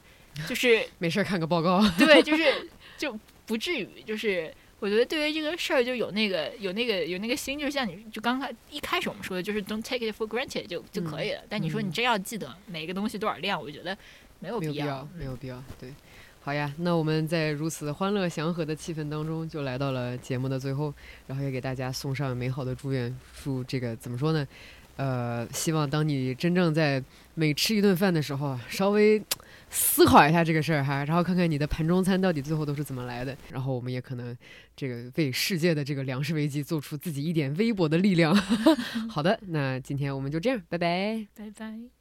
[0.49, 1.81] 就是 没事看个报告。
[1.97, 2.69] 对，就是
[2.99, 4.53] 就不至于就是。
[4.81, 11.43] 我觉得对于这个事儿就有那个有那个有那个心，就像你就刚开一开始我们说的，就是 don't take it for granted 就就可以了。
[11.51, 13.97] 但你说你真要记得每个东西多少量，我觉得
[14.39, 15.63] 没有必要，没有必要。
[15.79, 15.93] 对，
[16.41, 20.93] 好呀，那我们在如此欢乐祥和的气氛当中，就来到了节目的最后，
[21.27, 24.49] 然后也给大家送上美好的祝愿，祝这个怎么说呢？
[24.97, 27.03] 呃，希望当你真正在
[27.35, 29.23] 每吃一顿饭的时候，稍微。
[29.71, 34.37] 思考一下这个事儿哈，然后看看你的盘中餐到底最后都是怎么来的，然后我们也可能
[34.77, 38.35] 这个为世界的这个粮食危机做出自己一点微薄的力量。
[39.09, 42.00] 好的，那今天我们就这样，拜拜，拜拜。